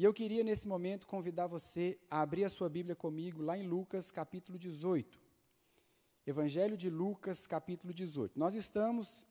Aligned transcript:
E 0.00 0.04
eu 0.04 0.14
queria, 0.14 0.42
nesse 0.42 0.66
momento, 0.66 1.06
convidar 1.06 1.46
você 1.46 1.98
a 2.10 2.22
abrir 2.22 2.44
a 2.44 2.48
sua 2.48 2.70
Bíblia 2.70 2.96
comigo 2.96 3.42
lá 3.42 3.58
em 3.58 3.66
Lucas, 3.66 4.10
capítulo 4.10 4.58
18. 4.58 5.20
Evangelho 6.26 6.74
de 6.74 6.88
Lucas, 6.88 7.46
capítulo 7.46 7.92
18. 7.92 8.32
Nós 8.38 8.54
estamos 8.54 9.26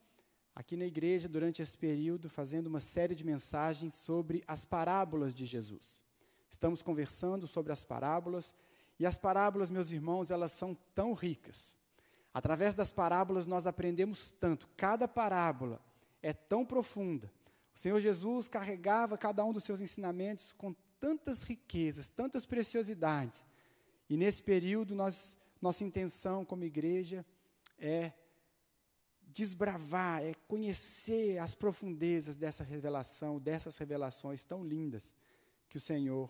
aqui 0.54 0.78
na 0.78 0.86
igreja, 0.86 1.28
durante 1.28 1.60
esse 1.60 1.76
período, 1.76 2.30
fazendo 2.30 2.68
uma 2.68 2.80
série 2.80 3.16
de 3.16 3.26
mensagens 3.26 3.96
sobre 3.96 4.44
as 4.48 4.64
parábolas 4.64 5.34
de 5.34 5.44
Jesus. 5.44 6.04
Estamos 6.52 6.84
conversando 6.84 7.48
sobre 7.48 7.74
as 7.74 7.84
parábolas, 7.84 8.54
e 9.00 9.08
as 9.08 9.18
parábolas, 9.18 9.72
meus 9.72 9.90
irmãos, 9.90 10.30
elas 10.30 10.52
são 10.52 10.78
tão 10.94 11.14
ricas. 11.14 11.76
Através 12.32 12.76
das 12.76 12.92
parábolas 12.92 13.48
nós 13.48 13.66
aprendemos 13.66 14.30
tanto. 14.30 14.70
Cada 14.78 15.08
parábola 15.08 15.82
é 16.22 16.32
tão 16.32 16.64
profunda. 16.64 17.34
O 17.80 17.82
Senhor 17.82 18.02
Jesus 18.02 18.50
carregava 18.50 19.18
cada 19.18 19.46
um 19.46 19.54
dos 19.54 19.64
seus 19.64 19.80
ensinamentos 19.80 20.52
com 20.52 20.76
tantas 21.00 21.44
riquezas, 21.44 22.10
tantas 22.10 22.46
preciosidades. 22.46 23.46
E 24.10 24.18
nesse 24.18 24.44
período, 24.44 24.94
nós, 24.94 25.38
nossa 25.62 25.86
intenção 25.86 26.44
como 26.44 26.66
igreja 26.66 27.26
é 27.78 28.12
desbravar, 29.22 30.22
é 30.22 30.34
conhecer 30.46 31.38
as 31.38 31.56
profundezas 31.56 32.36
dessa 32.36 32.66
revelação, 32.66 33.40
dessas 33.40 33.78
revelações 33.78 34.44
tão 34.44 34.62
lindas 34.62 35.16
que 35.70 35.78
o 35.78 35.82
Senhor 35.82 36.30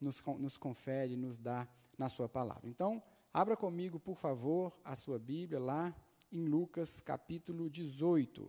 nos, 0.00 0.22
nos 0.38 0.56
confere, 0.56 1.16
nos 1.16 1.40
dá 1.40 1.66
na 1.98 2.08
Sua 2.08 2.28
palavra. 2.28 2.68
Então, 2.68 3.02
abra 3.32 3.56
comigo, 3.56 3.98
por 3.98 4.16
favor, 4.16 4.72
a 4.84 4.94
sua 4.94 5.18
Bíblia 5.18 5.58
lá 5.58 5.92
em 6.30 6.44
Lucas 6.44 7.00
capítulo 7.00 7.68
18. 7.68 8.48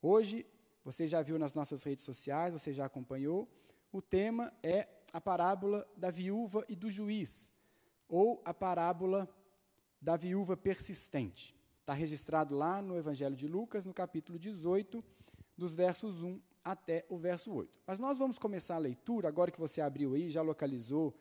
Hoje, 0.00 0.46
você 0.86 1.08
já 1.08 1.20
viu 1.20 1.36
nas 1.36 1.52
nossas 1.52 1.82
redes 1.82 2.04
sociais, 2.04 2.52
você 2.52 2.72
já 2.72 2.84
acompanhou, 2.84 3.48
o 3.90 4.00
tema 4.00 4.52
é 4.62 4.86
a 5.12 5.20
parábola 5.20 5.84
da 5.96 6.12
viúva 6.12 6.64
e 6.68 6.76
do 6.76 6.88
juiz, 6.88 7.52
ou 8.08 8.40
a 8.44 8.54
parábola 8.54 9.28
da 10.00 10.16
viúva 10.16 10.56
persistente. 10.56 11.56
Está 11.80 11.92
registrado 11.92 12.54
lá 12.54 12.80
no 12.80 12.96
Evangelho 12.96 13.34
de 13.34 13.48
Lucas, 13.48 13.84
no 13.84 13.92
capítulo 13.92 14.38
18, 14.38 15.02
dos 15.56 15.74
versos 15.74 16.22
1 16.22 16.40
até 16.62 17.04
o 17.08 17.18
verso 17.18 17.52
8. 17.52 17.80
Mas 17.84 17.98
nós 17.98 18.16
vamos 18.16 18.38
começar 18.38 18.76
a 18.76 18.78
leitura, 18.78 19.26
agora 19.26 19.50
que 19.50 19.58
você 19.58 19.80
abriu 19.80 20.14
aí, 20.14 20.30
já 20.30 20.40
localizou 20.40 21.18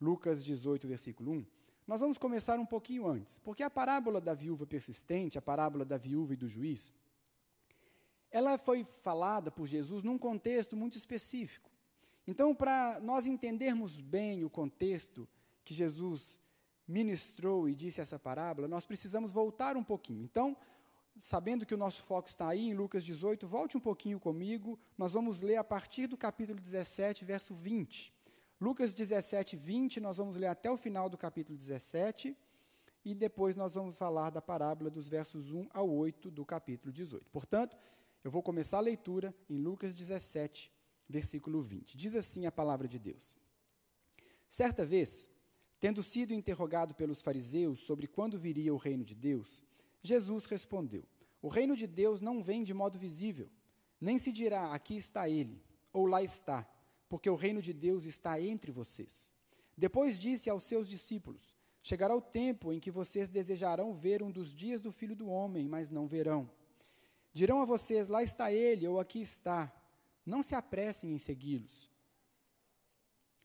Lucas 0.00 0.44
18, 0.44 0.86
versículo 0.86 1.32
1. 1.32 1.46
Nós 1.88 2.00
vamos 2.00 2.18
começar 2.18 2.56
um 2.60 2.66
pouquinho 2.66 3.04
antes, 3.04 3.40
porque 3.40 3.64
a 3.64 3.70
parábola 3.70 4.20
da 4.20 4.32
viúva 4.32 4.64
persistente, 4.64 5.36
a 5.36 5.42
parábola 5.42 5.84
da 5.84 5.96
viúva 5.96 6.34
e 6.34 6.36
do 6.36 6.46
juiz, 6.46 6.92
ela 8.30 8.58
foi 8.58 8.84
falada 8.84 9.50
por 9.50 9.66
Jesus 9.66 10.02
num 10.02 10.18
contexto 10.18 10.76
muito 10.76 10.96
específico. 10.96 11.70
Então, 12.26 12.54
para 12.54 13.00
nós 13.00 13.26
entendermos 13.26 14.00
bem 14.00 14.44
o 14.44 14.50
contexto 14.50 15.26
que 15.64 15.72
Jesus 15.72 16.42
ministrou 16.86 17.68
e 17.68 17.74
disse 17.74 18.00
essa 18.00 18.18
parábola, 18.18 18.68
nós 18.68 18.84
precisamos 18.84 19.32
voltar 19.32 19.76
um 19.76 19.84
pouquinho. 19.84 20.22
Então, 20.24 20.56
sabendo 21.20 21.66
que 21.66 21.74
o 21.74 21.78
nosso 21.78 22.02
foco 22.02 22.28
está 22.28 22.48
aí 22.48 22.68
em 22.68 22.74
Lucas 22.74 23.04
18, 23.04 23.46
volte 23.46 23.76
um 23.76 23.80
pouquinho 23.80 24.20
comigo, 24.20 24.78
nós 24.96 25.12
vamos 25.12 25.40
ler 25.40 25.56
a 25.56 25.64
partir 25.64 26.06
do 26.06 26.16
capítulo 26.16 26.60
17, 26.60 27.24
verso 27.24 27.54
20. 27.54 28.12
Lucas 28.60 28.92
17, 28.92 29.56
20, 29.56 30.00
nós 30.00 30.16
vamos 30.16 30.36
ler 30.36 30.48
até 30.48 30.70
o 30.70 30.76
final 30.76 31.08
do 31.08 31.16
capítulo 31.16 31.56
17, 31.56 32.36
e 33.04 33.14
depois 33.14 33.54
nós 33.56 33.74
vamos 33.74 33.96
falar 33.96 34.30
da 34.30 34.42
parábola 34.42 34.90
dos 34.90 35.08
versos 35.08 35.50
1 35.50 35.68
ao 35.72 35.88
8 35.88 36.30
do 36.30 36.44
capítulo 36.44 36.92
18. 36.92 37.30
Portanto, 37.30 37.76
eu 38.24 38.30
vou 38.30 38.42
começar 38.42 38.78
a 38.78 38.82
leitura 38.82 39.34
em 39.48 39.58
Lucas 39.58 39.94
17, 39.94 40.72
versículo 41.08 41.62
20. 41.62 41.96
Diz 41.96 42.14
assim 42.14 42.46
a 42.46 42.52
palavra 42.52 42.86
de 42.86 42.98
Deus. 42.98 43.36
Certa 44.48 44.84
vez, 44.84 45.28
Tendo 45.80 46.02
sido 46.02 46.34
interrogado 46.34 46.92
pelos 46.94 47.22
fariseus 47.22 47.80
sobre 47.80 48.08
quando 48.08 48.38
viria 48.38 48.74
o 48.74 48.78
reino 48.78 49.04
de 49.04 49.14
Deus, 49.14 49.62
Jesus 50.02 50.44
respondeu: 50.44 51.04
O 51.40 51.48
reino 51.48 51.76
de 51.76 51.86
Deus 51.86 52.20
não 52.20 52.42
vem 52.42 52.64
de 52.64 52.74
modo 52.74 52.98
visível, 52.98 53.48
nem 54.00 54.18
se 54.18 54.32
dirá 54.32 54.72
aqui 54.72 54.96
está 54.96 55.28
ele, 55.28 55.62
ou 55.92 56.06
lá 56.06 56.20
está, 56.20 56.68
porque 57.08 57.30
o 57.30 57.36
reino 57.36 57.62
de 57.62 57.72
Deus 57.72 58.06
está 58.06 58.40
entre 58.40 58.72
vocês. 58.72 59.32
Depois 59.76 60.18
disse 60.18 60.50
aos 60.50 60.64
seus 60.64 60.88
discípulos: 60.88 61.54
Chegará 61.80 62.14
o 62.14 62.20
tempo 62.20 62.72
em 62.72 62.80
que 62.80 62.90
vocês 62.90 63.28
desejarão 63.28 63.94
ver 63.94 64.20
um 64.20 64.32
dos 64.32 64.52
dias 64.52 64.80
do 64.80 64.90
filho 64.90 65.14
do 65.14 65.28
homem, 65.28 65.68
mas 65.68 65.90
não 65.90 66.08
verão. 66.08 66.50
Dirão 67.38 67.62
a 67.62 67.64
vocês: 67.64 68.08
Lá 68.08 68.20
está 68.20 68.50
ele, 68.50 68.88
ou 68.88 68.98
aqui 68.98 69.20
está. 69.22 69.72
Não 70.26 70.42
se 70.42 70.56
apressem 70.56 71.12
em 71.12 71.18
segui-los 71.20 71.88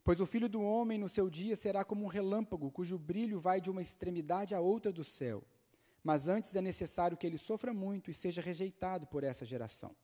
Pois 0.04 0.20
o 0.20 0.26
filho 0.26 0.50
do 0.50 0.64
homem 0.64 0.98
no 0.98 1.08
seu 1.08 1.30
dia 1.30 1.56
será 1.56 1.86
como 1.86 2.04
um 2.04 2.08
relâmpago, 2.08 2.72
cujo 2.72 2.98
brilho 2.98 3.40
vai 3.40 3.62
de 3.62 3.70
uma 3.70 3.84
extremidade 3.84 4.56
à 4.56 4.60
outra 4.60 4.92
do 4.92 5.04
céu. 5.04 5.44
Mas 6.04 6.28
antes 6.28 6.56
é 6.56 6.62
necessário 6.62 7.16
que 7.16 7.28
ele 7.28 7.38
sofra 7.38 7.72
muito 7.72 8.10
e 8.10 8.16
seja 8.16 8.42
rejeitado 8.42 9.06
por 9.06 9.24
essa 9.24 9.46
geração. 9.46 9.96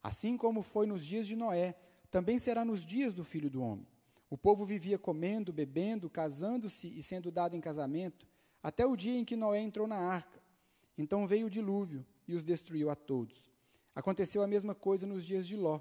Assim 0.00 0.36
como 0.36 0.62
foi 0.62 0.86
nos 0.86 1.04
dias 1.04 1.26
de 1.26 1.34
Noé, 1.34 1.74
também 2.12 2.38
será 2.38 2.64
nos 2.64 2.86
dias 2.86 3.12
do 3.12 3.24
filho 3.24 3.50
do 3.50 3.60
homem. 3.60 3.88
O 4.30 4.38
povo 4.38 4.64
vivia 4.64 4.96
comendo, 4.96 5.52
bebendo, 5.52 6.08
casando-se 6.08 6.86
e 6.86 7.02
sendo 7.02 7.32
dado 7.32 7.56
em 7.56 7.60
casamento, 7.60 8.28
até 8.62 8.86
o 8.86 8.96
dia 8.96 9.18
em 9.18 9.24
que 9.24 9.34
Noé 9.34 9.60
entrou 9.60 9.88
na 9.88 9.98
arca. 9.98 10.40
Então 10.96 11.26
veio 11.26 11.48
o 11.48 11.50
dilúvio 11.50 12.06
e 12.26 12.34
os 12.34 12.44
destruiu 12.44 12.90
a 12.90 12.94
todos. 12.94 13.50
Aconteceu 13.94 14.42
a 14.42 14.46
mesma 14.46 14.74
coisa 14.74 15.06
nos 15.06 15.24
dias 15.24 15.46
de 15.46 15.56
Ló. 15.56 15.80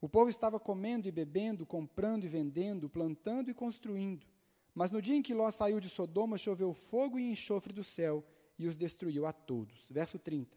O 0.00 0.08
povo 0.08 0.30
estava 0.30 0.60
comendo 0.60 1.08
e 1.08 1.10
bebendo, 1.10 1.66
comprando 1.66 2.24
e 2.24 2.28
vendendo, 2.28 2.88
plantando 2.88 3.50
e 3.50 3.54
construindo. 3.54 4.26
Mas 4.74 4.90
no 4.90 5.02
dia 5.02 5.16
em 5.16 5.22
que 5.22 5.34
Ló 5.34 5.50
saiu 5.50 5.80
de 5.80 5.88
Sodoma, 5.88 6.38
choveu 6.38 6.72
fogo 6.72 7.18
e 7.18 7.30
enxofre 7.30 7.72
do 7.72 7.82
céu 7.82 8.24
e 8.58 8.68
os 8.68 8.76
destruiu 8.76 9.26
a 9.26 9.32
todos. 9.32 9.88
Verso 9.90 10.18
30. 10.18 10.56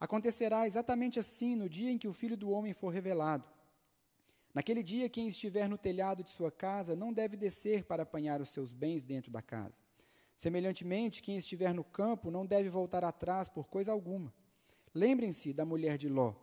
Acontecerá 0.00 0.66
exatamente 0.66 1.18
assim 1.18 1.56
no 1.56 1.68
dia 1.68 1.90
em 1.90 1.98
que 1.98 2.08
o 2.08 2.12
Filho 2.12 2.36
do 2.36 2.50
Homem 2.50 2.72
for 2.72 2.88
revelado. 2.88 3.48
Naquele 4.54 4.82
dia, 4.82 5.08
quem 5.08 5.28
estiver 5.28 5.68
no 5.68 5.76
telhado 5.76 6.22
de 6.22 6.30
sua 6.30 6.50
casa 6.50 6.96
não 6.96 7.12
deve 7.12 7.36
descer 7.36 7.84
para 7.84 8.04
apanhar 8.04 8.40
os 8.40 8.50
seus 8.50 8.72
bens 8.72 9.02
dentro 9.02 9.30
da 9.30 9.42
casa. 9.42 9.82
Semelhantemente, 10.36 11.20
quem 11.20 11.36
estiver 11.36 11.74
no 11.74 11.84
campo 11.84 12.30
não 12.30 12.46
deve 12.46 12.68
voltar 12.68 13.04
atrás 13.04 13.48
por 13.48 13.68
coisa 13.68 13.92
alguma. 13.92 14.32
Lembrem-se 14.98 15.52
da 15.52 15.64
mulher 15.64 15.96
de 15.96 16.08
Ló. 16.08 16.34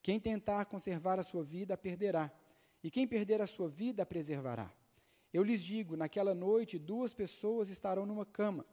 Quem 0.00 0.20
tentar 0.20 0.64
conservar 0.66 1.18
a 1.18 1.24
sua 1.24 1.42
vida 1.42 1.74
a 1.74 1.76
perderá, 1.76 2.30
e 2.80 2.88
quem 2.88 3.04
perder 3.04 3.40
a 3.40 3.48
sua 3.48 3.68
vida 3.68 4.04
a 4.04 4.06
preservará. 4.06 4.72
Eu 5.32 5.42
lhes 5.42 5.60
digo: 5.64 5.96
naquela 5.96 6.32
noite 6.32 6.78
duas 6.78 7.12
pessoas 7.12 7.68
estarão 7.68 8.06
numa 8.06 8.24
cama, 8.24 8.64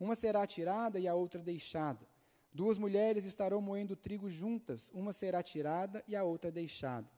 uma 0.00 0.14
será 0.14 0.46
tirada 0.46 0.98
e 0.98 1.06
a 1.06 1.14
outra 1.14 1.42
deixada. 1.42 2.08
Duas 2.50 2.78
mulheres 2.78 3.26
estarão 3.26 3.60
moendo 3.60 3.94
trigo 3.94 4.30
juntas, 4.30 4.90
uma 4.94 5.12
será 5.12 5.42
tirada 5.42 6.02
e 6.08 6.16
a 6.16 6.24
outra 6.24 6.50
deixada. 6.50 7.10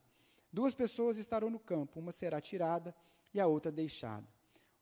Duas 0.51 0.75
pessoas 0.75 1.17
estarão 1.17 1.49
no 1.49 1.57
campo, 1.57 2.01
uma 2.01 2.11
será 2.11 2.41
tirada 2.41 2.93
e 3.33 3.39
a 3.39 3.47
outra 3.47 3.71
deixada. 3.71 4.27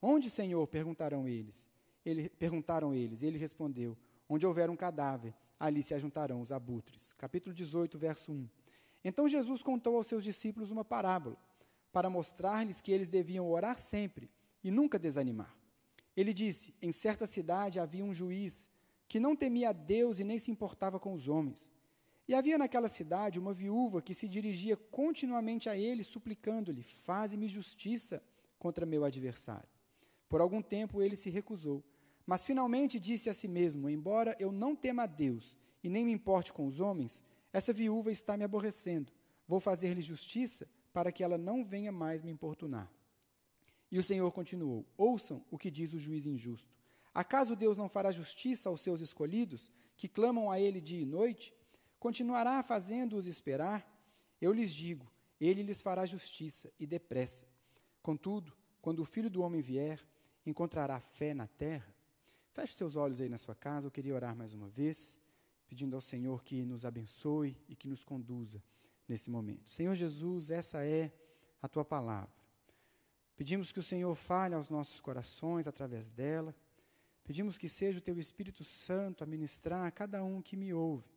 Onde, 0.02 0.28
Senhor? 0.28 0.66
perguntaram 0.66 1.28
eles. 1.28 1.68
Ele, 2.04 2.28
perguntaram 2.30 2.92
eles. 2.92 3.22
Ele 3.22 3.38
respondeu: 3.38 3.96
Onde 4.28 4.44
houver 4.44 4.68
um 4.68 4.76
cadáver, 4.76 5.32
ali 5.60 5.82
se 5.82 5.92
ajuntarão 5.92 6.40
os 6.40 6.50
abutres. 6.50 7.12
Capítulo 7.12 7.54
18, 7.54 7.98
verso 7.98 8.32
1. 8.32 8.48
Então 9.04 9.28
Jesus 9.28 9.62
contou 9.62 9.96
aos 9.96 10.06
seus 10.06 10.24
discípulos 10.24 10.70
uma 10.70 10.84
parábola, 10.84 11.36
para 11.92 12.08
mostrar-lhes 12.08 12.80
que 12.80 12.90
eles 12.90 13.10
deviam 13.10 13.46
orar 13.46 13.78
sempre 13.78 14.30
e 14.64 14.70
nunca 14.70 14.98
desanimar. 14.98 15.54
Ele 16.16 16.32
disse: 16.32 16.74
Em 16.80 16.90
certa 16.90 17.26
cidade 17.26 17.78
havia 17.78 18.04
um 18.04 18.14
juiz 18.14 18.70
que 19.06 19.20
não 19.20 19.36
temia 19.36 19.70
a 19.70 19.72
Deus 19.72 20.18
e 20.18 20.24
nem 20.24 20.38
se 20.38 20.50
importava 20.50 20.98
com 20.98 21.12
os 21.12 21.28
homens. 21.28 21.70
E 22.26 22.34
havia 22.34 22.56
naquela 22.56 22.88
cidade 22.88 23.38
uma 23.38 23.52
viúva 23.52 24.00
que 24.00 24.14
se 24.14 24.28
dirigia 24.28 24.76
continuamente 24.76 25.68
a 25.68 25.76
ele, 25.76 26.02
suplicando-lhe: 26.04 26.82
Faze-me 26.82 27.48
justiça 27.48 28.22
contra 28.58 28.86
meu 28.86 29.04
adversário. 29.04 29.68
Por 30.28 30.40
algum 30.40 30.62
tempo 30.62 31.02
ele 31.02 31.16
se 31.16 31.28
recusou, 31.28 31.82
mas 32.30 32.46
finalmente 32.46 33.00
disse 33.00 33.28
a 33.28 33.34
si 33.34 33.48
mesmo: 33.48 33.90
Embora 33.90 34.36
eu 34.38 34.52
não 34.52 34.76
tema 34.76 35.02
a 35.02 35.06
Deus 35.06 35.58
e 35.82 35.90
nem 35.90 36.04
me 36.04 36.12
importe 36.12 36.52
com 36.52 36.64
os 36.64 36.78
homens, 36.78 37.24
essa 37.52 37.72
viúva 37.72 38.12
está 38.12 38.36
me 38.36 38.44
aborrecendo. 38.44 39.12
Vou 39.48 39.58
fazer-lhe 39.58 40.00
justiça 40.00 40.68
para 40.92 41.10
que 41.10 41.24
ela 41.24 41.36
não 41.36 41.64
venha 41.64 41.90
mais 41.90 42.22
me 42.22 42.30
importunar. 42.30 42.88
E 43.90 43.98
o 43.98 44.02
Senhor 44.04 44.30
continuou: 44.30 44.86
Ouçam 44.96 45.44
o 45.50 45.58
que 45.58 45.72
diz 45.72 45.92
o 45.92 45.98
juiz 45.98 46.24
injusto. 46.24 46.72
Acaso 47.12 47.56
Deus 47.56 47.76
não 47.76 47.88
fará 47.88 48.12
justiça 48.12 48.68
aos 48.68 48.80
seus 48.80 49.00
escolhidos, 49.00 49.68
que 49.96 50.06
clamam 50.06 50.52
a 50.52 50.60
Ele 50.60 50.80
dia 50.80 51.00
e 51.00 51.04
noite? 51.04 51.52
Continuará 51.98 52.62
fazendo-os 52.62 53.26
esperar? 53.26 53.84
Eu 54.40 54.52
lhes 54.52 54.72
digo: 54.72 55.10
Ele 55.40 55.64
lhes 55.64 55.82
fará 55.82 56.06
justiça, 56.06 56.70
e 56.78 56.86
depressa. 56.86 57.44
Contudo, 58.00 58.56
quando 58.80 59.00
o 59.00 59.04
filho 59.04 59.28
do 59.28 59.42
homem 59.42 59.60
vier, 59.60 59.98
encontrará 60.46 61.00
fé 61.00 61.34
na 61.34 61.48
terra? 61.48 61.98
Feche 62.60 62.74
seus 62.74 62.94
olhos 62.94 63.22
aí 63.22 63.28
na 63.30 63.38
sua 63.38 63.54
casa, 63.54 63.86
eu 63.86 63.90
queria 63.90 64.14
orar 64.14 64.36
mais 64.36 64.52
uma 64.52 64.68
vez 64.68 65.18
pedindo 65.66 65.96
ao 65.96 66.02
Senhor 66.02 66.44
que 66.44 66.62
nos 66.62 66.84
abençoe 66.84 67.56
e 67.66 67.74
que 67.74 67.88
nos 67.88 68.04
conduza 68.04 68.62
nesse 69.08 69.30
momento. 69.30 69.70
Senhor 69.70 69.94
Jesus, 69.94 70.50
essa 70.50 70.84
é 70.84 71.10
a 71.62 71.66
tua 71.66 71.86
palavra. 71.86 72.34
Pedimos 73.34 73.72
que 73.72 73.78
o 73.78 73.82
Senhor 73.82 74.14
fale 74.14 74.54
aos 74.54 74.68
nossos 74.68 75.00
corações 75.00 75.66
através 75.66 76.10
dela. 76.10 76.54
Pedimos 77.24 77.56
que 77.56 77.66
seja 77.66 77.98
o 77.98 78.02
Teu 78.02 78.20
Espírito 78.20 78.62
Santo 78.62 79.24
a 79.24 79.26
ministrar 79.26 79.86
a 79.86 79.90
cada 79.90 80.22
um 80.22 80.42
que 80.42 80.54
me 80.54 80.74
ouve. 80.74 81.08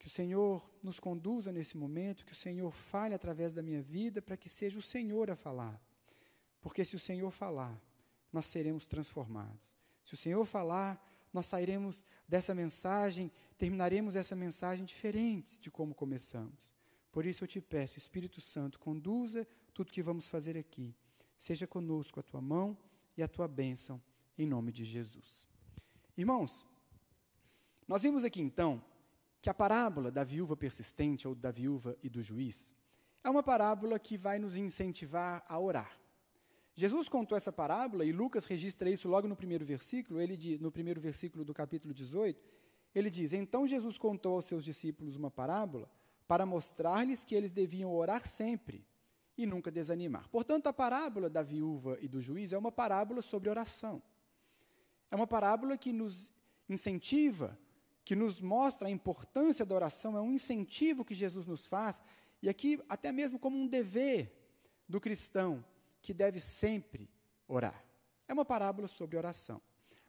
Que 0.00 0.08
o 0.08 0.10
Senhor 0.10 0.68
nos 0.82 0.98
conduza 0.98 1.52
nesse 1.52 1.76
momento, 1.76 2.26
que 2.26 2.32
o 2.32 2.34
Senhor 2.34 2.72
fale 2.72 3.14
através 3.14 3.54
da 3.54 3.62
minha 3.62 3.82
vida, 3.82 4.20
para 4.20 4.36
que 4.36 4.48
seja 4.48 4.80
o 4.80 4.82
Senhor 4.82 5.30
a 5.30 5.36
falar. 5.36 5.80
Porque 6.60 6.84
se 6.84 6.96
o 6.96 6.98
Senhor 6.98 7.30
falar, 7.30 7.80
nós 8.32 8.46
seremos 8.46 8.88
transformados. 8.88 9.75
Se 10.06 10.14
o 10.14 10.16
Senhor 10.16 10.44
falar, 10.44 11.04
nós 11.32 11.46
sairemos 11.46 12.04
dessa 12.28 12.54
mensagem, 12.54 13.30
terminaremos 13.58 14.14
essa 14.14 14.36
mensagem 14.36 14.84
diferentes 14.84 15.58
de 15.58 15.68
como 15.68 15.96
começamos. 15.96 16.72
Por 17.10 17.26
isso 17.26 17.42
eu 17.42 17.48
te 17.48 17.60
peço, 17.60 17.98
Espírito 17.98 18.40
Santo, 18.40 18.78
conduza 18.78 19.44
tudo 19.74 19.90
que 19.90 20.04
vamos 20.04 20.28
fazer 20.28 20.56
aqui. 20.56 20.94
Seja 21.36 21.66
conosco 21.66 22.20
a 22.20 22.22
tua 22.22 22.40
mão 22.40 22.78
e 23.16 23.22
a 23.22 23.26
tua 23.26 23.48
bênção, 23.48 24.00
em 24.38 24.46
nome 24.46 24.70
de 24.70 24.84
Jesus. 24.84 25.48
Irmãos, 26.16 26.64
nós 27.88 28.02
vimos 28.02 28.22
aqui 28.24 28.40
então 28.40 28.80
que 29.42 29.50
a 29.50 29.54
parábola 29.54 30.12
da 30.12 30.22
viúva 30.22 30.56
persistente 30.56 31.26
ou 31.26 31.34
da 31.34 31.50
viúva 31.50 31.98
e 32.00 32.08
do 32.08 32.22
juiz 32.22 32.72
é 33.24 33.28
uma 33.28 33.42
parábola 33.42 33.98
que 33.98 34.16
vai 34.16 34.38
nos 34.38 34.56
incentivar 34.56 35.44
a 35.48 35.58
orar. 35.58 35.98
Jesus 36.78 37.08
contou 37.08 37.38
essa 37.38 37.50
parábola 37.50 38.04
e 38.04 38.12
Lucas 38.12 38.44
registra 38.44 38.90
isso 38.90 39.08
logo 39.08 39.26
no 39.26 39.34
primeiro 39.34 39.64
versículo, 39.64 40.20
ele 40.20 40.36
diz, 40.36 40.60
no 40.60 40.70
primeiro 40.70 41.00
versículo 41.00 41.42
do 41.42 41.54
capítulo 41.54 41.94
18, 41.94 42.38
ele 42.94 43.10
diz: 43.10 43.32
"Então 43.32 43.66
Jesus 43.66 43.96
contou 43.96 44.34
aos 44.34 44.44
seus 44.44 44.62
discípulos 44.62 45.16
uma 45.16 45.30
parábola 45.30 45.90
para 46.28 46.44
mostrar-lhes 46.44 47.24
que 47.24 47.34
eles 47.34 47.50
deviam 47.50 47.94
orar 47.94 48.28
sempre 48.28 48.84
e 49.38 49.46
nunca 49.46 49.70
desanimar". 49.70 50.28
Portanto, 50.28 50.66
a 50.66 50.72
parábola 50.72 51.30
da 51.30 51.42
viúva 51.42 51.96
e 51.98 52.06
do 52.06 52.20
juiz 52.20 52.52
é 52.52 52.58
uma 52.58 52.70
parábola 52.70 53.22
sobre 53.22 53.48
oração. 53.48 54.02
É 55.10 55.16
uma 55.16 55.26
parábola 55.26 55.78
que 55.78 55.94
nos 55.94 56.30
incentiva, 56.68 57.58
que 58.04 58.14
nos 58.14 58.38
mostra 58.38 58.88
a 58.88 58.90
importância 58.90 59.64
da 59.64 59.74
oração, 59.74 60.14
é 60.14 60.20
um 60.20 60.32
incentivo 60.32 61.06
que 61.06 61.14
Jesus 61.14 61.46
nos 61.46 61.66
faz, 61.66 62.02
e 62.42 62.50
aqui 62.50 62.78
até 62.86 63.10
mesmo 63.12 63.38
como 63.38 63.56
um 63.56 63.66
dever 63.66 64.30
do 64.86 65.00
cristão 65.00 65.64
que 66.06 66.14
deve 66.14 66.38
sempre 66.38 67.10
orar. 67.48 67.84
É 68.28 68.32
uma 68.32 68.44
parábola 68.44 68.86
sobre 68.86 69.16
oração. 69.16 69.60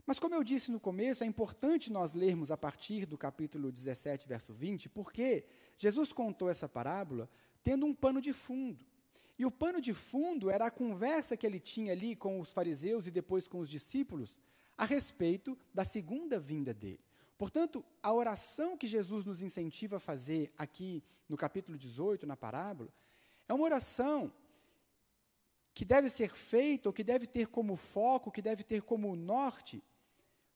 Mas, 0.06 0.20
como 0.20 0.36
eu 0.36 0.44
disse 0.44 0.72
no 0.72 0.80
começo, 0.80 1.24
é 1.24 1.28
importante 1.28 1.92
nós 1.92 2.14
lermos 2.14 2.52
a 2.52 2.56
partir 2.56 3.08
do 3.08 3.18
capítulo 3.18 3.72
17, 3.72 4.28
verso 4.28 4.54
20, 4.54 4.90
porque 4.90 5.44
Jesus 5.76 6.14
contou 6.14 6.52
essa 6.52 6.70
parábola 6.70 7.28
tendo 7.64 7.84
um 7.88 7.96
pano 7.96 8.22
de 8.22 8.32
fundo. 8.32 8.86
E 9.40 9.46
o 9.46 9.50
pano 9.50 9.82
de 9.82 9.92
fundo 9.92 10.52
era 10.52 10.68
a 10.68 10.72
conversa 10.72 11.36
que 11.36 11.48
ele 11.48 11.60
tinha 11.60 11.94
ali 11.94 12.16
com 12.16 12.40
os 12.40 12.54
fariseus 12.54 13.08
e 13.08 13.12
depois 13.12 13.48
com 13.48 13.58
os 13.58 13.70
discípulos 13.70 14.40
a 14.78 14.86
respeito 14.86 15.58
da 15.74 15.84
segunda 15.84 16.40
vinda 16.40 16.76
dele. 16.76 17.04
Portanto, 17.40 17.84
a 18.04 18.14
oração 18.14 18.78
que 18.78 18.86
Jesus 18.86 19.26
nos 19.26 19.42
incentiva 19.42 19.98
a 19.98 20.00
fazer 20.00 20.54
aqui 20.56 21.04
no 21.28 21.36
capítulo 21.36 21.76
18, 21.76 22.28
na 22.28 22.38
parábola, 22.38 22.94
é 23.48 23.54
uma 23.54 23.66
oração 23.66 24.32
que 25.78 25.86
deve 25.86 26.10
ser 26.10 26.34
feito, 26.34 26.88
ou 26.88 26.92
que 26.92 27.04
deve 27.04 27.28
ter 27.28 27.46
como 27.46 27.76
foco, 27.76 28.32
que 28.32 28.42
deve 28.42 28.64
ter 28.64 28.82
como 28.82 29.16
norte, 29.16 29.84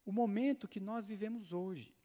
o 0.03 0.11
momento 0.11 0.67
que 0.67 0.79
nós 0.79 1.05
vivemos 1.05 1.53
hoje. 1.53 1.95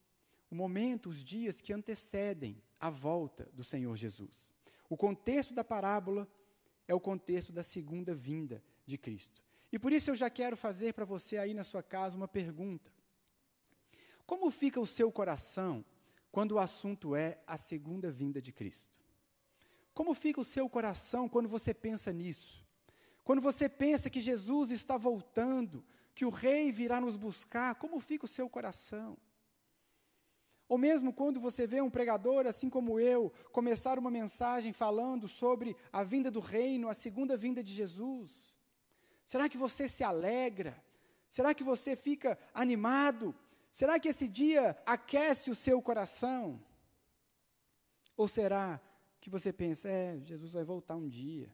O 0.50 0.54
momento, 0.54 1.08
os 1.08 1.24
dias 1.24 1.62
que 1.62 1.72
antecedem 1.72 2.62
a 2.78 2.90
volta 2.90 3.48
do 3.54 3.64
Senhor 3.64 3.96
Jesus. 3.96 4.52
O 4.86 4.98
contexto 4.98 5.54
da 5.54 5.64
parábola 5.64 6.28
é 6.86 6.94
o 6.94 7.00
contexto 7.00 7.54
da 7.54 7.62
segunda 7.62 8.14
vinda 8.14 8.62
de 8.84 8.98
Cristo. 8.98 9.42
E 9.72 9.78
por 9.78 9.92
isso 9.92 10.10
eu 10.10 10.14
já 10.14 10.28
quero 10.28 10.54
fazer 10.54 10.92
para 10.92 11.06
você 11.06 11.38
aí 11.38 11.54
na 11.54 11.64
sua 11.64 11.82
casa 11.82 12.18
uma 12.18 12.28
pergunta. 12.28 12.92
Como 14.26 14.50
fica 14.50 14.78
o 14.78 14.86
seu 14.86 15.10
coração 15.10 15.82
quando 16.30 16.52
o 16.52 16.58
assunto 16.58 17.16
é 17.16 17.40
a 17.46 17.56
segunda 17.56 18.12
vinda 18.12 18.42
de 18.42 18.52
Cristo? 18.52 19.00
Como 19.94 20.12
fica 20.12 20.38
o 20.38 20.44
seu 20.44 20.68
coração 20.68 21.30
quando 21.30 21.48
você 21.48 21.72
pensa 21.72 22.12
nisso? 22.12 22.65
Quando 23.26 23.43
você 23.43 23.69
pensa 23.69 24.08
que 24.08 24.20
Jesus 24.20 24.70
está 24.70 24.96
voltando, 24.96 25.84
que 26.14 26.25
o 26.25 26.31
rei 26.31 26.70
virá 26.70 27.00
nos 27.00 27.17
buscar, 27.17 27.75
como 27.75 27.99
fica 27.99 28.25
o 28.25 28.28
seu 28.28 28.49
coração? 28.49 29.19
Ou 30.69 30.78
mesmo 30.78 31.12
quando 31.12 31.40
você 31.40 31.67
vê 31.67 31.81
um 31.81 31.90
pregador, 31.90 32.46
assim 32.46 32.70
como 32.70 33.00
eu, 33.00 33.32
começar 33.50 33.99
uma 33.99 34.12
mensagem 34.12 34.73
falando 34.73 35.26
sobre 35.26 35.76
a 35.93 36.05
vinda 36.05 36.31
do 36.31 36.38
reino, 36.38 36.88
a 36.88 36.94
segunda 36.94 37.37
vinda 37.37 37.64
de 37.64 37.75
Jesus, 37.75 38.56
será 39.25 39.49
que 39.49 39.58
você 39.58 39.88
se 39.88 40.05
alegra? 40.05 40.81
Será 41.28 41.52
que 41.52 41.64
você 41.64 41.96
fica 41.96 42.38
animado? 42.55 43.34
Será 43.73 43.99
que 43.99 44.06
esse 44.06 44.28
dia 44.28 44.81
aquece 44.87 45.50
o 45.50 45.55
seu 45.56 45.82
coração? 45.82 46.62
Ou 48.17 48.28
será 48.28 48.81
que 49.20 49.28
você 49.28 49.52
pensa, 49.52 49.88
é, 49.88 50.20
Jesus 50.20 50.52
vai 50.52 50.62
voltar 50.62 50.94
um 50.94 51.08
dia? 51.08 51.52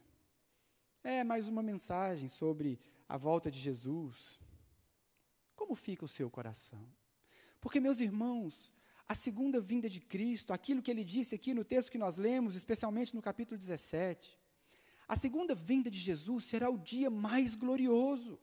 É 1.04 1.25
mais 1.25 1.49
uma 1.49 1.64
mensagem 1.64 2.28
sobre 2.28 2.78
a 3.08 3.16
volta 3.16 3.50
de 3.50 3.58
Jesus. 3.58 4.38
Como 5.56 5.75
fica 5.75 6.04
o 6.04 6.08
seu 6.08 6.31
coração? 6.31 6.87
Porque, 7.60 7.81
meus 7.81 7.99
irmãos, 7.99 8.72
a 9.08 9.14
segunda 9.14 9.60
vinda 9.60 9.90
de 9.90 10.00
Cristo, 10.00 10.52
aquilo 10.52 10.81
que 10.81 10.93
ele 10.93 11.02
disse 11.02 11.34
aqui 11.34 11.52
no 11.52 11.64
texto 11.64 11.90
que 11.90 11.99
nós 11.99 12.16
lemos, 12.16 12.54
especialmente 12.54 13.16
no 13.16 13.20
capítulo 13.20 13.58
17, 13.58 14.38
a 15.08 15.16
segunda 15.16 15.56
vinda 15.56 15.90
de 15.90 15.99
Jesus 15.99 16.44
será 16.44 16.70
o 16.70 16.78
dia 16.78 17.10
mais 17.10 17.56
glorioso, 17.56 18.38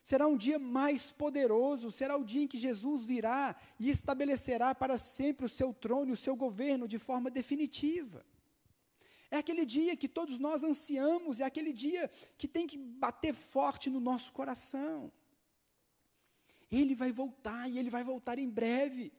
será 0.00 0.28
um 0.28 0.36
dia 0.36 0.58
mais 0.58 1.10
poderoso, 1.10 1.90
será 1.90 2.16
o 2.16 2.24
dia 2.24 2.42
em 2.42 2.46
que 2.46 2.58
Jesus 2.58 3.04
virá 3.04 3.56
e 3.78 3.90
estabelecerá 3.90 4.72
para 4.72 4.98
sempre 4.98 5.46
o 5.46 5.48
seu 5.48 5.74
trono 5.74 6.10
e 6.10 6.14
o 6.14 6.16
seu 6.16 6.36
governo 6.36 6.86
de 6.86 6.98
forma 6.98 7.28
definitiva. 7.28 8.24
É 9.30 9.38
aquele 9.38 9.64
dia 9.64 9.96
que 9.96 10.08
todos 10.08 10.38
nós 10.38 10.62
ansiamos, 10.62 11.40
é 11.40 11.44
aquele 11.44 11.72
dia 11.72 12.10
que 12.38 12.46
tem 12.46 12.66
que 12.66 12.76
bater 12.76 13.34
forte 13.34 13.90
no 13.90 14.00
nosso 14.00 14.32
coração. 14.32 15.12
Ele 16.70 16.94
vai 16.94 17.12
voltar 17.12 17.68
e 17.68 17.78
ele 17.78 17.90
vai 17.90 18.04
voltar 18.04 18.38
em 18.38 18.48
breve. 18.48 19.12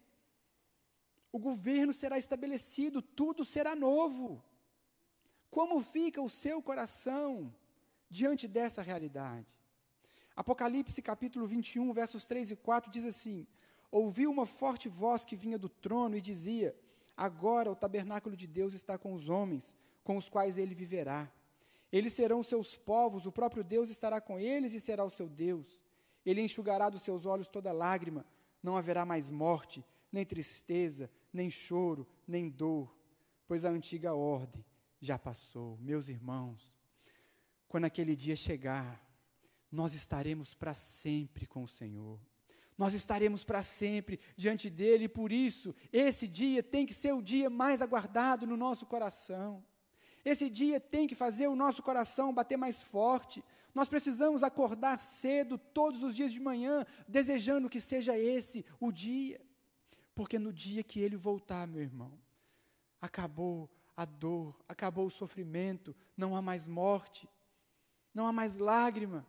O 1.31 1.39
governo 1.39 1.93
será 1.93 2.17
estabelecido, 2.17 3.01
tudo 3.01 3.43
será 3.43 3.75
novo. 3.75 4.43
Como 5.49 5.81
fica 5.81 6.21
o 6.21 6.29
seu 6.29 6.61
coração 6.61 7.53
diante 8.09 8.47
dessa 8.47 8.81
realidade? 8.81 9.47
Apocalipse 10.35 11.01
capítulo 11.01 11.47
21, 11.47 11.93
versos 11.93 12.25
3 12.25 12.51
e 12.51 12.55
4 12.55 12.91
diz 12.91 13.05
assim: 13.05 13.47
Ouviu 13.89 14.29
uma 14.29 14.45
forte 14.45 14.89
voz 14.89 15.23
que 15.23 15.35
vinha 15.35 15.57
do 15.57 15.69
trono 15.69 16.17
e 16.17 16.21
dizia: 16.21 16.77
Agora 17.15 17.71
o 17.71 17.75
tabernáculo 17.75 18.35
de 18.35 18.47
Deus 18.47 18.73
está 18.73 18.97
com 18.97 19.13
os 19.13 19.29
homens 19.29 19.77
com 20.05 20.15
os 20.15 20.29
quais 20.29 20.57
ele 20.59 20.75
viverá. 20.75 21.29
Eles 21.91 22.13
serão 22.13 22.43
seus 22.43 22.75
povos, 22.77 23.25
o 23.25 23.31
próprio 23.31 23.63
Deus 23.63 23.89
estará 23.89 24.21
com 24.21 24.39
eles 24.39 24.73
e 24.73 24.79
será 24.79 25.03
o 25.03 25.09
seu 25.09 25.27
Deus. 25.27 25.83
Ele 26.23 26.41
enxugará 26.41 26.89
dos 26.89 27.01
seus 27.01 27.25
olhos 27.25 27.49
toda 27.49 27.71
lágrima, 27.71 28.23
não 28.61 28.77
haverá 28.77 29.03
mais 29.03 29.31
morte, 29.31 29.83
nem 30.11 30.23
tristeza, 30.23 31.09
nem 31.33 31.49
choro, 31.49 32.07
nem 32.27 32.47
dor, 32.47 32.95
pois 33.47 33.65
a 33.65 33.69
antiga 33.69 34.13
ordem 34.13 34.63
já 35.01 35.17
passou. 35.17 35.77
Meus 35.79 36.07
irmãos, 36.07 36.77
quando 37.67 37.85
aquele 37.85 38.15
dia 38.15 38.35
chegar, 38.35 39.03
nós 39.71 39.95
estaremos 39.95 40.53
para 40.53 40.75
sempre 40.75 41.47
com 41.47 41.63
o 41.63 41.67
Senhor. 41.67 42.19
Nós 42.77 42.93
estaremos 42.93 43.43
para 43.43 43.63
sempre 43.63 44.19
diante 44.35 44.69
dele, 44.69 45.05
e 45.05 45.09
por 45.09 45.31
isso, 45.31 45.73
esse 45.91 46.27
dia 46.27 46.61
tem 46.61 46.85
que 46.85 46.93
ser 46.93 47.13
o 47.13 47.23
dia 47.23 47.49
mais 47.49 47.81
aguardado 47.81 48.45
no 48.45 48.55
nosso 48.55 48.85
coração. 48.85 49.63
Esse 50.25 50.49
dia 50.49 50.79
tem 50.79 51.05
que 51.05 51.13
fazer 51.13 51.47
o 51.47 51.55
nosso 51.55 51.83
coração 51.83 52.33
bater 52.33 52.57
mais 52.57 52.81
forte. 52.81 53.43
Nós 53.75 53.87
precisamos 53.87 54.41
acordar 54.41 54.99
cedo, 54.99 55.55
todos 55.55 56.01
os 56.01 56.15
dias 56.15 56.33
de 56.33 56.39
manhã, 56.39 56.83
desejando 57.07 57.69
que 57.69 57.79
seja 57.79 58.17
esse 58.17 58.65
o 58.79 58.91
dia. 58.91 59.39
Porque 60.15 60.39
no 60.39 60.51
dia 60.51 60.81
que 60.81 60.99
ele 60.99 61.15
voltar, 61.15 61.67
meu 61.67 61.81
irmão, 61.81 62.19
acabou 62.99 63.69
a 63.95 64.03
dor, 64.03 64.59
acabou 64.67 65.05
o 65.05 65.11
sofrimento, 65.11 65.95
não 66.17 66.35
há 66.35 66.41
mais 66.41 66.67
morte, 66.67 67.29
não 68.13 68.25
há 68.25 68.33
mais 68.33 68.57
lágrima. 68.57 69.27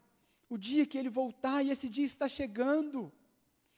O 0.49 0.57
dia 0.57 0.87
que 0.87 0.97
ele 0.97 1.11
voltar, 1.11 1.63
e 1.63 1.71
esse 1.71 1.91
dia 1.91 2.07
está 2.07 2.29
chegando. 2.29 3.13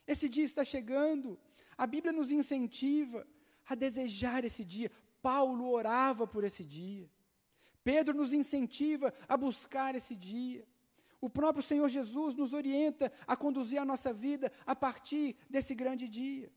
Esse 0.07 0.29
dia 0.29 0.45
está 0.45 0.65
chegando. 0.65 1.39
A 1.77 1.87
Bíblia 1.87 2.13
nos 2.13 2.31
incentiva 2.31 3.27
a 3.67 3.75
desejar 3.75 4.45
esse 4.45 4.65
dia. 4.65 4.91
Paulo 5.23 5.71
orava 5.71 6.27
por 6.27 6.45
esse 6.45 6.65
dia. 6.65 7.11
Pedro 7.85 8.15
nos 8.15 8.33
incentiva 8.33 9.13
a 9.29 9.37
buscar 9.37 9.95
esse 9.95 10.15
dia. 10.15 10.67
O 11.21 11.29
próprio 11.29 11.63
Senhor 11.63 11.89
Jesus 11.89 12.35
nos 12.37 12.53
orienta 12.53 13.13
a 13.27 13.37
conduzir 13.37 13.81
a 13.81 13.85
nossa 13.85 14.13
vida 14.13 14.53
a 14.67 14.77
partir 14.77 15.37
desse 15.51 15.75
grande 15.75 16.07
dia. 16.07 16.53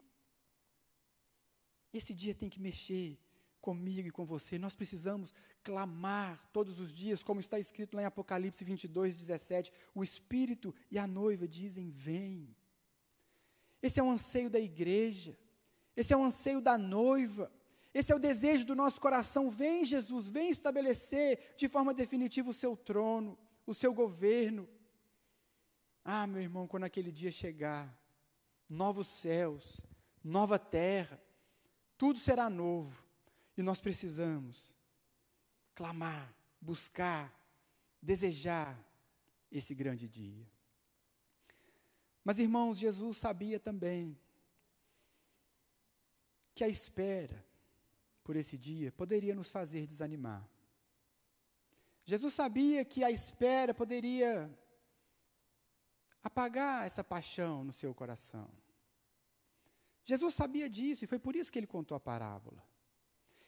Esse 1.94 2.13
dia 2.13 2.36
tem 2.36 2.50
que 2.50 2.60
mexer 2.60 3.20
comigo 3.60 4.08
e 4.08 4.12
com 4.12 4.25
você. 4.25 4.58
Nós 4.58 4.75
precisamos 4.75 5.34
clamar 5.63 6.50
todos 6.51 6.80
os 6.80 6.91
dias, 6.91 7.24
como 7.24 7.39
está 7.39 7.60
escrito 7.60 7.96
lá 7.96 8.03
em 8.03 8.06
Apocalipse 8.06 8.63
22, 8.63 9.18
17. 9.18 9.72
O 9.94 10.03
Espírito 10.03 10.74
e 10.89 10.98
a 10.98 11.08
noiva 11.08 11.48
dizem: 11.48 11.89
Vem. 11.89 12.56
Esse 13.82 14.00
é 14.00 14.03
o 14.03 14.10
anseio 14.10 14.50
da 14.50 14.60
igreja, 14.60 15.38
esse 15.96 16.13
é 16.13 16.18
o 16.18 16.24
anseio 16.24 16.62
da 16.62 16.77
noiva, 16.77 17.51
esse 17.93 18.12
é 18.12 18.15
o 18.15 18.19
desejo 18.19 18.65
do 18.65 18.75
nosso 18.75 19.01
coração. 19.01 19.50
Vem, 19.50 19.86
Jesus, 19.86 20.29
vem 20.29 20.50
estabelecer 20.50 21.55
de 21.57 21.67
forma 21.67 21.93
definitiva 21.93 22.50
o 22.50 22.53
seu 22.53 22.75
trono, 22.75 23.38
o 23.65 23.74
seu 23.74 23.93
governo. 23.93 24.67
Ah, 26.03 26.25
meu 26.25 26.41
irmão, 26.41 26.67
quando 26.67 26.86
aquele 26.86 27.12
dia 27.12 27.31
chegar, 27.31 27.93
novos 28.69 29.07
céus, 29.07 29.86
nova 30.24 30.57
terra, 30.57 31.21
tudo 31.98 32.17
será 32.17 32.50
novo. 32.50 33.05
E 33.57 33.62
nós 33.62 33.81
precisamos 33.81 34.75
clamar, 35.75 36.33
buscar, 36.62 37.38
desejar 38.01 38.79
esse 39.51 39.75
grande 39.75 40.07
dia. 40.07 40.50
Mas, 42.24 42.39
irmãos, 42.39 42.77
Jesus 42.77 43.17
sabia 43.17 43.60
também 43.60 44.17
que 46.55 46.63
a 46.63 46.69
espera 46.69 47.50
por 48.31 48.38
esse 48.38 48.57
dia 48.57 48.93
poderia 48.93 49.35
nos 49.35 49.50
fazer 49.50 49.85
desanimar. 49.85 50.50
Jesus 52.05 52.33
sabia 52.33 52.85
que 52.85 53.03
a 53.03 53.11
espera 53.11 53.73
poderia 53.73 54.50
apagar 56.23 56.88
essa 56.88 57.03
paixão 57.03 57.65
no 57.65 57.73
seu 57.73 57.93
coração. 57.93 58.50
Jesus 60.05 60.33
sabia 60.33 60.69
disso 60.69 61.03
e 61.03 61.07
foi 61.07 61.19
por 61.19 61.35
isso 61.35 61.51
que 61.51 61.59
ele 61.59 61.67
contou 61.67 61.93
a 61.93 62.00
parábola. 62.00 62.63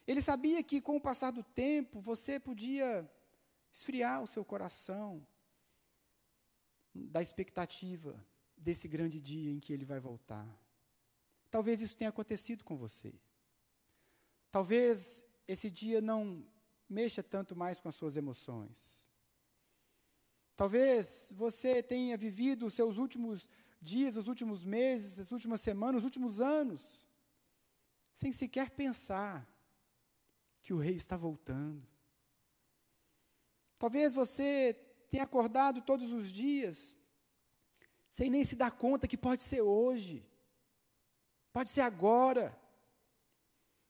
Ele 0.06 0.22
sabia 0.22 0.62
que 0.62 0.82
com 0.82 0.98
o 0.98 1.02
passar 1.10 1.32
do 1.32 1.44
tempo 1.44 2.02
você 2.02 2.38
podia 2.38 3.10
esfriar 3.72 4.22
o 4.22 4.28
seu 4.28 4.44
coração 4.44 5.26
da 6.94 7.22
expectativa 7.22 8.22
desse 8.58 8.90
grande 8.90 9.22
dia 9.22 9.50
em 9.50 9.62
que 9.62 9.72
ele 9.72 9.86
vai 9.86 10.02
voltar. 10.02 10.46
Talvez 11.50 11.82
isso 11.82 11.96
tenha 11.96 12.10
acontecido 12.10 12.66
com 12.66 12.76
você. 12.76 13.14
Talvez 14.54 15.26
esse 15.48 15.68
dia 15.68 16.00
não 16.00 16.46
mexa 16.88 17.24
tanto 17.24 17.56
mais 17.56 17.80
com 17.80 17.90
as 17.90 17.96
suas 17.96 18.16
emoções. 18.16 19.10
Talvez 20.56 21.34
você 21.36 21.82
tenha 21.82 22.16
vivido 22.16 22.68
os 22.68 22.76
seus 22.76 22.98
últimos 22.98 23.50
dias, 23.82 24.16
os 24.16 24.28
últimos 24.28 24.64
meses, 24.64 25.20
as 25.20 25.32
últimas 25.32 25.60
semanas, 25.60 26.02
os 26.02 26.04
últimos 26.04 26.40
anos, 26.40 27.08
sem 28.14 28.32
sequer 28.32 28.70
pensar 28.70 29.52
que 30.62 30.72
o 30.72 30.78
rei 30.78 30.98
está 30.98 31.18
voltando. 31.18 31.84
Talvez 33.80 34.14
você 34.14 34.76
tenha 35.10 35.24
acordado 35.24 35.82
todos 35.82 36.12
os 36.12 36.32
dias 36.32 36.96
sem 38.12 38.30
nem 38.30 38.46
se 38.46 38.56
dar 38.56 38.70
conta 38.70 39.08
que 39.08 39.18
pode 39.18 39.42
ser 39.42 39.62
hoje, 39.62 40.24
pode 41.52 41.72
ser 41.72 41.82
agora. 41.82 42.56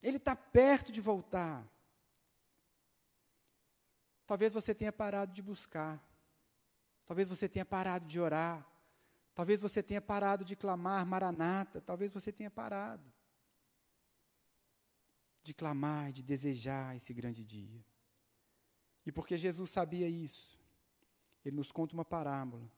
Ele 0.04 0.18
está 0.18 0.36
perto 0.36 0.92
de 0.92 1.00
voltar. 1.00 1.66
Talvez 4.26 4.52
você 4.52 4.74
tenha 4.74 4.92
parado 4.92 5.32
de 5.32 5.40
buscar, 5.40 6.02
talvez 7.06 7.26
você 7.26 7.48
tenha 7.48 7.64
parado 7.64 8.06
de 8.06 8.20
orar, 8.20 8.66
talvez 9.34 9.62
você 9.62 9.82
tenha 9.82 10.00
parado 10.02 10.44
de 10.44 10.54
clamar 10.56 11.06
Maranata, 11.06 11.80
talvez 11.80 12.12
você 12.12 12.30
tenha 12.30 12.50
parado 12.50 13.10
de 15.42 15.52
clamar, 15.52 16.12
de 16.12 16.22
desejar 16.22 16.94
esse 16.96 17.12
grande 17.14 17.42
dia. 17.42 17.84
E 19.06 19.12
porque 19.12 19.36
Jesus 19.38 19.70
sabia 19.70 20.08
isso, 20.08 20.58
ele 21.44 21.56
nos 21.56 21.72
conta 21.72 21.94
uma 21.94 22.04
parábola. 22.04 22.70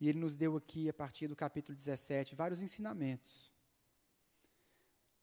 E 0.00 0.08
ele 0.08 0.18
nos 0.18 0.36
deu 0.36 0.56
aqui, 0.56 0.88
a 0.88 0.94
partir 0.94 1.26
do 1.28 1.34
capítulo 1.34 1.74
17, 1.74 2.34
vários 2.34 2.60
ensinamentos. 2.60 3.55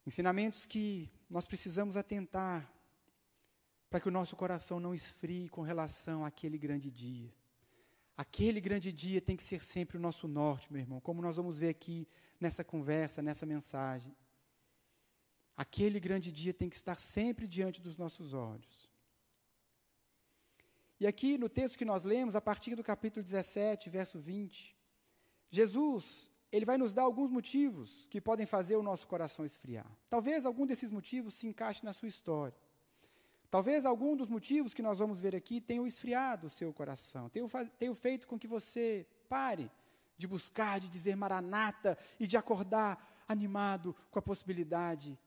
Ensinamentos 0.05 0.65
que 0.65 1.09
nós 1.29 1.47
precisamos 1.47 1.95
atentar 1.95 2.69
para 3.89 3.99
que 3.99 4.07
o 4.07 4.11
nosso 4.11 4.35
coração 4.35 4.79
não 4.79 4.93
esfrie 4.93 5.47
com 5.49 5.61
relação 5.61 6.25
àquele 6.25 6.57
grande 6.57 6.89
dia. 6.89 7.31
Aquele 8.17 8.59
grande 8.59 8.91
dia 8.91 9.21
tem 9.21 9.35
que 9.35 9.43
ser 9.43 9.61
sempre 9.61 9.97
o 9.97 9.99
nosso 9.99 10.27
norte, 10.27 10.71
meu 10.71 10.81
irmão, 10.81 10.99
como 10.99 11.21
nós 11.21 11.37
vamos 11.37 11.57
ver 11.57 11.69
aqui 11.69 12.07
nessa 12.39 12.63
conversa, 12.63 13.21
nessa 13.21 13.45
mensagem. 13.45 14.15
Aquele 15.55 15.99
grande 15.99 16.31
dia 16.31 16.53
tem 16.53 16.69
que 16.69 16.75
estar 16.75 16.99
sempre 16.99 17.47
diante 17.47 17.79
dos 17.79 17.95
nossos 17.95 18.33
olhos. 18.33 18.89
E 20.99 21.07
aqui 21.07 21.37
no 21.37 21.47
texto 21.47 21.77
que 21.77 21.85
nós 21.85 22.03
lemos, 22.03 22.35
a 22.35 22.41
partir 22.41 22.75
do 22.75 22.83
capítulo 22.83 23.23
17, 23.23 23.89
verso 23.89 24.19
20, 24.19 24.75
Jesus, 25.51 26.31
ele 26.53 26.65
vai 26.65 26.77
nos 26.77 26.93
dar 26.93 27.01
alguns 27.01 27.31
motivos 27.31 28.05
que 28.11 28.21
podem 28.21 28.45
fazer 28.45 28.75
o 28.75 28.83
nosso 28.83 29.07
coração 29.07 29.43
esfriar. 29.43 29.91
Talvez 30.07 30.45
algum 30.45 30.67
desses 30.67 30.91
motivos 30.91 31.33
se 31.33 31.47
encaixe 31.47 31.83
na 31.83 31.91
sua 31.91 32.07
história. 32.07 32.55
Talvez 33.49 33.87
algum 33.87 34.15
dos 34.15 34.29
motivos 34.29 34.71
que 34.71 34.81
nós 34.83 34.99
vamos 34.99 35.19
ver 35.19 35.35
aqui 35.35 35.59
tenha 35.59 35.85
esfriado 35.87 36.45
o 36.45 36.49
seu 36.51 36.71
coração, 36.71 37.27
tenha, 37.27 37.47
tenha 37.79 37.95
feito 37.95 38.27
com 38.27 38.37
que 38.37 38.47
você 38.47 39.07
pare 39.27 39.69
de 40.15 40.27
buscar, 40.27 40.79
de 40.79 40.87
dizer 40.87 41.15
maranata 41.15 41.97
e 42.19 42.27
de 42.27 42.37
acordar 42.37 43.23
animado 43.27 43.95
com 44.11 44.19
a 44.19 44.21
possibilidade 44.21 45.17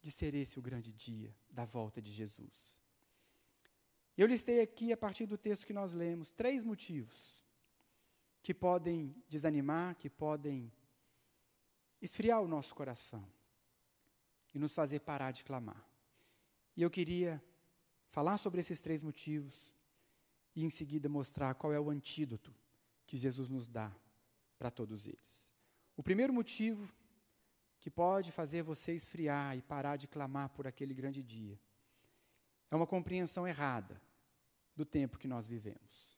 de 0.00 0.10
ser 0.12 0.36
esse 0.36 0.56
o 0.56 0.62
grande 0.62 0.92
dia 0.92 1.34
da 1.50 1.64
volta 1.64 2.00
de 2.00 2.12
Jesus. 2.12 2.80
Eu 4.16 4.28
listei 4.28 4.60
aqui, 4.60 4.92
a 4.92 4.96
partir 4.96 5.26
do 5.26 5.36
texto 5.36 5.66
que 5.66 5.72
nós 5.72 5.92
lemos, 5.92 6.30
três 6.30 6.62
motivos 6.62 7.42
que 8.42 8.54
podem 8.54 9.14
desanimar, 9.28 9.96
que 9.96 10.08
podem 10.08 10.72
esfriar 12.00 12.40
o 12.40 12.48
nosso 12.48 12.74
coração 12.74 13.26
e 14.54 14.58
nos 14.58 14.72
fazer 14.72 15.00
parar 15.00 15.32
de 15.32 15.44
clamar. 15.44 15.84
E 16.76 16.82
eu 16.82 16.90
queria 16.90 17.42
falar 18.08 18.38
sobre 18.38 18.60
esses 18.60 18.80
três 18.80 19.02
motivos 19.02 19.74
e 20.54 20.64
em 20.64 20.70
seguida 20.70 21.08
mostrar 21.08 21.54
qual 21.54 21.72
é 21.72 21.78
o 21.78 21.90
antídoto 21.90 22.54
que 23.06 23.16
Jesus 23.16 23.50
nos 23.50 23.68
dá 23.68 23.94
para 24.58 24.70
todos 24.70 25.06
eles. 25.06 25.52
O 25.96 26.02
primeiro 26.02 26.32
motivo 26.32 26.88
que 27.80 27.90
pode 27.90 28.30
fazer 28.30 28.62
você 28.62 28.92
esfriar 28.92 29.56
e 29.56 29.62
parar 29.62 29.96
de 29.96 30.06
clamar 30.06 30.50
por 30.50 30.66
aquele 30.66 30.92
grande 30.92 31.22
dia. 31.22 31.58
É 32.70 32.76
uma 32.76 32.86
compreensão 32.86 33.48
errada 33.48 34.00
do 34.76 34.84
tempo 34.84 35.18
que 35.18 35.26
nós 35.26 35.46
vivemos. 35.46 36.09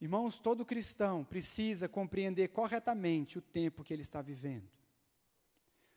Irmãos, 0.00 0.38
todo 0.38 0.64
cristão 0.64 1.24
precisa 1.24 1.88
compreender 1.88 2.48
corretamente 2.48 3.38
o 3.38 3.42
tempo 3.42 3.82
que 3.82 3.92
ele 3.92 4.02
está 4.02 4.20
vivendo. 4.20 4.68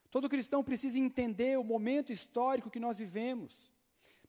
Todo 0.10 0.30
cristão 0.30 0.64
precisa 0.64 0.98
entender 0.98 1.60
o 1.60 1.64
momento 1.64 2.12
histórico 2.12 2.70
que 2.70 2.80
nós 2.80 2.98
vivemos. 2.98 3.72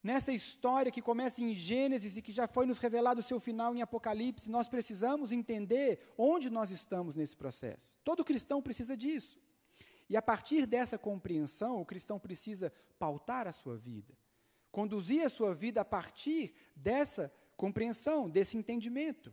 Nessa 0.02 0.32
história 0.32 0.90
que 0.90 1.02
começa 1.02 1.42
em 1.42 1.54
Gênesis 1.54 2.16
e 2.16 2.22
que 2.22 2.32
já 2.32 2.48
foi 2.48 2.66
nos 2.66 2.78
revelado 2.78 3.20
o 3.20 3.22
seu 3.22 3.38
final 3.38 3.74
em 3.74 3.82
Apocalipse, 3.82 4.50
nós 4.50 4.66
precisamos 4.66 5.30
entender 5.30 6.12
onde 6.16 6.50
nós 6.50 6.70
estamos 6.70 7.14
nesse 7.14 7.36
processo. 7.36 7.96
Todo 8.02 8.24
cristão 8.24 8.60
precisa 8.60 8.96
disso. 8.96 9.38
E 10.08 10.16
a 10.16 10.22
partir 10.22 10.66
dessa 10.66 10.98
compreensão, 10.98 11.80
o 11.80 11.86
cristão 11.86 12.18
precisa 12.18 12.72
pautar 12.98 13.46
a 13.46 13.52
sua 13.52 13.76
vida, 13.76 14.12
conduzir 14.72 15.24
a 15.24 15.30
sua 15.30 15.54
vida 15.54 15.82
a 15.82 15.84
partir 15.84 16.54
dessa 16.74 17.32
compreensão, 17.56 18.28
desse 18.28 18.56
entendimento, 18.56 19.32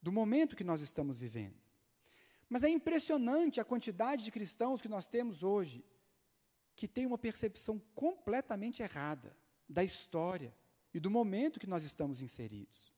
do 0.00 0.12
momento 0.12 0.56
que 0.56 0.64
nós 0.64 0.80
estamos 0.80 1.18
vivendo. 1.18 1.60
Mas 2.48 2.62
é 2.62 2.68
impressionante 2.68 3.60
a 3.60 3.64
quantidade 3.64 4.24
de 4.24 4.30
cristãos 4.30 4.80
que 4.80 4.88
nós 4.88 5.06
temos 5.06 5.42
hoje 5.42 5.84
que 6.74 6.86
tem 6.86 7.06
uma 7.06 7.18
percepção 7.18 7.82
completamente 7.94 8.82
errada 8.82 9.36
da 9.68 9.82
história 9.82 10.54
e 10.94 11.00
do 11.00 11.10
momento 11.10 11.58
que 11.58 11.66
nós 11.66 11.82
estamos 11.82 12.22
inseridos. 12.22 12.94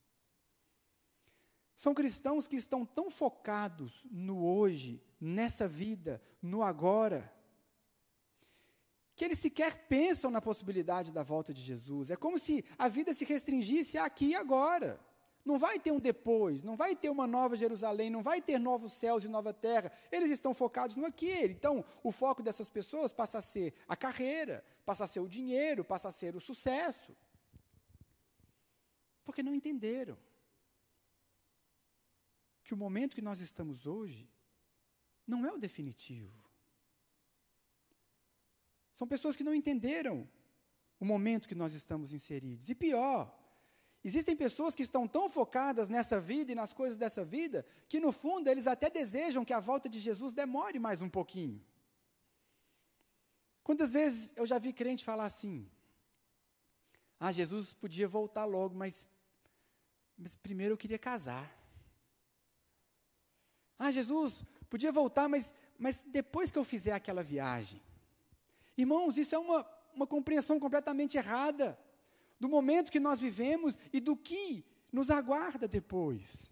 São 1.74 1.94
cristãos 1.94 2.46
que 2.46 2.56
estão 2.56 2.84
tão 2.84 3.10
focados 3.10 4.04
no 4.10 4.44
hoje, 4.44 5.02
nessa 5.18 5.66
vida, 5.66 6.22
no 6.42 6.62
agora, 6.62 7.34
que 9.16 9.24
eles 9.24 9.38
sequer 9.38 9.88
pensam 9.88 10.30
na 10.30 10.42
possibilidade 10.42 11.10
da 11.10 11.22
volta 11.22 11.54
de 11.54 11.62
Jesus. 11.62 12.10
É 12.10 12.16
como 12.16 12.38
se 12.38 12.62
a 12.78 12.86
vida 12.86 13.14
se 13.14 13.24
restringisse 13.24 13.96
aqui 13.96 14.26
e 14.26 14.34
agora. 14.34 15.00
Não 15.44 15.58
vai 15.58 15.78
ter 15.78 15.90
um 15.90 15.98
depois, 15.98 16.62
não 16.62 16.76
vai 16.76 16.94
ter 16.94 17.08
uma 17.08 17.26
nova 17.26 17.56
Jerusalém, 17.56 18.10
não 18.10 18.22
vai 18.22 18.42
ter 18.42 18.58
novos 18.58 18.92
céus 18.92 19.24
e 19.24 19.28
nova 19.28 19.54
terra. 19.54 19.90
Eles 20.12 20.30
estão 20.30 20.52
focados 20.52 20.96
no 20.96 21.06
aqui. 21.06 21.44
Então, 21.44 21.84
o 22.02 22.12
foco 22.12 22.42
dessas 22.42 22.68
pessoas 22.68 23.12
passa 23.12 23.38
a 23.38 23.42
ser 23.42 23.74
a 23.88 23.96
carreira, 23.96 24.64
passa 24.84 25.04
a 25.04 25.06
ser 25.06 25.20
o 25.20 25.28
dinheiro, 25.28 25.84
passa 25.84 26.08
a 26.08 26.12
ser 26.12 26.36
o 26.36 26.40
sucesso. 26.40 27.16
Porque 29.24 29.42
não 29.42 29.54
entenderam 29.54 30.18
que 32.62 32.74
o 32.74 32.76
momento 32.76 33.14
que 33.14 33.22
nós 33.22 33.40
estamos 33.40 33.86
hoje 33.86 34.28
não 35.26 35.46
é 35.46 35.52
o 35.52 35.58
definitivo. 35.58 36.44
São 38.92 39.08
pessoas 39.08 39.36
que 39.36 39.44
não 39.44 39.54
entenderam 39.54 40.28
o 40.98 41.04
momento 41.06 41.48
que 41.48 41.54
nós 41.54 41.72
estamos 41.72 42.12
inseridos. 42.12 42.68
E 42.68 42.74
pior, 42.74 43.34
existem 44.02 44.34
pessoas 44.34 44.74
que 44.74 44.82
estão 44.82 45.06
tão 45.06 45.28
focadas 45.28 45.88
nessa 45.88 46.20
vida 46.20 46.52
e 46.52 46.54
nas 46.54 46.72
coisas 46.72 46.96
dessa 46.96 47.24
vida, 47.24 47.66
que 47.88 48.00
no 48.00 48.12
fundo 48.12 48.48
eles 48.48 48.66
até 48.66 48.88
desejam 48.88 49.44
que 49.44 49.52
a 49.52 49.60
volta 49.60 49.88
de 49.88 50.00
Jesus 50.00 50.32
demore 50.32 50.78
mais 50.78 51.02
um 51.02 51.08
pouquinho. 51.08 51.62
Quantas 53.62 53.92
vezes 53.92 54.32
eu 54.36 54.46
já 54.46 54.58
vi 54.58 54.72
crente 54.72 55.04
falar 55.04 55.26
assim: 55.26 55.70
Ah, 57.18 57.30
Jesus 57.30 57.74
podia 57.74 58.08
voltar 58.08 58.44
logo, 58.44 58.74
mas, 58.74 59.06
mas 60.16 60.34
primeiro 60.34 60.74
eu 60.74 60.78
queria 60.78 60.98
casar. 60.98 61.56
Ah, 63.78 63.90
Jesus 63.90 64.44
podia 64.68 64.90
voltar, 64.92 65.28
mas, 65.28 65.54
mas 65.78 66.04
depois 66.04 66.50
que 66.50 66.58
eu 66.58 66.64
fizer 66.64 66.92
aquela 66.92 67.22
viagem. 67.22 67.80
Irmãos, 68.76 69.18
isso 69.18 69.34
é 69.34 69.38
uma, 69.38 69.66
uma 69.94 70.06
compreensão 70.06 70.58
completamente 70.58 71.16
errada 71.16 71.78
do 72.40 72.48
momento 72.48 72.90
que 72.90 72.98
nós 72.98 73.20
vivemos 73.20 73.76
e 73.92 74.00
do 74.00 74.16
que 74.16 74.64
nos 74.90 75.10
aguarda 75.10 75.68
depois. 75.68 76.50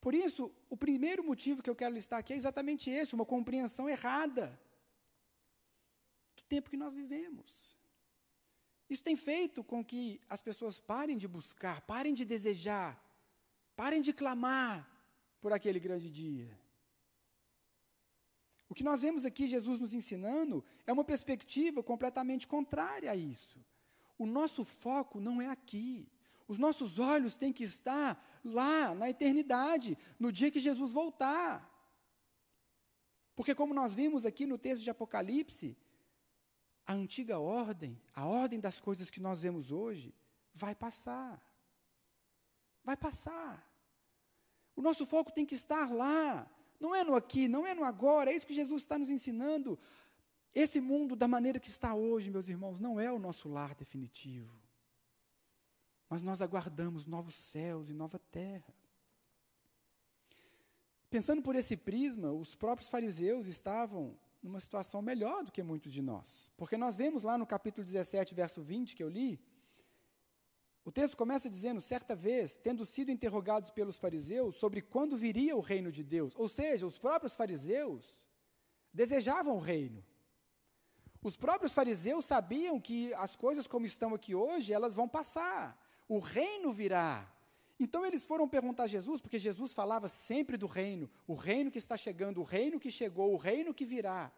Por 0.00 0.14
isso, 0.14 0.54
o 0.68 0.76
primeiro 0.76 1.24
motivo 1.24 1.62
que 1.62 1.70
eu 1.70 1.74
quero 1.74 1.94
listar 1.94 2.20
aqui 2.20 2.32
é 2.32 2.36
exatamente 2.36 2.90
esse, 2.90 3.14
uma 3.14 3.24
compreensão 3.24 3.88
errada 3.88 4.60
do 6.36 6.42
tempo 6.44 6.70
que 6.70 6.76
nós 6.76 6.94
vivemos. 6.94 7.76
Isso 8.88 9.02
tem 9.02 9.16
feito 9.16 9.64
com 9.64 9.84
que 9.84 10.20
as 10.28 10.40
pessoas 10.40 10.78
parem 10.78 11.18
de 11.18 11.26
buscar, 11.26 11.80
parem 11.80 12.14
de 12.14 12.24
desejar, 12.24 13.02
parem 13.74 14.00
de 14.00 14.12
clamar 14.12 14.88
por 15.40 15.52
aquele 15.52 15.80
grande 15.80 16.08
dia. 16.08 16.56
O 18.68 18.74
que 18.74 18.84
nós 18.84 19.00
vemos 19.00 19.24
aqui 19.24 19.48
Jesus 19.48 19.80
nos 19.80 19.94
ensinando 19.94 20.64
é 20.86 20.92
uma 20.92 21.04
perspectiva 21.04 21.82
completamente 21.82 22.46
contrária 22.46 23.10
a 23.10 23.16
isso. 23.16 23.58
O 24.18 24.26
nosso 24.26 24.64
foco 24.64 25.20
não 25.20 25.40
é 25.40 25.48
aqui. 25.48 26.08
Os 26.48 26.58
nossos 26.58 26.98
olhos 26.98 27.36
têm 27.36 27.52
que 27.52 27.64
estar 27.64 28.22
lá, 28.44 28.94
na 28.94 29.10
eternidade, 29.10 29.98
no 30.18 30.30
dia 30.30 30.50
que 30.50 30.60
Jesus 30.60 30.92
voltar. 30.92 31.72
Porque, 33.34 33.54
como 33.54 33.74
nós 33.74 33.94
vimos 33.94 34.24
aqui 34.24 34.46
no 34.46 34.56
texto 34.56 34.82
de 34.82 34.90
Apocalipse, 34.90 35.76
a 36.86 36.94
antiga 36.94 37.38
ordem, 37.38 38.00
a 38.14 38.24
ordem 38.24 38.60
das 38.60 38.80
coisas 38.80 39.10
que 39.10 39.20
nós 39.20 39.40
vemos 39.40 39.70
hoje, 39.70 40.14
vai 40.54 40.74
passar. 40.74 41.42
Vai 42.84 42.96
passar. 42.96 43.68
O 44.76 44.80
nosso 44.80 45.04
foco 45.04 45.32
tem 45.32 45.44
que 45.44 45.54
estar 45.54 45.92
lá, 45.92 46.48
não 46.78 46.94
é 46.94 47.02
no 47.02 47.14
aqui, 47.14 47.48
não 47.48 47.66
é 47.66 47.74
no 47.74 47.82
agora, 47.82 48.30
é 48.30 48.36
isso 48.36 48.46
que 48.46 48.54
Jesus 48.54 48.82
está 48.82 48.98
nos 48.98 49.10
ensinando. 49.10 49.78
Esse 50.56 50.80
mundo, 50.80 51.14
da 51.14 51.28
maneira 51.28 51.60
que 51.60 51.68
está 51.68 51.94
hoje, 51.94 52.30
meus 52.30 52.48
irmãos, 52.48 52.80
não 52.80 52.98
é 52.98 53.12
o 53.12 53.18
nosso 53.18 53.46
lar 53.46 53.74
definitivo. 53.74 54.50
Mas 56.08 56.22
nós 56.22 56.40
aguardamos 56.40 57.04
novos 57.04 57.34
céus 57.34 57.90
e 57.90 57.92
nova 57.92 58.18
terra. 58.18 58.74
Pensando 61.10 61.42
por 61.42 61.54
esse 61.54 61.76
prisma, 61.76 62.32
os 62.32 62.54
próprios 62.54 62.88
fariseus 62.88 63.46
estavam 63.48 64.18
numa 64.42 64.58
situação 64.58 65.02
melhor 65.02 65.44
do 65.44 65.52
que 65.52 65.62
muitos 65.62 65.92
de 65.92 66.00
nós. 66.00 66.50
Porque 66.56 66.78
nós 66.78 66.96
vemos 66.96 67.22
lá 67.22 67.36
no 67.36 67.46
capítulo 67.46 67.84
17, 67.84 68.34
verso 68.34 68.62
20, 68.62 68.96
que 68.96 69.02
eu 69.02 69.10
li, 69.10 69.38
o 70.86 70.90
texto 70.90 71.18
começa 71.18 71.50
dizendo: 71.50 71.82
certa 71.82 72.16
vez, 72.16 72.56
tendo 72.56 72.86
sido 72.86 73.10
interrogados 73.10 73.68
pelos 73.68 73.98
fariseus 73.98 74.56
sobre 74.56 74.80
quando 74.80 75.18
viria 75.18 75.54
o 75.54 75.60
reino 75.60 75.92
de 75.92 76.02
Deus, 76.02 76.32
ou 76.34 76.48
seja, 76.48 76.86
os 76.86 76.96
próprios 76.96 77.36
fariseus 77.36 78.26
desejavam 78.90 79.54
o 79.54 79.60
reino. 79.60 80.02
Os 81.28 81.36
próprios 81.36 81.72
fariseus 81.78 82.24
sabiam 82.24 82.80
que 82.80 83.12
as 83.14 83.34
coisas 83.34 83.66
como 83.66 83.84
estão 83.84 84.14
aqui 84.14 84.34
hoje, 84.34 84.72
elas 84.72 84.94
vão 84.94 85.08
passar. 85.08 85.60
O 86.08 86.18
reino 86.18 86.72
virá. 86.72 87.12
Então 87.84 88.06
eles 88.06 88.24
foram 88.24 88.48
perguntar 88.48 88.84
a 88.84 88.92
Jesus, 88.96 89.20
porque 89.20 89.38
Jesus 89.38 89.72
falava 89.72 90.08
sempre 90.08 90.56
do 90.56 90.66
reino, 90.66 91.10
o 91.26 91.34
reino 91.34 91.70
que 91.70 91.78
está 91.84 91.96
chegando, 91.96 92.40
o 92.40 92.44
reino 92.44 92.78
que 92.78 92.90
chegou, 93.00 93.32
o 93.32 93.36
reino 93.48 93.74
que 93.74 93.84
virá. 93.84 94.32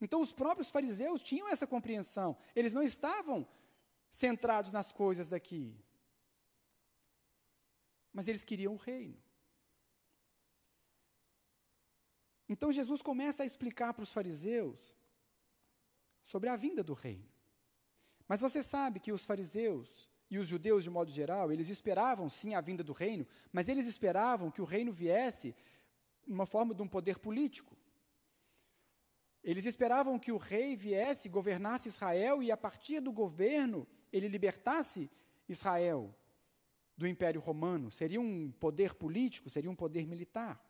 Então 0.00 0.20
os 0.20 0.32
próprios 0.32 0.70
fariseus 0.70 1.22
tinham 1.22 1.48
essa 1.48 1.66
compreensão. 1.66 2.36
Eles 2.56 2.72
não 2.72 2.82
estavam 2.82 3.46
centrados 4.10 4.72
nas 4.72 4.90
coisas 4.90 5.28
daqui 5.28 5.76
mas 8.12 8.28
eles 8.28 8.44
queriam 8.44 8.74
o 8.74 8.76
reino. 8.76 9.16
Então 12.48 12.72
Jesus 12.72 13.00
começa 13.00 13.42
a 13.42 13.46
explicar 13.46 13.94
para 13.94 14.02
os 14.02 14.12
fariseus 14.12 14.96
sobre 16.30 16.48
a 16.48 16.56
vinda 16.56 16.84
do 16.84 16.92
reino. 16.92 17.28
Mas 18.28 18.40
você 18.40 18.62
sabe 18.62 19.00
que 19.00 19.10
os 19.10 19.24
fariseus 19.24 20.08
e 20.30 20.38
os 20.38 20.46
judeus, 20.46 20.84
de 20.84 20.90
modo 20.90 21.10
geral, 21.10 21.50
eles 21.50 21.68
esperavam 21.68 22.30
sim 22.30 22.54
a 22.54 22.60
vinda 22.60 22.84
do 22.84 22.92
reino, 22.92 23.26
mas 23.52 23.68
eles 23.68 23.88
esperavam 23.88 24.48
que 24.48 24.62
o 24.62 24.64
reino 24.64 24.92
viesse 24.92 25.52
numa 26.24 26.46
forma 26.46 26.72
de 26.72 26.82
um 26.82 26.86
poder 26.86 27.18
político. 27.18 27.76
Eles 29.42 29.66
esperavam 29.66 30.20
que 30.20 30.30
o 30.30 30.36
rei 30.36 30.76
viesse, 30.76 31.28
governasse 31.28 31.88
Israel 31.88 32.40
e, 32.40 32.52
a 32.52 32.56
partir 32.56 33.00
do 33.00 33.10
governo, 33.10 33.84
ele 34.12 34.28
libertasse 34.28 35.10
Israel 35.48 36.14
do 36.96 37.08
Império 37.08 37.40
Romano, 37.40 37.90
seria 37.90 38.20
um 38.20 38.52
poder 38.52 38.94
político, 38.94 39.50
seria 39.50 39.70
um 39.70 39.74
poder 39.74 40.06
militar. 40.06 40.62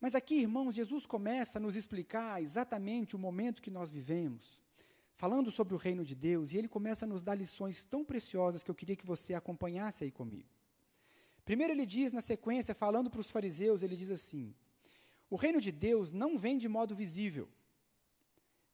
Mas 0.00 0.14
aqui, 0.14 0.36
irmãos, 0.36 0.74
Jesus 0.74 1.06
começa 1.06 1.58
a 1.58 1.60
nos 1.60 1.74
explicar 1.74 2.40
exatamente 2.42 3.16
o 3.16 3.18
momento 3.18 3.60
que 3.60 3.70
nós 3.70 3.90
vivemos, 3.90 4.62
falando 5.14 5.50
sobre 5.50 5.74
o 5.74 5.76
reino 5.76 6.04
de 6.04 6.14
Deus, 6.14 6.52
e 6.52 6.56
ele 6.56 6.68
começa 6.68 7.04
a 7.04 7.08
nos 7.08 7.22
dar 7.22 7.34
lições 7.34 7.84
tão 7.84 8.04
preciosas 8.04 8.62
que 8.62 8.70
eu 8.70 8.74
queria 8.74 8.94
que 8.94 9.06
você 9.06 9.34
acompanhasse 9.34 10.04
aí 10.04 10.10
comigo. 10.10 10.48
Primeiro, 11.44 11.72
ele 11.72 11.86
diz, 11.86 12.12
na 12.12 12.20
sequência, 12.20 12.74
falando 12.74 13.10
para 13.10 13.20
os 13.20 13.30
fariseus, 13.30 13.82
ele 13.82 13.96
diz 13.96 14.10
assim: 14.10 14.54
O 15.28 15.34
reino 15.34 15.60
de 15.60 15.72
Deus 15.72 16.12
não 16.12 16.38
vem 16.38 16.58
de 16.58 16.68
modo 16.68 16.94
visível, 16.94 17.48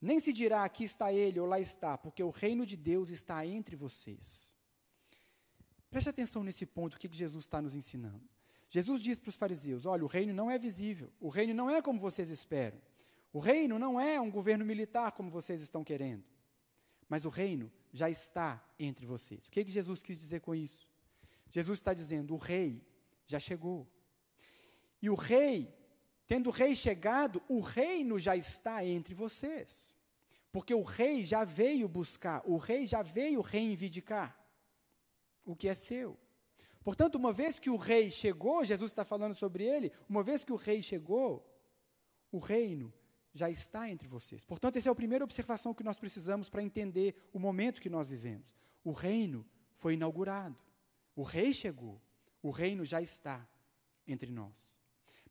nem 0.00 0.20
se 0.20 0.34
dirá 0.34 0.64
aqui 0.64 0.84
está 0.84 1.10
ele 1.10 1.40
ou 1.40 1.46
lá 1.46 1.58
está, 1.58 1.96
porque 1.96 2.22
o 2.22 2.28
reino 2.28 2.66
de 2.66 2.76
Deus 2.76 3.08
está 3.08 3.46
entre 3.46 3.74
vocês. 3.74 4.54
Preste 5.90 6.10
atenção 6.10 6.44
nesse 6.44 6.66
ponto, 6.66 6.94
o 6.94 6.98
que 6.98 7.08
Jesus 7.10 7.46
está 7.46 7.62
nos 7.62 7.74
ensinando. 7.74 8.33
Jesus 8.68 9.02
diz 9.02 9.18
para 9.18 9.30
os 9.30 9.36
fariseus: 9.36 9.86
olha, 9.86 10.04
o 10.04 10.08
reino 10.08 10.32
não 10.32 10.50
é 10.50 10.58
visível, 10.58 11.12
o 11.20 11.28
reino 11.28 11.54
não 11.54 11.70
é 11.70 11.80
como 11.80 12.00
vocês 12.00 12.30
esperam, 12.30 12.80
o 13.32 13.38
reino 13.38 13.78
não 13.78 14.00
é 14.00 14.20
um 14.20 14.30
governo 14.30 14.64
militar 14.64 15.12
como 15.12 15.30
vocês 15.30 15.60
estão 15.60 15.84
querendo, 15.84 16.24
mas 17.08 17.24
o 17.24 17.28
reino 17.28 17.70
já 17.92 18.10
está 18.10 18.64
entre 18.78 19.06
vocês. 19.06 19.46
O 19.46 19.50
que, 19.50 19.64
que 19.64 19.70
Jesus 19.70 20.02
quis 20.02 20.18
dizer 20.18 20.40
com 20.40 20.54
isso? 20.54 20.88
Jesus 21.50 21.78
está 21.78 21.94
dizendo: 21.94 22.34
o 22.34 22.36
rei 22.36 22.84
já 23.26 23.38
chegou. 23.38 23.86
E 25.00 25.08
o 25.10 25.14
rei, 25.14 25.72
tendo 26.26 26.48
o 26.48 26.52
rei 26.52 26.74
chegado, 26.74 27.42
o 27.48 27.60
reino 27.60 28.18
já 28.18 28.36
está 28.36 28.84
entre 28.84 29.14
vocês. 29.14 29.94
Porque 30.50 30.74
o 30.74 30.82
rei 30.82 31.24
já 31.24 31.44
veio 31.44 31.88
buscar, 31.88 32.42
o 32.44 32.56
rei 32.56 32.86
já 32.86 33.02
veio 33.02 33.40
reivindicar 33.40 34.38
o 35.44 35.54
que 35.54 35.68
é 35.68 35.74
seu. 35.74 36.18
Portanto, 36.84 37.14
uma 37.14 37.32
vez 37.32 37.58
que 37.58 37.70
o 37.70 37.76
rei 37.76 38.10
chegou, 38.10 38.64
Jesus 38.64 38.90
está 38.90 39.04
falando 39.04 39.34
sobre 39.34 39.64
ele, 39.64 39.90
uma 40.06 40.22
vez 40.22 40.44
que 40.44 40.52
o 40.52 40.56
rei 40.56 40.82
chegou, 40.82 41.42
o 42.30 42.38
reino 42.38 42.92
já 43.32 43.50
está 43.50 43.90
entre 43.90 44.06
vocês. 44.06 44.44
Portanto, 44.44 44.76
essa 44.76 44.90
é 44.90 44.92
a 44.92 44.94
primeira 44.94 45.24
observação 45.24 45.72
que 45.72 45.82
nós 45.82 45.98
precisamos 45.98 46.50
para 46.50 46.62
entender 46.62 47.16
o 47.32 47.38
momento 47.38 47.80
que 47.80 47.88
nós 47.88 48.06
vivemos. 48.06 48.54
O 48.84 48.92
reino 48.92 49.46
foi 49.72 49.94
inaugurado. 49.94 50.58
O 51.16 51.22
rei 51.22 51.52
chegou. 51.52 52.00
O 52.42 52.50
reino 52.50 52.84
já 52.84 53.00
está 53.00 53.48
entre 54.06 54.30
nós. 54.30 54.76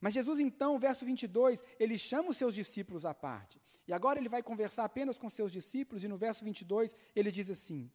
Mas 0.02 0.16
Jesus, 0.16 0.39
então, 0.39 0.80
verso 0.80 1.06
22, 1.06 1.63
ele 1.80 1.98
chama 1.98 2.32
os 2.32 2.38
seus 2.38 2.56
discípulos 2.56 3.06
à 3.06 3.13
parte. 3.13 3.62
E 3.88 3.94
agora 3.94 4.20
ele 4.20 4.28
vai 4.28 4.42
conversar 4.42 4.86
apenas 4.86 5.18
com 5.18 5.30
seus 5.30 5.52
discípulos, 5.52 6.04
e 6.04 6.08
no 6.08 6.18
verso 6.18 6.44
22 6.44 6.96
ele 7.16 7.32
diz 7.32 7.50
assim: 7.50 7.89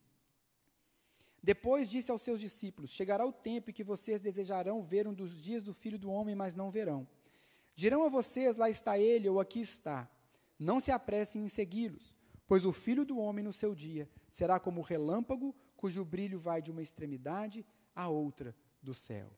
depois 1.43 1.89
disse 1.89 2.11
aos 2.11 2.23
seus 2.23 2.41
discípulos: 2.41 2.91
Chegará 2.91 3.25
o 3.25 3.33
tempo 3.33 3.71
em 3.71 3.73
que 3.73 3.85
vocês 3.85 4.21
desejarão 4.21 4.83
ver 4.83 5.07
um 5.07 5.15
dos 5.15 5.41
dias 5.41 5.63
do 5.63 5.73
filho 5.73 5.99
do 5.99 6.11
homem, 6.11 6.35
mas 6.35 6.55
não 6.55 6.71
verão. 6.71 7.07
Dirão 7.75 8.03
a 8.03 8.09
vocês: 8.09 8.57
Lá 8.57 8.69
está 8.69 8.99
ele, 8.99 9.29
ou 9.29 9.39
aqui 9.41 9.61
está. 9.61 10.11
Não 10.59 10.81
se 10.81 10.91
apressem 10.91 11.45
em 11.45 11.49
segui-los, 11.49 12.17
pois 12.47 12.65
o 12.65 12.73
filho 12.73 13.05
do 13.05 13.19
homem 13.19 13.45
no 13.45 13.53
seu 13.53 13.75
dia 13.75 14.11
será 14.31 14.59
como 14.59 14.81
o 14.81 14.85
relâmpago, 14.85 15.55
cujo 15.77 16.05
brilho 16.05 16.41
vai 16.41 16.61
de 16.61 16.71
uma 16.73 16.83
extremidade 16.83 17.65
à 17.95 18.09
outra 18.09 18.55
do 18.83 18.93
céu. 18.93 19.31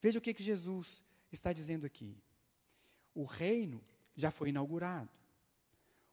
Veja 0.00 0.20
o 0.20 0.22
que, 0.22 0.32
que 0.32 0.42
Jesus 0.42 1.02
está 1.32 1.52
dizendo 1.52 1.84
aqui. 1.84 2.16
O 3.12 3.24
reino 3.24 3.82
já 4.14 4.30
foi 4.30 4.50
inaugurado. 4.50 5.10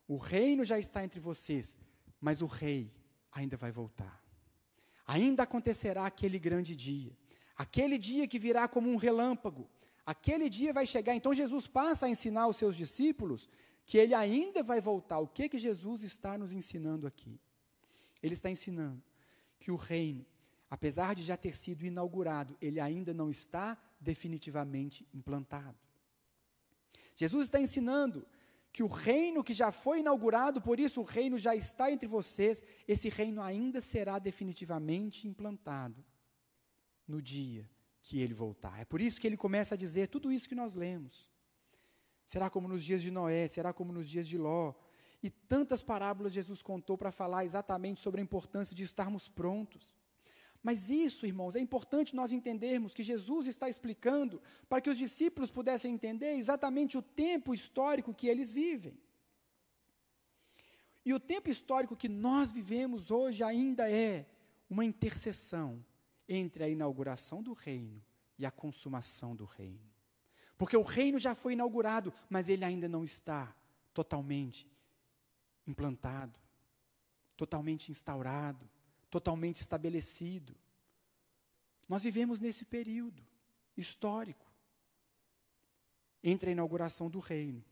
O 0.07 0.17
reino 0.17 0.65
já 0.65 0.79
está 0.79 1.03
entre 1.03 1.19
vocês, 1.19 1.77
mas 2.19 2.41
o 2.41 2.47
rei 2.47 2.91
ainda 3.31 3.55
vai 3.55 3.71
voltar 3.71 4.24
ainda 5.05 5.43
acontecerá 5.43 6.05
aquele 6.05 6.39
grande 6.39 6.75
dia. 6.75 7.15
Aquele 7.55 7.97
dia 7.97 8.27
que 8.27 8.39
virá 8.39 8.67
como 8.67 8.89
um 8.89 8.95
relâmpago. 8.95 9.69
Aquele 10.05 10.49
dia 10.49 10.73
vai 10.73 10.85
chegar. 10.85 11.15
Então 11.15 11.33
Jesus 11.33 11.67
passa 11.67 12.05
a 12.05 12.09
ensinar 12.09 12.43
aos 12.43 12.57
seus 12.57 12.75
discípulos 12.75 13.49
que 13.85 13.97
ele 13.97 14.13
ainda 14.13 14.63
vai 14.63 14.81
voltar. 14.81 15.19
O 15.19 15.27
que 15.27 15.47
que 15.47 15.59
Jesus 15.59 16.03
está 16.03 16.37
nos 16.37 16.53
ensinando 16.53 17.07
aqui? 17.07 17.39
Ele 18.21 18.33
está 18.33 18.49
ensinando 18.49 19.01
que 19.59 19.71
o 19.71 19.75
reino, 19.75 20.25
apesar 20.69 21.13
de 21.15 21.23
já 21.23 21.37
ter 21.37 21.55
sido 21.55 21.85
inaugurado, 21.85 22.57
ele 22.59 22.79
ainda 22.79 23.13
não 23.13 23.29
está 23.29 23.77
definitivamente 23.99 25.07
implantado. 25.13 25.77
Jesus 27.15 27.45
está 27.45 27.59
ensinando 27.59 28.25
que 28.75 28.83
o 28.83 28.87
reino 28.87 29.41
que 29.41 29.53
já 29.53 29.71
foi 29.71 30.01
inaugurado, 30.01 30.61
por 30.61 30.81
isso 30.81 30.99
o 30.99 31.05
reino 31.05 31.39
já 31.39 31.55
está 31.55 31.89
entre 31.89 32.09
vocês, 32.09 32.61
esse 32.85 33.07
reino 33.07 33.41
ainda 33.41 33.79
será 33.79 34.19
definitivamente 34.19 35.29
implantado 35.29 36.03
no 37.07 37.21
dia 37.21 37.69
que 38.01 38.19
ele 38.19 38.33
voltar. 38.33 38.77
É 38.77 38.83
por 38.83 38.99
isso 38.99 39.21
que 39.21 39.27
ele 39.27 39.37
começa 39.37 39.75
a 39.75 39.77
dizer 39.77 40.09
tudo 40.09 40.29
isso 40.29 40.49
que 40.49 40.55
nós 40.55 40.75
lemos. 40.75 41.31
Será 42.25 42.49
como 42.49 42.67
nos 42.67 42.83
dias 42.83 43.01
de 43.01 43.11
Noé, 43.11 43.47
será 43.47 43.71
como 43.71 43.93
nos 43.93 44.09
dias 44.09 44.27
de 44.27 44.37
Ló. 44.37 44.73
E 45.23 45.29
tantas 45.29 45.81
parábolas 45.81 46.33
Jesus 46.33 46.61
contou 46.61 46.97
para 46.97 47.13
falar 47.13 47.45
exatamente 47.45 48.01
sobre 48.01 48.19
a 48.19 48.23
importância 48.25 48.75
de 48.75 48.83
estarmos 48.83 49.29
prontos. 49.29 49.97
Mas 50.65 50.89
isso, 50.89 51.27
irmãos, 51.27 51.53
é 51.53 51.59
importante 51.59 52.15
nós 52.15 52.31
entendermos 52.31 52.91
que 52.91 53.03
Jesus 53.03 53.45
está 53.45 53.69
explicando 53.69 54.41
para 54.67 54.81
que 54.81 54.89
os 54.89 54.97
discípulos 54.97 55.51
pudessem 55.51 55.93
entender 55.93 56.31
exatamente 56.37 56.97
o 56.97 57.03
tempo 57.03 57.53
histórico 57.53 58.15
que 58.15 58.27
eles 58.27 58.51
vivem. 58.51 58.97
E 61.05 61.13
o 61.13 61.19
tempo 61.19 61.51
histórico 61.51 61.95
que 61.95 62.09
nós 62.09 62.51
vivemos 62.51 63.11
hoje 63.11 63.43
ainda 63.43 63.87
é 63.91 64.25
uma 64.67 64.83
intercessão 64.83 65.85
entre 66.27 66.63
a 66.63 66.67
inauguração 66.67 67.43
do 67.43 67.53
reino 67.53 68.03
e 68.35 68.43
a 68.43 68.49
consumação 68.49 69.35
do 69.35 69.45
reino. 69.45 69.87
Porque 70.57 70.75
o 70.75 70.81
reino 70.81 71.19
já 71.19 71.35
foi 71.35 71.53
inaugurado, 71.53 72.11
mas 72.27 72.49
ele 72.49 72.65
ainda 72.65 72.89
não 72.89 73.03
está 73.03 73.55
totalmente 73.93 74.67
implantado, 75.67 76.39
totalmente 77.37 77.91
instaurado, 77.91 78.67
totalmente 79.09 79.61
estabelecido. 79.61 80.55
Nós 81.87 82.03
vivemos 82.03 82.39
nesse 82.39 82.65
período 82.65 83.23
histórico 83.77 84.45
entre 86.23 86.49
a 86.49 86.53
inauguração 86.53 87.09
do 87.09 87.19
reino 87.19 87.63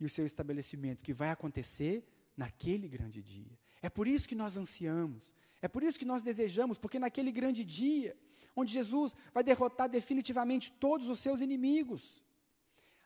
e 0.00 0.04
o 0.04 0.08
seu 0.08 0.24
estabelecimento, 0.24 1.04
que 1.04 1.12
vai 1.12 1.30
acontecer 1.30 2.06
naquele 2.36 2.88
grande 2.88 3.22
dia. 3.22 3.58
É 3.82 3.90
por 3.90 4.06
isso 4.06 4.28
que 4.28 4.34
nós 4.34 4.56
ansiamos, 4.56 5.34
é 5.60 5.68
por 5.68 5.82
isso 5.82 5.98
que 5.98 6.04
nós 6.04 6.22
desejamos, 6.22 6.78
porque 6.78 6.98
naquele 6.98 7.30
grande 7.30 7.64
dia 7.64 8.16
onde 8.56 8.72
Jesus 8.72 9.14
vai 9.32 9.44
derrotar 9.44 9.88
definitivamente 9.88 10.72
todos 10.72 11.08
os 11.08 11.20
seus 11.20 11.40
inimigos. 11.40 12.24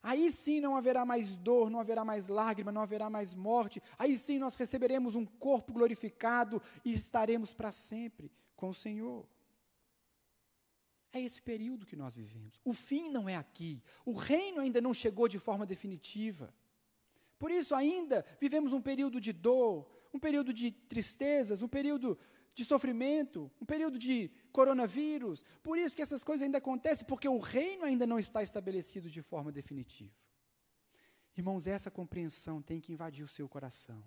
Aí 0.03 0.33
sim 0.33 0.61
não 0.61 0.75
haverá 0.75 1.05
mais 1.05 1.37
dor, 1.37 1.71
não 1.71 1.79
haverá 1.79 2.05
mais 2.05 2.27
lágrima, 2.27 2.73
não 2.73 2.83
haverá 2.83 3.09
mais 3.09 3.35
morte. 3.35 3.81
Aí 3.97 4.19
sim 4.19 4.39
nós 4.39 4.57
receberemos 4.57 5.15
um 5.15 5.25
corpo 5.25 5.73
glorificado 5.73 6.61
e 6.85 6.93
estaremos 6.93 7.53
para 7.53 7.71
sempre 7.71 8.33
com 8.57 8.71
o 8.71 8.75
Senhor. 8.75 9.29
É 11.13 11.21
esse 11.21 11.41
período 11.41 11.87
que 11.87 11.95
nós 11.95 12.15
vivemos. 12.15 12.61
O 12.65 12.73
fim 12.73 13.11
não 13.11 13.29
é 13.29 13.37
aqui. 13.37 13.83
O 14.05 14.13
reino 14.13 14.61
ainda 14.61 14.81
não 14.81 14.95
chegou 14.95 15.29
de 15.29 15.39
forma 15.39 15.67
definitiva. 15.67 16.53
Por 17.39 17.51
isso, 17.51 17.75
ainda 17.75 18.25
vivemos 18.41 18.73
um 18.73 18.81
período 18.81 19.21
de 19.21 19.33
dor, 19.33 19.89
um 20.13 20.19
período 20.19 20.53
de 20.53 20.71
tristezas, 20.73 21.63
um 21.63 21.69
período 21.69 22.19
de 22.55 22.65
sofrimento, 22.65 23.51
um 23.61 23.65
período 23.65 23.99
de 23.99 24.31
coronavírus. 24.51 25.45
Por 25.63 25.79
isso 25.79 25.97
que 25.97 26.03
essas 26.03 26.23
coisas 26.23 26.43
ainda 26.45 26.59
acontecem, 26.59 27.07
porque 27.07 27.29
o 27.29 27.39
reino 27.39 27.85
ainda 27.85 28.07
não 28.07 28.19
está 28.19 28.43
estabelecido 28.43 29.09
de 29.09 29.23
forma 29.23 29.51
definitiva. 29.51 30.13
Irmãos, 31.37 31.67
essa 31.67 31.91
compreensão 31.91 32.61
tem 32.61 32.81
que 32.81 32.93
invadir 32.93 33.25
o 33.25 33.29
seu 33.29 33.49
coração. 33.49 34.05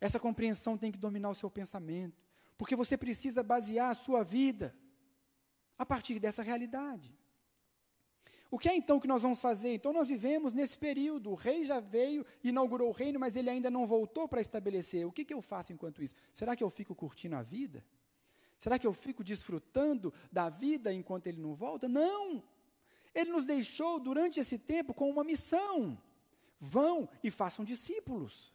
Essa 0.00 0.20
compreensão 0.20 0.76
tem 0.76 0.92
que 0.92 0.98
dominar 0.98 1.30
o 1.30 1.34
seu 1.34 1.50
pensamento, 1.50 2.22
porque 2.58 2.76
você 2.76 2.96
precisa 2.96 3.42
basear 3.42 3.90
a 3.90 3.94
sua 3.94 4.22
vida 4.22 4.76
a 5.78 5.86
partir 5.86 6.18
dessa 6.18 6.42
realidade. 6.42 7.18
O 8.50 8.58
que 8.58 8.68
é 8.68 8.76
então 8.76 9.00
que 9.00 9.08
nós 9.08 9.22
vamos 9.22 9.40
fazer? 9.40 9.74
Então 9.74 9.92
nós 9.92 10.08
vivemos 10.08 10.52
nesse 10.52 10.78
período. 10.78 11.30
O 11.30 11.34
rei 11.34 11.66
já 11.66 11.80
veio, 11.80 12.24
inaugurou 12.42 12.88
o 12.90 12.92
reino, 12.92 13.18
mas 13.18 13.36
ele 13.36 13.50
ainda 13.50 13.70
não 13.70 13.86
voltou 13.86 14.28
para 14.28 14.40
estabelecer. 14.40 15.06
O 15.06 15.12
que, 15.12 15.24
que 15.24 15.34
eu 15.34 15.42
faço 15.42 15.72
enquanto 15.72 16.02
isso? 16.02 16.14
Será 16.32 16.54
que 16.54 16.62
eu 16.62 16.70
fico 16.70 16.94
curtindo 16.94 17.34
a 17.36 17.42
vida? 17.42 17.84
Será 18.58 18.78
que 18.78 18.86
eu 18.86 18.92
fico 18.92 19.24
desfrutando 19.24 20.12
da 20.30 20.48
vida 20.48 20.92
enquanto 20.92 21.26
ele 21.26 21.40
não 21.40 21.54
volta? 21.54 21.88
Não! 21.88 22.42
Ele 23.14 23.30
nos 23.30 23.46
deixou 23.46 24.00
durante 24.00 24.40
esse 24.40 24.58
tempo 24.58 24.92
com 24.92 25.08
uma 25.10 25.24
missão. 25.24 26.00
Vão 26.58 27.08
e 27.22 27.30
façam 27.30 27.64
discípulos. 27.64 28.52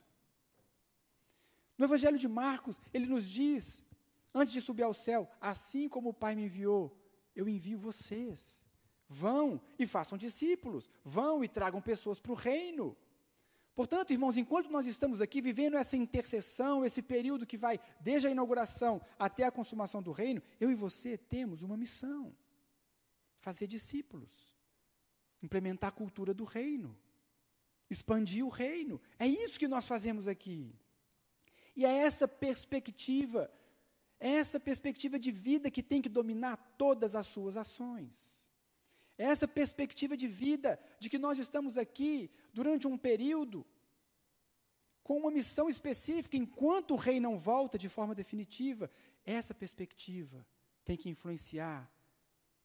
No 1.78 1.86
Evangelho 1.86 2.18
de 2.18 2.28
Marcos, 2.28 2.82
ele 2.94 3.06
nos 3.06 3.30
diz, 3.30 3.84
antes 4.34 4.52
de 4.52 4.60
subir 4.60 4.84
ao 4.84 4.94
céu, 4.94 5.30
assim 5.40 5.88
como 5.88 6.10
o 6.10 6.14
Pai 6.14 6.36
me 6.36 6.46
enviou, 6.46 6.98
eu 7.36 7.48
envio 7.48 7.78
vocês. 7.78 8.66
Vão 9.10 9.60
e 9.80 9.88
façam 9.88 10.16
discípulos, 10.16 10.88
vão 11.04 11.44
e 11.44 11.48
tragam 11.48 11.82
pessoas 11.82 12.20
para 12.20 12.32
o 12.32 12.36
reino. 12.36 12.96
Portanto, 13.74 14.12
irmãos, 14.12 14.38
enquanto 14.38 14.70
nós 14.70 14.86
estamos 14.86 15.20
aqui 15.20 15.42
vivendo 15.42 15.78
essa 15.78 15.98
intercessão, 15.98 16.86
esse 16.86 17.02
período 17.02 17.46
que 17.46 17.58
vai 17.58 17.80
desde 18.00 18.28
a 18.28 18.30
inauguração 18.30 19.02
até 19.18 19.46
a 19.46 19.52
consumação 19.52 20.04
do 20.04 20.12
reino, 20.12 20.44
eu 20.60 20.70
e 20.70 20.76
você 20.76 21.18
temos 21.18 21.64
uma 21.64 21.76
missão: 21.76 22.36
fazer 23.40 23.66
discípulos, 23.66 24.54
implementar 25.42 25.90
a 25.90 25.94
cultura 25.94 26.32
do 26.32 26.44
reino, 26.44 26.96
expandir 27.90 28.46
o 28.46 28.50
reino. 28.50 29.02
É 29.18 29.26
isso 29.26 29.58
que 29.58 29.68
nós 29.68 29.88
fazemos 29.88 30.28
aqui. 30.28 30.72
E 31.76 31.84
é 31.84 31.98
essa 32.00 32.28
perspectiva, 32.28 33.50
é 34.20 34.34
essa 34.34 34.60
perspectiva 34.60 35.18
de 35.18 35.32
vida 35.32 35.72
que 35.72 35.82
tem 35.82 36.00
que 36.00 36.10
dominar 36.10 36.58
todas 36.78 37.16
as 37.16 37.26
suas 37.26 37.58
ações 37.58 38.39
essa 39.20 39.46
perspectiva 39.46 40.16
de 40.16 40.28
vida, 40.28 40.80
de 40.98 41.10
que 41.10 41.20
nós 41.20 41.38
estamos 41.38 41.78
aqui 41.78 42.32
durante 42.54 42.88
um 42.88 42.98
período 42.98 43.68
com 45.04 45.18
uma 45.18 45.30
missão 45.30 45.68
específica, 45.68 46.38
enquanto 46.38 46.92
o 46.92 46.96
rei 46.98 47.20
não 47.20 47.38
volta 47.38 47.78
de 47.78 47.90
forma 47.90 48.16
definitiva, 48.16 48.90
essa 49.26 49.54
perspectiva 49.54 50.48
tem 50.86 50.96
que 50.96 51.10
influenciar 51.10 51.92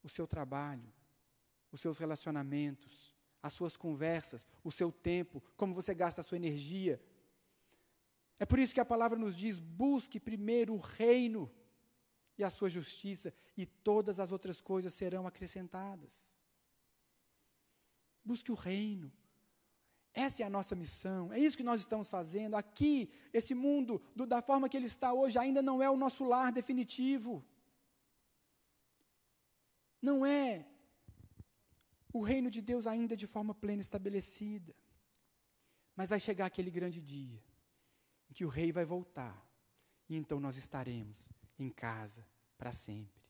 o 0.00 0.08
seu 0.08 0.26
trabalho, 0.28 0.92
os 1.72 1.80
seus 1.80 1.98
relacionamentos, 1.98 3.16
as 3.42 3.52
suas 3.52 3.76
conversas, 3.76 4.46
o 4.62 4.70
seu 4.70 4.92
tempo, 4.92 5.42
como 5.56 5.74
você 5.74 5.92
gasta 5.92 6.20
a 6.20 6.24
sua 6.24 6.36
energia. 6.36 7.02
É 8.38 8.46
por 8.46 8.60
isso 8.60 8.74
que 8.74 8.80
a 8.80 8.84
palavra 8.84 9.18
nos 9.18 9.36
diz: 9.36 9.58
busque 9.58 10.20
primeiro 10.20 10.74
o 10.74 10.78
reino 10.78 11.50
e 12.38 12.44
a 12.44 12.50
sua 12.50 12.68
justiça, 12.68 13.34
e 13.56 13.66
todas 13.66 14.20
as 14.20 14.30
outras 14.30 14.60
coisas 14.60 14.94
serão 14.94 15.26
acrescentadas. 15.26 16.33
Busque 18.24 18.50
o 18.50 18.54
reino. 18.54 19.12
Essa 20.12 20.44
é 20.44 20.46
a 20.46 20.50
nossa 20.50 20.76
missão, 20.76 21.32
é 21.32 21.40
isso 21.40 21.56
que 21.56 21.64
nós 21.64 21.80
estamos 21.80 22.08
fazendo. 22.08 22.54
Aqui, 22.54 23.10
esse 23.32 23.52
mundo, 23.52 24.00
do, 24.14 24.24
da 24.24 24.40
forma 24.40 24.68
que 24.68 24.76
ele 24.76 24.87
está 24.87 25.12
hoje, 25.12 25.37
ainda 25.37 25.60
não 25.60 25.82
é 25.82 25.90
o 25.90 25.96
nosso 25.96 26.22
lar 26.22 26.52
definitivo. 26.52 27.44
Não 30.00 30.24
é 30.24 30.64
o 32.12 32.22
reino 32.22 32.48
de 32.48 32.62
Deus 32.62 32.87
ainda 32.87 33.16
de 33.16 33.26
forma 33.26 33.52
plena 33.52 33.82
estabelecida. 33.82 34.72
Mas 35.96 36.10
vai 36.10 36.20
chegar 36.20 36.46
aquele 36.46 36.70
grande 36.70 37.02
dia 37.02 37.42
em 38.30 38.32
que 38.32 38.44
o 38.44 38.48
rei 38.48 38.70
vai 38.70 38.84
voltar, 38.84 39.44
e 40.08 40.14
então 40.14 40.38
nós 40.38 40.56
estaremos 40.56 41.32
em 41.58 41.70
casa 41.70 42.24
para 42.56 42.72
sempre. 42.72 43.22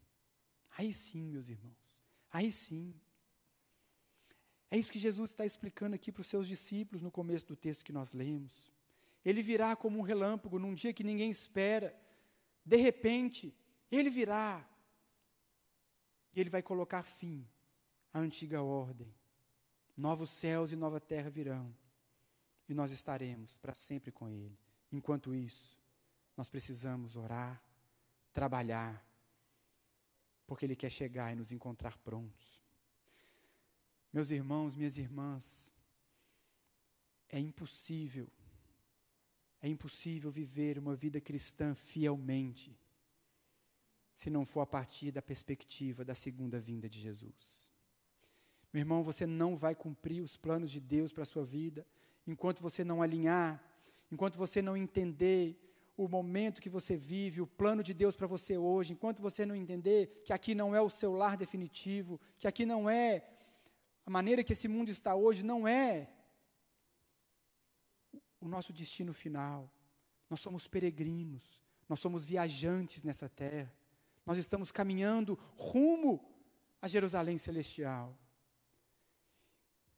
Aí 0.76 0.92
sim, 0.92 1.30
meus 1.30 1.48
irmãos, 1.48 2.00
aí 2.30 2.52
sim. 2.52 2.94
É 4.74 4.76
isso 4.76 4.90
que 4.90 4.98
Jesus 4.98 5.30
está 5.30 5.46
explicando 5.46 5.94
aqui 5.94 6.10
para 6.10 6.22
os 6.22 6.26
seus 6.26 6.48
discípulos 6.48 7.00
no 7.00 7.08
começo 7.08 7.46
do 7.46 7.54
texto 7.54 7.84
que 7.84 7.92
nós 7.92 8.12
lemos. 8.12 8.72
Ele 9.24 9.40
virá 9.40 9.76
como 9.76 10.00
um 10.00 10.02
relâmpago 10.02 10.58
num 10.58 10.74
dia 10.74 10.92
que 10.92 11.04
ninguém 11.04 11.30
espera. 11.30 11.96
De 12.64 12.76
repente, 12.76 13.54
ele 13.88 14.10
virá. 14.10 14.68
E 16.34 16.40
ele 16.40 16.50
vai 16.50 16.60
colocar 16.60 17.04
fim 17.04 17.46
à 18.12 18.18
antiga 18.18 18.64
ordem. 18.64 19.14
Novos 19.96 20.30
céus 20.30 20.72
e 20.72 20.76
nova 20.76 20.98
terra 20.98 21.30
virão. 21.30 21.72
E 22.68 22.74
nós 22.74 22.90
estaremos 22.90 23.56
para 23.58 23.74
sempre 23.74 24.10
com 24.10 24.28
ele. 24.28 24.58
Enquanto 24.90 25.32
isso, 25.32 25.78
nós 26.36 26.48
precisamos 26.48 27.14
orar, 27.14 27.62
trabalhar, 28.32 29.06
porque 30.48 30.66
ele 30.66 30.74
quer 30.74 30.90
chegar 30.90 31.32
e 31.32 31.36
nos 31.36 31.52
encontrar 31.52 31.96
prontos. 31.98 32.53
Meus 34.14 34.30
irmãos, 34.30 34.76
minhas 34.76 34.96
irmãs, 34.96 35.72
é 37.28 37.40
impossível, 37.40 38.28
é 39.60 39.68
impossível 39.68 40.30
viver 40.30 40.78
uma 40.78 40.94
vida 40.94 41.20
cristã 41.20 41.74
fielmente, 41.74 42.78
se 44.14 44.30
não 44.30 44.46
for 44.46 44.60
a 44.60 44.66
partir 44.66 45.10
da 45.10 45.20
perspectiva 45.20 46.04
da 46.04 46.14
segunda 46.14 46.60
vinda 46.60 46.88
de 46.88 47.00
Jesus. 47.00 47.68
Meu 48.72 48.82
irmão, 48.82 49.02
você 49.02 49.26
não 49.26 49.56
vai 49.56 49.74
cumprir 49.74 50.22
os 50.22 50.36
planos 50.36 50.70
de 50.70 50.78
Deus 50.78 51.10
para 51.10 51.24
a 51.24 51.26
sua 51.26 51.44
vida 51.44 51.84
enquanto 52.24 52.62
você 52.62 52.84
não 52.84 53.02
alinhar, 53.02 53.60
enquanto 54.12 54.38
você 54.38 54.62
não 54.62 54.76
entender 54.76 55.60
o 55.96 56.06
momento 56.06 56.62
que 56.62 56.70
você 56.70 56.96
vive, 56.96 57.40
o 57.40 57.48
plano 57.48 57.82
de 57.82 57.92
Deus 57.92 58.14
para 58.14 58.28
você 58.28 58.56
hoje, 58.56 58.92
enquanto 58.92 59.20
você 59.20 59.44
não 59.44 59.56
entender 59.56 60.22
que 60.24 60.32
aqui 60.32 60.54
não 60.54 60.72
é 60.72 60.80
o 60.80 60.88
seu 60.88 61.12
lar 61.12 61.36
definitivo, 61.36 62.20
que 62.38 62.46
aqui 62.46 62.64
não 62.64 62.88
é 62.88 63.33
a 64.06 64.10
maneira 64.10 64.44
que 64.44 64.52
esse 64.52 64.68
mundo 64.68 64.90
está 64.90 65.14
hoje, 65.14 65.42
não 65.42 65.66
é 65.66 66.10
o 68.40 68.48
nosso 68.48 68.72
destino 68.72 69.14
final. 69.14 69.70
Nós 70.28 70.40
somos 70.40 70.68
peregrinos, 70.68 71.62
nós 71.88 72.00
somos 72.00 72.24
viajantes 72.24 73.02
nessa 73.02 73.28
terra. 73.28 73.72
Nós 74.26 74.38
estamos 74.38 74.70
caminhando 74.70 75.38
rumo 75.56 76.22
a 76.80 76.88
Jerusalém 76.88 77.38
celestial. 77.38 78.18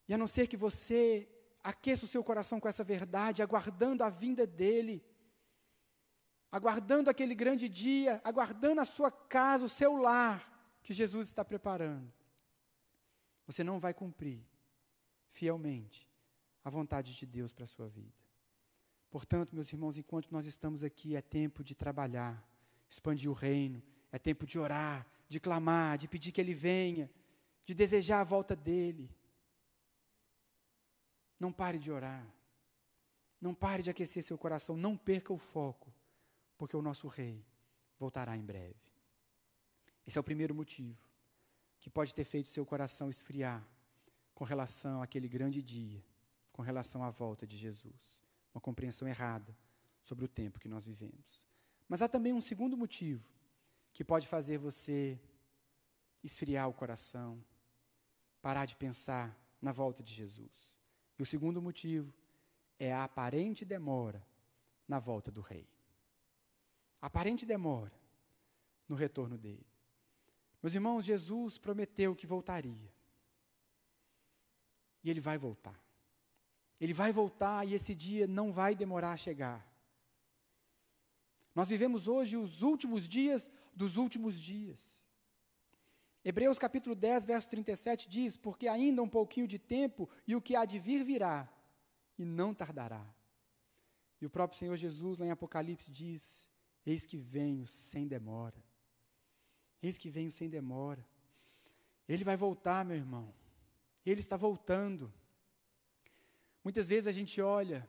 E 0.08 0.14
a 0.14 0.18
não 0.18 0.26
ser 0.26 0.46
que 0.46 0.56
você 0.56 1.28
aqueça 1.62 2.04
o 2.04 2.08
seu 2.08 2.22
coração 2.22 2.60
com 2.60 2.68
essa 2.68 2.84
verdade, 2.84 3.42
aguardando 3.42 4.04
a 4.04 4.08
vinda 4.08 4.46
dEle, 4.46 5.04
aguardando 6.50 7.10
aquele 7.10 7.34
grande 7.34 7.68
dia, 7.68 8.20
aguardando 8.22 8.80
a 8.80 8.84
sua 8.84 9.10
casa, 9.10 9.64
o 9.64 9.68
seu 9.68 9.96
lar, 9.96 10.52
que 10.80 10.94
Jesus 10.94 11.26
está 11.26 11.44
preparando, 11.44 12.12
você 13.46 13.62
não 13.62 13.78
vai 13.78 13.94
cumprir 13.94 14.44
fielmente 15.28 16.06
a 16.64 16.70
vontade 16.70 17.14
de 17.14 17.24
Deus 17.24 17.52
para 17.52 17.64
a 17.64 17.68
sua 17.68 17.88
vida. 17.88 18.12
Portanto, 19.08 19.54
meus 19.54 19.72
irmãos, 19.72 19.96
enquanto 19.96 20.30
nós 20.32 20.46
estamos 20.46 20.82
aqui, 20.82 21.14
é 21.14 21.22
tempo 21.22 21.62
de 21.62 21.74
trabalhar, 21.74 22.44
expandir 22.88 23.30
o 23.30 23.34
reino, 23.34 23.80
é 24.10 24.18
tempo 24.18 24.44
de 24.44 24.58
orar, 24.58 25.06
de 25.28 25.38
clamar, 25.38 25.96
de 25.96 26.08
pedir 26.08 26.32
que 26.32 26.40
Ele 26.40 26.54
venha, 26.54 27.08
de 27.64 27.72
desejar 27.72 28.20
a 28.20 28.24
volta 28.24 28.56
dEle. 28.56 29.08
Não 31.38 31.52
pare 31.52 31.78
de 31.78 31.90
orar. 31.90 32.26
Não 33.40 33.54
pare 33.54 33.82
de 33.82 33.90
aquecer 33.90 34.22
seu 34.22 34.36
coração. 34.36 34.76
Não 34.76 34.96
perca 34.96 35.32
o 35.32 35.38
foco, 35.38 35.92
porque 36.58 36.76
o 36.76 36.82
nosso 36.82 37.06
Rei 37.06 37.44
voltará 37.98 38.36
em 38.36 38.42
breve. 38.42 38.74
Esse 40.04 40.18
é 40.18 40.20
o 40.20 40.24
primeiro 40.24 40.54
motivo 40.54 41.05
que 41.86 41.90
pode 41.90 42.12
ter 42.12 42.24
feito 42.24 42.48
seu 42.48 42.66
coração 42.66 43.08
esfriar 43.08 43.64
com 44.34 44.42
relação 44.42 45.00
àquele 45.00 45.28
grande 45.28 45.62
dia, 45.62 46.04
com 46.52 46.60
relação 46.60 47.04
à 47.04 47.10
volta 47.10 47.46
de 47.46 47.56
Jesus. 47.56 48.24
Uma 48.52 48.60
compreensão 48.60 49.06
errada 49.06 49.56
sobre 50.02 50.24
o 50.24 50.28
tempo 50.28 50.58
que 50.58 50.68
nós 50.68 50.84
vivemos. 50.84 51.46
Mas 51.88 52.02
há 52.02 52.08
também 52.08 52.32
um 52.32 52.40
segundo 52.40 52.76
motivo 52.76 53.24
que 53.92 54.02
pode 54.02 54.26
fazer 54.26 54.58
você 54.58 55.16
esfriar 56.24 56.68
o 56.68 56.74
coração, 56.74 57.40
parar 58.42 58.66
de 58.66 58.74
pensar 58.74 59.38
na 59.62 59.70
volta 59.70 60.02
de 60.02 60.12
Jesus. 60.12 60.80
E 61.16 61.22
o 61.22 61.26
segundo 61.26 61.62
motivo 61.62 62.12
é 62.80 62.92
a 62.92 63.04
aparente 63.04 63.64
demora 63.64 64.26
na 64.88 64.98
volta 64.98 65.30
do 65.30 65.40
rei. 65.40 65.68
Aparente 67.00 67.46
demora 67.46 67.92
no 68.88 68.96
retorno 68.96 69.38
dele. 69.38 69.75
Meus 70.62 70.74
irmãos, 70.74 71.04
Jesus 71.04 71.58
prometeu 71.58 72.14
que 72.14 72.26
voltaria. 72.26 72.92
E 75.02 75.10
ele 75.10 75.20
vai 75.20 75.38
voltar. 75.38 75.80
Ele 76.80 76.92
vai 76.92 77.12
voltar 77.12 77.66
e 77.66 77.74
esse 77.74 77.94
dia 77.94 78.26
não 78.26 78.52
vai 78.52 78.74
demorar 78.74 79.12
a 79.12 79.16
chegar. 79.16 79.66
Nós 81.54 81.68
vivemos 81.68 82.06
hoje 82.06 82.36
os 82.36 82.60
últimos 82.62 83.08
dias 83.08 83.50
dos 83.74 83.96
últimos 83.96 84.38
dias. 84.40 85.00
Hebreus 86.22 86.58
capítulo 86.58 86.94
10, 86.94 87.24
verso 87.24 87.48
37 87.48 88.08
diz: 88.08 88.36
Porque 88.36 88.66
ainda 88.66 89.02
um 89.02 89.08
pouquinho 89.08 89.46
de 89.46 89.58
tempo 89.58 90.08
e 90.26 90.34
o 90.34 90.42
que 90.42 90.56
há 90.56 90.64
de 90.64 90.78
vir 90.78 91.04
virá, 91.04 91.48
e 92.18 92.24
não 92.24 92.52
tardará. 92.52 93.06
E 94.20 94.26
o 94.26 94.30
próprio 94.30 94.58
Senhor 94.58 94.76
Jesus, 94.76 95.18
lá 95.18 95.26
em 95.26 95.30
Apocalipse, 95.30 95.90
diz: 95.90 96.50
Eis 96.84 97.06
que 97.06 97.16
venho 97.16 97.66
sem 97.66 98.08
demora. 98.08 98.65
Eis 99.86 99.98
que 100.02 100.10
venho 100.10 100.32
sem 100.38 100.48
demora. 100.48 101.04
Ele 102.08 102.24
vai 102.24 102.36
voltar, 102.36 102.84
meu 102.84 102.96
irmão. 102.96 103.26
Ele 104.04 104.20
está 104.20 104.36
voltando. 104.36 105.12
Muitas 106.64 106.86
vezes 106.92 107.06
a 107.06 107.12
gente 107.12 107.40
olha 107.40 107.88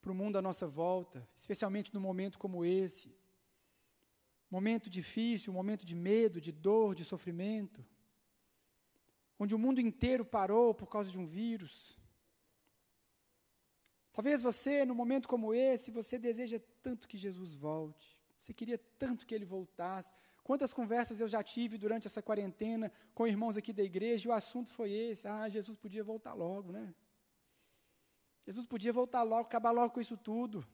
para 0.00 0.12
o 0.12 0.14
mundo 0.14 0.36
à 0.38 0.42
nossa 0.42 0.66
volta, 0.66 1.18
especialmente 1.36 1.92
num 1.92 2.00
momento 2.00 2.38
como 2.38 2.64
esse. 2.64 3.08
Momento 4.50 4.88
difícil, 4.88 5.52
um 5.52 5.58
momento 5.62 5.84
de 5.84 5.94
medo, 5.94 6.40
de 6.40 6.52
dor, 6.52 6.94
de 6.94 7.04
sofrimento. 7.04 7.84
Onde 9.38 9.54
o 9.54 9.58
mundo 9.58 9.80
inteiro 9.80 10.24
parou 10.24 10.74
por 10.74 10.88
causa 10.88 11.10
de 11.10 11.18
um 11.18 11.26
vírus. 11.26 11.98
Talvez 14.14 14.40
você, 14.40 14.84
num 14.86 14.94
momento 14.94 15.28
como 15.28 15.52
esse, 15.52 15.90
você 15.90 16.18
deseja 16.18 16.58
tanto 16.82 17.08
que 17.08 17.18
Jesus 17.18 17.54
volte. 17.54 18.18
Você 18.38 18.54
queria 18.54 18.78
tanto 18.98 19.26
que 19.26 19.34
ele 19.34 19.44
voltasse. 19.44 20.14
Quantas 20.44 20.74
conversas 20.74 21.20
eu 21.20 21.28
já 21.28 21.42
tive 21.42 21.78
durante 21.78 22.06
essa 22.06 22.22
quarentena 22.22 22.92
com 23.14 23.26
irmãos 23.26 23.56
aqui 23.56 23.72
da 23.72 23.82
igreja 23.82 24.28
e 24.28 24.30
o 24.30 24.34
assunto 24.34 24.70
foi 24.70 24.90
esse: 24.92 25.26
ah, 25.26 25.48
Jesus 25.48 25.74
podia 25.74 26.04
voltar 26.04 26.34
logo, 26.34 26.70
né? 26.70 26.94
Jesus 28.46 28.66
podia 28.66 28.92
voltar 28.92 29.22
logo, 29.22 29.46
acabar 29.46 29.70
logo 29.70 29.94
com 29.94 30.02
isso 30.02 30.18
tudo. 30.18 30.64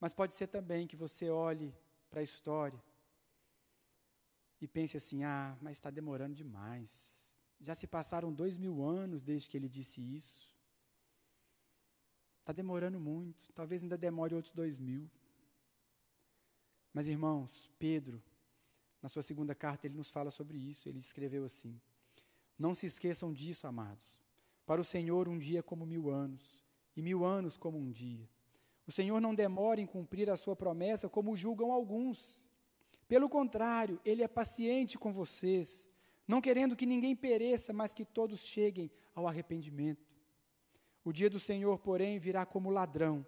Mas 0.00 0.12
pode 0.12 0.32
ser 0.34 0.48
também 0.48 0.88
que 0.88 0.96
você 0.96 1.30
olhe 1.30 1.72
para 2.10 2.18
a 2.18 2.24
história 2.24 2.82
e 4.60 4.66
pense 4.66 4.96
assim: 4.96 5.22
ah, 5.22 5.56
mas 5.62 5.74
está 5.78 5.88
demorando 5.88 6.34
demais. 6.34 7.30
Já 7.60 7.76
se 7.76 7.86
passaram 7.86 8.32
dois 8.32 8.58
mil 8.58 8.82
anos 8.82 9.22
desde 9.22 9.48
que 9.48 9.56
ele 9.56 9.68
disse 9.68 10.00
isso. 10.00 10.52
Está 12.40 12.52
demorando 12.52 12.98
muito. 12.98 13.52
Talvez 13.52 13.84
ainda 13.84 13.96
demore 13.96 14.34
outros 14.34 14.52
dois 14.52 14.76
mil. 14.80 15.08
Mas, 16.92 17.08
irmãos, 17.08 17.70
Pedro, 17.78 18.22
na 19.00 19.08
sua 19.08 19.22
segunda 19.22 19.54
carta, 19.54 19.86
ele 19.86 19.96
nos 19.96 20.10
fala 20.10 20.30
sobre 20.30 20.58
isso. 20.58 20.88
Ele 20.88 20.98
escreveu 20.98 21.44
assim: 21.44 21.80
Não 22.58 22.74
se 22.74 22.86
esqueçam 22.86 23.32
disso, 23.32 23.66
amados. 23.66 24.20
Para 24.66 24.80
o 24.80 24.84
Senhor, 24.84 25.28
um 25.28 25.38
dia 25.38 25.58
é 25.58 25.62
como 25.62 25.84
mil 25.84 26.10
anos, 26.10 26.64
e 26.96 27.02
mil 27.02 27.24
anos 27.24 27.56
como 27.56 27.78
um 27.78 27.90
dia. 27.90 28.28
O 28.86 28.92
Senhor 28.92 29.20
não 29.20 29.34
demora 29.34 29.80
em 29.80 29.86
cumprir 29.86 30.28
a 30.30 30.36
sua 30.36 30.54
promessa, 30.54 31.08
como 31.08 31.36
julgam 31.36 31.72
alguns. 31.72 32.46
Pelo 33.08 33.28
contrário, 33.28 34.00
Ele 34.04 34.22
é 34.22 34.28
paciente 34.28 34.98
com 34.98 35.12
vocês, 35.12 35.90
não 36.26 36.40
querendo 36.40 36.76
que 36.76 36.86
ninguém 36.86 37.14
pereça, 37.16 37.72
mas 37.72 37.92
que 37.92 38.04
todos 38.04 38.40
cheguem 38.40 38.90
ao 39.14 39.26
arrependimento. 39.26 40.10
O 41.04 41.12
dia 41.12 41.28
do 41.28 41.40
Senhor, 41.40 41.78
porém, 41.78 42.18
virá 42.18 42.46
como 42.46 42.70
ladrão. 42.70 43.26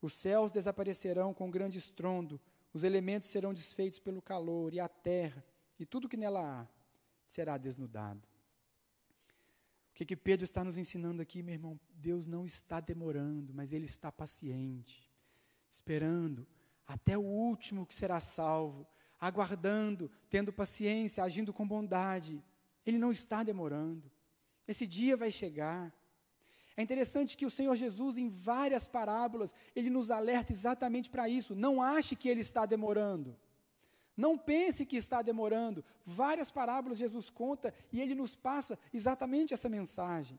Os 0.00 0.12
céus 0.12 0.50
desaparecerão 0.50 1.34
com 1.34 1.50
grande 1.50 1.78
estrondo, 1.78 2.40
os 2.74 2.82
elementos 2.82 3.28
serão 3.28 3.54
desfeitos 3.54 4.00
pelo 4.00 4.20
calor, 4.20 4.74
e 4.74 4.80
a 4.80 4.88
terra, 4.88 5.42
e 5.78 5.86
tudo 5.86 6.08
que 6.08 6.16
nela 6.16 6.62
há, 6.62 6.68
será 7.26 7.56
desnudado. 7.56 8.28
O 9.90 9.94
que, 9.94 10.04
que 10.04 10.16
Pedro 10.16 10.44
está 10.44 10.64
nos 10.64 10.76
ensinando 10.76 11.22
aqui, 11.22 11.40
meu 11.40 11.54
irmão? 11.54 11.78
Deus 11.94 12.26
não 12.26 12.44
está 12.44 12.80
demorando, 12.80 13.54
mas 13.54 13.72
Ele 13.72 13.86
está 13.86 14.10
paciente, 14.10 15.08
esperando 15.70 16.44
até 16.84 17.16
o 17.16 17.22
último 17.22 17.86
que 17.86 17.94
será 17.94 18.20
salvo, 18.20 18.86
aguardando, 19.20 20.10
tendo 20.28 20.52
paciência, 20.52 21.22
agindo 21.22 21.52
com 21.52 21.66
bondade. 21.66 22.42
Ele 22.84 22.98
não 22.98 23.12
está 23.12 23.44
demorando. 23.44 24.10
Esse 24.66 24.84
dia 24.84 25.16
vai 25.16 25.30
chegar. 25.30 25.94
É 26.76 26.82
interessante 26.82 27.36
que 27.36 27.46
o 27.46 27.50
Senhor 27.50 27.76
Jesus, 27.76 28.16
em 28.16 28.28
várias 28.28 28.86
parábolas, 28.86 29.54
ele 29.76 29.88
nos 29.88 30.10
alerta 30.10 30.52
exatamente 30.52 31.08
para 31.08 31.28
isso. 31.28 31.54
Não 31.54 31.80
ache 31.80 32.16
que 32.16 32.28
ele 32.28 32.40
está 32.40 32.66
demorando. 32.66 33.36
Não 34.16 34.36
pense 34.36 34.84
que 34.84 34.96
está 34.96 35.22
demorando. 35.22 35.84
Várias 36.04 36.50
parábolas 36.50 36.98
Jesus 36.98 37.30
conta 37.30 37.72
e 37.92 38.00
ele 38.00 38.14
nos 38.14 38.34
passa 38.34 38.78
exatamente 38.92 39.54
essa 39.54 39.68
mensagem. 39.68 40.38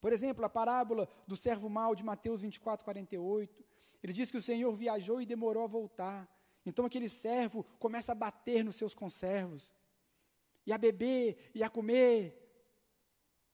Por 0.00 0.12
exemplo, 0.12 0.44
a 0.44 0.48
parábola 0.48 1.08
do 1.26 1.36
servo 1.36 1.68
mau 1.68 1.94
de 1.94 2.02
Mateus 2.02 2.40
24, 2.40 2.84
48. 2.84 3.64
Ele 4.02 4.12
diz 4.12 4.30
que 4.30 4.36
o 4.36 4.42
Senhor 4.42 4.74
viajou 4.74 5.20
e 5.20 5.26
demorou 5.26 5.64
a 5.64 5.68
voltar. 5.68 6.28
Então 6.66 6.84
aquele 6.84 7.08
servo 7.08 7.64
começa 7.78 8.12
a 8.12 8.14
bater 8.14 8.64
nos 8.64 8.76
seus 8.76 8.94
conservos, 8.94 9.72
e 10.64 10.72
a 10.72 10.78
beber, 10.78 11.50
e 11.54 11.62
a 11.62 11.68
comer, 11.68 12.41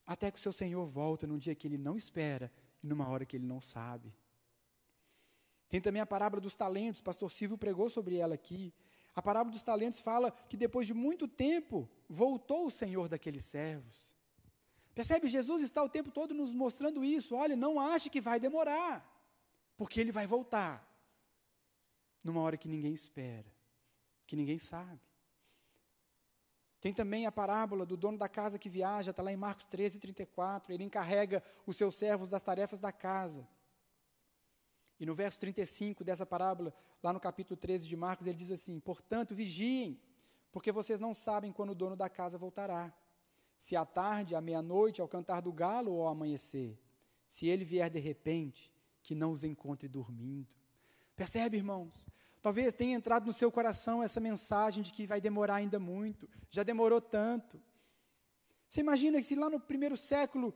até 0.08 0.30
que 0.30 0.38
o 0.38 0.40
seu 0.40 0.54
Senhor 0.54 0.86
volta 0.86 1.26
num 1.26 1.36
dia 1.36 1.54
que 1.54 1.68
ele 1.68 1.76
não 1.76 1.94
espera 1.94 2.50
e 2.82 2.86
numa 2.86 3.06
hora 3.06 3.26
que 3.26 3.36
ele 3.36 3.44
não 3.44 3.60
sabe. 3.60 4.10
Tem 5.68 5.82
também 5.82 6.00
a 6.00 6.06
parábola 6.06 6.40
dos 6.40 6.56
talentos, 6.56 7.02
o 7.02 7.04
pastor 7.04 7.30
Silvio 7.30 7.58
pregou 7.58 7.90
sobre 7.90 8.16
ela 8.16 8.34
aqui. 8.34 8.72
A 9.14 9.20
parábola 9.20 9.52
dos 9.52 9.62
talentos 9.62 10.00
fala 10.00 10.30
que 10.30 10.56
depois 10.56 10.86
de 10.86 10.94
muito 10.94 11.28
tempo 11.28 11.86
voltou 12.08 12.66
o 12.66 12.70
Senhor 12.70 13.06
daqueles 13.06 13.44
servos. 13.44 14.16
Percebe? 14.94 15.28
Jesus 15.28 15.62
está 15.62 15.82
o 15.84 15.90
tempo 15.90 16.10
todo 16.10 16.32
nos 16.32 16.54
mostrando 16.54 17.04
isso. 17.04 17.34
Olha, 17.34 17.54
não 17.54 17.78
ache 17.78 18.08
que 18.08 18.20
vai 18.20 18.40
demorar, 18.40 19.06
porque 19.76 20.00
ele 20.00 20.10
vai 20.10 20.26
voltar 20.26 20.88
numa 22.24 22.40
hora 22.40 22.56
que 22.56 22.66
ninguém 22.66 22.94
espera, 22.94 23.52
que 24.26 24.34
ninguém 24.34 24.58
sabe. 24.58 25.07
Tem 26.80 26.92
também 26.92 27.26
a 27.26 27.32
parábola 27.32 27.84
do 27.84 27.96
dono 27.96 28.16
da 28.16 28.28
casa 28.28 28.58
que 28.58 28.68
viaja, 28.68 29.10
está 29.10 29.22
lá 29.22 29.32
em 29.32 29.36
Marcos 29.36 29.64
13, 29.64 29.98
34. 29.98 30.72
Ele 30.72 30.84
encarrega 30.84 31.42
os 31.66 31.76
seus 31.76 31.96
servos 31.96 32.28
das 32.28 32.42
tarefas 32.42 32.78
da 32.78 32.92
casa. 32.92 33.46
E 35.00 35.06
no 35.06 35.14
verso 35.14 35.38
35 35.40 36.04
dessa 36.04 36.24
parábola, 36.24 36.74
lá 37.02 37.12
no 37.12 37.20
capítulo 37.20 37.56
13 37.56 37.86
de 37.86 37.96
Marcos, 37.96 38.26
ele 38.26 38.36
diz 38.36 38.50
assim: 38.50 38.78
Portanto, 38.80 39.34
vigiem, 39.34 40.00
porque 40.52 40.72
vocês 40.72 41.00
não 41.00 41.14
sabem 41.14 41.52
quando 41.52 41.70
o 41.70 41.74
dono 41.74 41.96
da 41.96 42.08
casa 42.08 42.38
voltará. 42.38 42.92
Se 43.58 43.74
à 43.74 43.84
tarde, 43.84 44.34
à 44.34 44.40
meia-noite, 44.40 45.00
ao 45.00 45.08
cantar 45.08 45.40
do 45.40 45.52
galo 45.52 45.92
ou 45.92 46.02
ao 46.02 46.08
amanhecer. 46.08 46.78
Se 47.26 47.46
ele 47.46 47.64
vier 47.64 47.90
de 47.90 47.98
repente, 47.98 48.72
que 49.02 49.14
não 49.14 49.32
os 49.32 49.42
encontre 49.42 49.88
dormindo. 49.88 50.54
Percebe, 51.16 51.56
irmãos? 51.56 52.08
Talvez 52.40 52.74
tenha 52.74 52.96
entrado 52.96 53.26
no 53.26 53.32
seu 53.32 53.50
coração 53.50 54.02
essa 54.02 54.20
mensagem 54.20 54.82
de 54.82 54.92
que 54.92 55.06
vai 55.06 55.20
demorar 55.20 55.56
ainda 55.56 55.78
muito, 55.78 56.28
já 56.50 56.62
demorou 56.62 57.00
tanto. 57.00 57.60
Você 58.68 58.80
imagina 58.80 59.18
que 59.18 59.24
se 59.24 59.34
lá 59.34 59.50
no 59.50 59.58
primeiro 59.58 59.96
século 59.96 60.54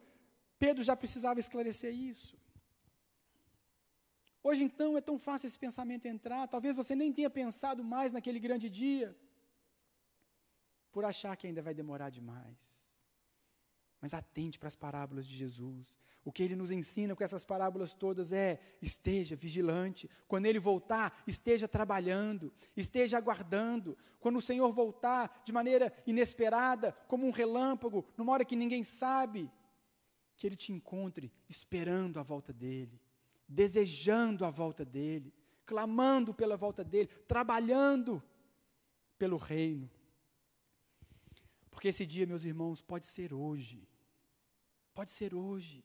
Pedro 0.58 0.82
já 0.84 0.96
precisava 0.96 1.40
esclarecer 1.40 1.92
isso. 1.92 2.36
Hoje 4.44 4.62
então 4.64 4.96
é 4.96 5.00
tão 5.00 5.18
fácil 5.18 5.46
esse 5.46 5.58
pensamento 5.58 6.06
entrar, 6.06 6.46
talvez 6.48 6.74
você 6.74 6.94
nem 6.96 7.12
tenha 7.12 7.30
pensado 7.30 7.82
mais 7.84 8.12
naquele 8.12 8.40
grande 8.40 8.68
dia, 8.68 9.16
por 10.90 11.04
achar 11.04 11.36
que 11.36 11.46
ainda 11.46 11.62
vai 11.62 11.74
demorar 11.74 12.10
demais. 12.10 12.81
Mas 14.02 14.12
atente 14.12 14.58
para 14.58 14.68
as 14.68 14.74
parábolas 14.74 15.24
de 15.24 15.36
Jesus. 15.36 15.98
O 16.24 16.32
que 16.32 16.42
ele 16.42 16.54
nos 16.54 16.70
ensina 16.70 17.16
com 17.16 17.22
essas 17.24 17.44
parábolas 17.44 17.94
todas 17.94 18.32
é: 18.32 18.60
esteja 18.82 19.34
vigilante. 19.36 20.10
Quando 20.26 20.46
ele 20.46 20.58
voltar, 20.58 21.22
esteja 21.26 21.66
trabalhando, 21.68 22.52
esteja 22.76 23.16
aguardando. 23.16 23.96
Quando 24.20 24.36
o 24.36 24.42
Senhor 24.42 24.72
voltar 24.72 25.42
de 25.44 25.52
maneira 25.52 25.92
inesperada, 26.04 26.92
como 27.06 27.26
um 27.26 27.30
relâmpago, 27.30 28.04
numa 28.16 28.32
hora 28.32 28.44
que 28.44 28.56
ninguém 28.56 28.82
sabe, 28.82 29.50
que 30.36 30.46
ele 30.46 30.56
te 30.56 30.72
encontre 30.72 31.32
esperando 31.48 32.18
a 32.18 32.22
volta 32.24 32.52
dele, 32.52 33.00
desejando 33.46 34.44
a 34.44 34.50
volta 34.50 34.84
dele, 34.84 35.32
clamando 35.64 36.34
pela 36.34 36.56
volta 36.56 36.84
dele, 36.84 37.08
trabalhando 37.28 38.22
pelo 39.18 39.36
reino. 39.36 39.88
Porque 41.70 41.88
esse 41.88 42.04
dia, 42.04 42.26
meus 42.26 42.44
irmãos, 42.44 42.80
pode 42.80 43.06
ser 43.06 43.32
hoje. 43.32 43.88
Pode 44.94 45.10
ser 45.10 45.34
hoje, 45.34 45.84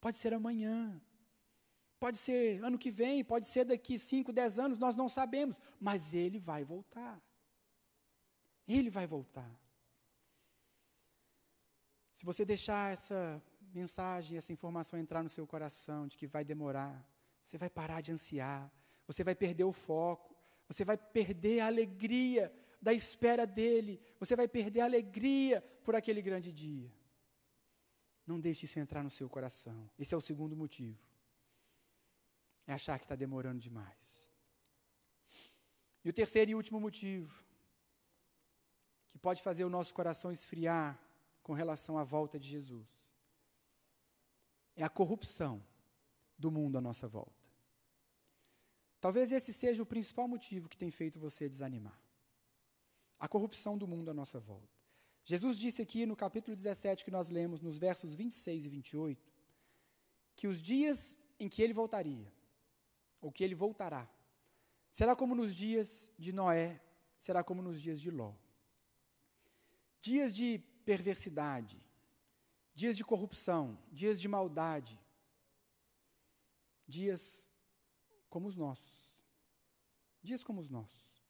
pode 0.00 0.16
ser 0.16 0.32
amanhã, 0.32 1.00
pode 1.98 2.18
ser 2.18 2.62
ano 2.62 2.78
que 2.78 2.90
vem, 2.90 3.24
pode 3.24 3.46
ser 3.46 3.64
daqui 3.64 3.98
5, 3.98 4.32
10 4.32 4.58
anos, 4.58 4.78
nós 4.78 4.94
não 4.94 5.08
sabemos, 5.08 5.60
mas 5.80 6.14
ele 6.14 6.38
vai 6.38 6.62
voltar. 6.62 7.20
Ele 8.66 8.90
vai 8.90 9.06
voltar. 9.06 9.50
Se 12.12 12.24
você 12.24 12.44
deixar 12.44 12.92
essa 12.92 13.42
mensagem, 13.72 14.38
essa 14.38 14.52
informação 14.52 14.98
entrar 14.98 15.22
no 15.22 15.28
seu 15.28 15.46
coração 15.46 16.06
de 16.06 16.16
que 16.16 16.26
vai 16.26 16.44
demorar, 16.44 17.04
você 17.42 17.58
vai 17.58 17.68
parar 17.68 18.00
de 18.00 18.12
ansiar, 18.12 18.72
você 19.06 19.24
vai 19.24 19.34
perder 19.34 19.64
o 19.64 19.72
foco, 19.72 20.34
você 20.68 20.84
vai 20.84 20.96
perder 20.96 21.60
a 21.60 21.66
alegria 21.66 22.52
da 22.80 22.92
espera 22.92 23.46
dele, 23.46 24.00
você 24.18 24.36
vai 24.36 24.46
perder 24.46 24.80
a 24.80 24.84
alegria 24.84 25.60
por 25.82 25.94
aquele 25.94 26.22
grande 26.22 26.52
dia. 26.52 26.90
Não 28.26 28.40
deixe 28.40 28.64
isso 28.64 28.78
entrar 28.78 29.02
no 29.02 29.10
seu 29.10 29.28
coração. 29.28 29.90
Esse 29.98 30.14
é 30.14 30.16
o 30.16 30.20
segundo 30.20 30.56
motivo. 30.56 30.98
É 32.66 32.72
achar 32.72 32.98
que 32.98 33.04
está 33.04 33.14
demorando 33.14 33.60
demais. 33.60 34.28
E 36.04 36.08
o 36.08 36.12
terceiro 36.12 36.50
e 36.50 36.54
último 36.54 36.80
motivo, 36.80 37.42
que 39.10 39.18
pode 39.18 39.42
fazer 39.42 39.64
o 39.64 39.70
nosso 39.70 39.92
coração 39.92 40.32
esfriar 40.32 40.98
com 41.42 41.52
relação 41.52 41.98
à 41.98 42.04
volta 42.04 42.38
de 42.38 42.48
Jesus, 42.48 43.10
é 44.76 44.82
a 44.82 44.88
corrupção 44.88 45.62
do 46.38 46.50
mundo 46.50 46.76
à 46.76 46.80
nossa 46.80 47.06
volta. 47.06 47.44
Talvez 49.00 49.32
esse 49.32 49.52
seja 49.52 49.82
o 49.82 49.86
principal 49.86 50.26
motivo 50.26 50.68
que 50.68 50.78
tem 50.78 50.90
feito 50.90 51.18
você 51.18 51.48
desanimar. 51.48 51.98
A 53.18 53.28
corrupção 53.28 53.76
do 53.76 53.86
mundo 53.86 54.10
à 54.10 54.14
nossa 54.14 54.40
volta. 54.40 54.73
Jesus 55.24 55.58
disse 55.58 55.80
aqui 55.80 56.04
no 56.04 56.14
capítulo 56.14 56.54
17 56.54 57.04
que 57.04 57.10
nós 57.10 57.28
lemos, 57.30 57.60
nos 57.60 57.78
versos 57.78 58.14
26 58.14 58.66
e 58.66 58.68
28, 58.68 59.32
que 60.36 60.46
os 60.46 60.60
dias 60.60 61.16
em 61.40 61.48
que 61.48 61.62
ele 61.62 61.72
voltaria, 61.72 62.30
ou 63.20 63.32
que 63.32 63.42
ele 63.42 63.54
voltará, 63.54 64.08
será 64.90 65.16
como 65.16 65.34
nos 65.34 65.54
dias 65.54 66.10
de 66.18 66.32
Noé, 66.32 66.80
será 67.16 67.42
como 67.42 67.62
nos 67.62 67.80
dias 67.80 68.00
de 68.00 68.10
Ló. 68.10 68.34
Dias 70.02 70.34
de 70.34 70.58
perversidade, 70.84 71.82
dias 72.74 72.94
de 72.94 73.02
corrupção, 73.02 73.78
dias 73.90 74.20
de 74.20 74.28
maldade, 74.28 75.00
dias 76.86 77.48
como 78.28 78.46
os 78.46 78.56
nossos, 78.56 79.10
dias 80.22 80.44
como 80.44 80.60
os 80.60 80.68
nossos, 80.68 81.24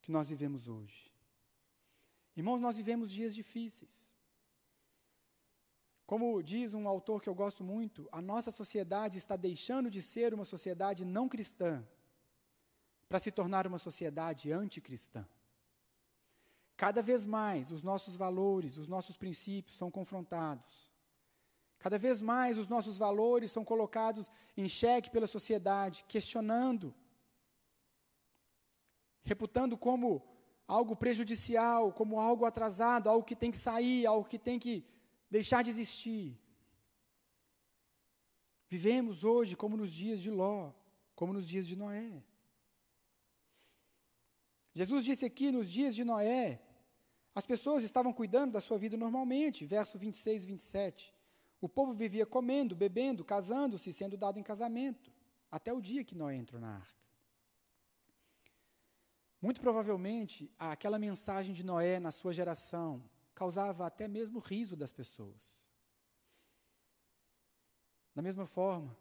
que 0.00 0.10
nós 0.10 0.30
vivemos 0.30 0.66
hoje. 0.66 1.03
Irmãos, 2.36 2.60
nós 2.60 2.76
vivemos 2.76 3.10
dias 3.10 3.34
difíceis. 3.34 4.12
Como 6.06 6.42
diz 6.42 6.74
um 6.74 6.86
autor 6.86 7.22
que 7.22 7.28
eu 7.28 7.34
gosto 7.34 7.64
muito, 7.64 8.08
a 8.12 8.20
nossa 8.20 8.50
sociedade 8.50 9.16
está 9.16 9.36
deixando 9.36 9.90
de 9.90 10.02
ser 10.02 10.34
uma 10.34 10.44
sociedade 10.44 11.04
não 11.04 11.28
cristã 11.28 11.86
para 13.08 13.18
se 13.18 13.30
tornar 13.30 13.66
uma 13.66 13.78
sociedade 13.78 14.52
anticristã. 14.52 15.26
Cada 16.76 17.00
vez 17.02 17.24
mais 17.24 17.70
os 17.70 17.82
nossos 17.82 18.16
valores, 18.16 18.76
os 18.76 18.88
nossos 18.88 19.16
princípios 19.16 19.76
são 19.76 19.90
confrontados. 19.90 20.92
Cada 21.78 21.98
vez 21.98 22.20
mais 22.20 22.58
os 22.58 22.66
nossos 22.66 22.98
valores 22.98 23.52
são 23.52 23.64
colocados 23.64 24.30
em 24.56 24.68
xeque 24.68 25.10
pela 25.10 25.26
sociedade, 25.26 26.04
questionando, 26.08 26.94
reputando 29.22 29.76
como 29.78 30.33
algo 30.66 30.96
prejudicial, 30.96 31.92
como 31.92 32.20
algo 32.20 32.44
atrasado, 32.44 33.08
algo 33.08 33.24
que 33.24 33.36
tem 33.36 33.50
que 33.50 33.58
sair, 33.58 34.06
algo 34.06 34.28
que 34.28 34.38
tem 34.38 34.58
que 34.58 34.84
deixar 35.30 35.62
de 35.62 35.70
existir. 35.70 36.38
Vivemos 38.68 39.22
hoje 39.24 39.54
como 39.54 39.76
nos 39.76 39.92
dias 39.92 40.20
de 40.20 40.30
Ló, 40.30 40.72
como 41.14 41.32
nos 41.32 41.46
dias 41.46 41.66
de 41.66 41.76
Noé. 41.76 42.24
Jesus 44.72 45.04
disse 45.04 45.24
aqui, 45.24 45.52
nos 45.52 45.70
dias 45.70 45.94
de 45.94 46.02
Noé, 46.02 46.60
as 47.34 47.46
pessoas 47.46 47.84
estavam 47.84 48.12
cuidando 48.12 48.52
da 48.52 48.60
sua 48.60 48.78
vida 48.78 48.96
normalmente, 48.96 49.64
verso 49.64 49.98
26 49.98 50.44
e 50.44 50.46
27. 50.46 51.14
O 51.60 51.68
povo 51.68 51.92
vivia 51.94 52.26
comendo, 52.26 52.74
bebendo, 52.74 53.24
casando-se, 53.24 53.92
sendo 53.92 54.16
dado 54.16 54.38
em 54.38 54.42
casamento, 54.42 55.12
até 55.50 55.72
o 55.72 55.80
dia 55.80 56.04
que 56.04 56.14
Noé 56.14 56.36
entrou 56.36 56.60
na 56.60 56.76
arca. 56.76 57.03
Muito 59.44 59.60
provavelmente, 59.60 60.50
aquela 60.58 60.98
mensagem 60.98 61.52
de 61.52 61.62
Noé 61.62 62.00
na 62.00 62.10
sua 62.10 62.32
geração 62.32 63.04
causava 63.34 63.86
até 63.86 64.08
mesmo 64.08 64.38
riso 64.38 64.74
das 64.74 64.90
pessoas. 64.90 65.62
Da 68.14 68.22
mesma 68.22 68.46
forma 68.46 68.96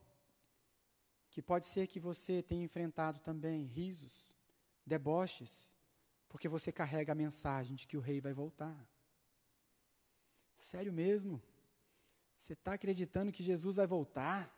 que 1.31 1.41
pode 1.41 1.65
ser 1.65 1.87
que 1.87 1.97
você 1.97 2.43
tenha 2.43 2.61
enfrentado 2.61 3.21
também 3.21 3.63
risos, 3.63 4.35
deboches, 4.85 5.73
porque 6.27 6.49
você 6.49 6.73
carrega 6.73 7.13
a 7.13 7.21
mensagem 7.23 7.77
de 7.77 7.87
que 7.87 7.95
o 7.95 8.01
rei 8.01 8.19
vai 8.19 8.33
voltar. 8.33 8.77
Sério 10.57 10.91
mesmo? 10.91 11.41
Você 12.35 12.51
está 12.51 12.73
acreditando 12.73 13.31
que 13.31 13.43
Jesus 13.43 13.77
vai 13.77 13.87
voltar? 13.87 14.53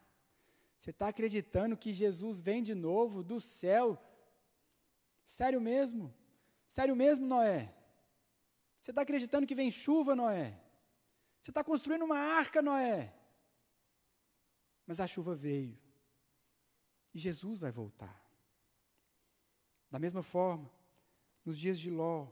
Você 0.80 0.90
está 0.90 1.10
acreditando 1.10 1.78
que 1.78 1.94
Jesus 1.94 2.40
vem 2.40 2.64
de 2.64 2.74
novo 2.74 3.24
do 3.24 3.40
céu 3.40 4.02
Sério 5.26 5.60
mesmo? 5.60 6.14
Sério 6.68 6.96
mesmo, 6.96 7.26
Noé? 7.26 7.74
Você 8.80 8.92
está 8.92 9.02
acreditando 9.02 9.48
que 9.48 9.56
vem 9.56 9.72
chuva, 9.72 10.16
Noé? 10.16 10.62
Você 11.42 11.52
está 11.52 11.64
construindo 11.64 12.06
uma 12.06 12.18
arca, 12.18 12.62
Noé? 12.62 13.14
Mas 14.86 15.00
a 15.00 15.08
chuva 15.08 15.36
veio. 15.36 15.78
E 17.14 17.20
Jesus 17.20 17.60
vai 17.60 17.72
voltar. 17.72 18.24
Da 19.90 19.98
mesma 19.98 20.22
forma, 20.22 20.70
nos 21.44 21.58
dias 21.58 21.80
de 21.80 21.90
Ló, 21.90 22.28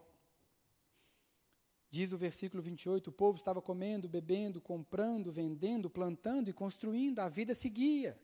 diz 1.90 2.12
o 2.12 2.18
versículo 2.18 2.62
28, 2.62 3.08
o 3.08 3.12
povo 3.12 3.38
estava 3.38 3.62
comendo, 3.62 4.08
bebendo, 4.08 4.60
comprando, 4.60 5.32
vendendo, 5.32 5.88
plantando 5.88 6.50
e 6.50 6.52
construindo, 6.52 7.20
a 7.20 7.28
vida 7.28 7.54
seguia. 7.54 8.20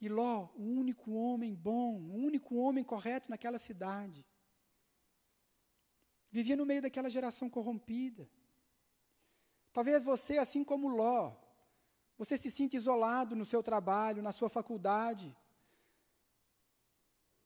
E 0.00 0.08
Ló, 0.08 0.48
o 0.54 0.62
único 0.62 1.12
homem 1.12 1.54
bom, 1.54 2.00
o 2.00 2.14
único 2.14 2.56
homem 2.56 2.82
correto 2.82 3.28
naquela 3.28 3.58
cidade, 3.58 4.26
vivia 6.30 6.56
no 6.56 6.64
meio 6.64 6.82
daquela 6.82 7.10
geração 7.10 7.50
corrompida. 7.50 8.28
Talvez 9.72 10.02
você, 10.02 10.38
assim 10.38 10.64
como 10.64 10.88
Ló, 10.88 11.36
você 12.16 12.36
se 12.38 12.50
sinta 12.50 12.76
isolado 12.76 13.36
no 13.36 13.44
seu 13.44 13.62
trabalho, 13.62 14.22
na 14.22 14.32
sua 14.32 14.48
faculdade. 14.48 15.34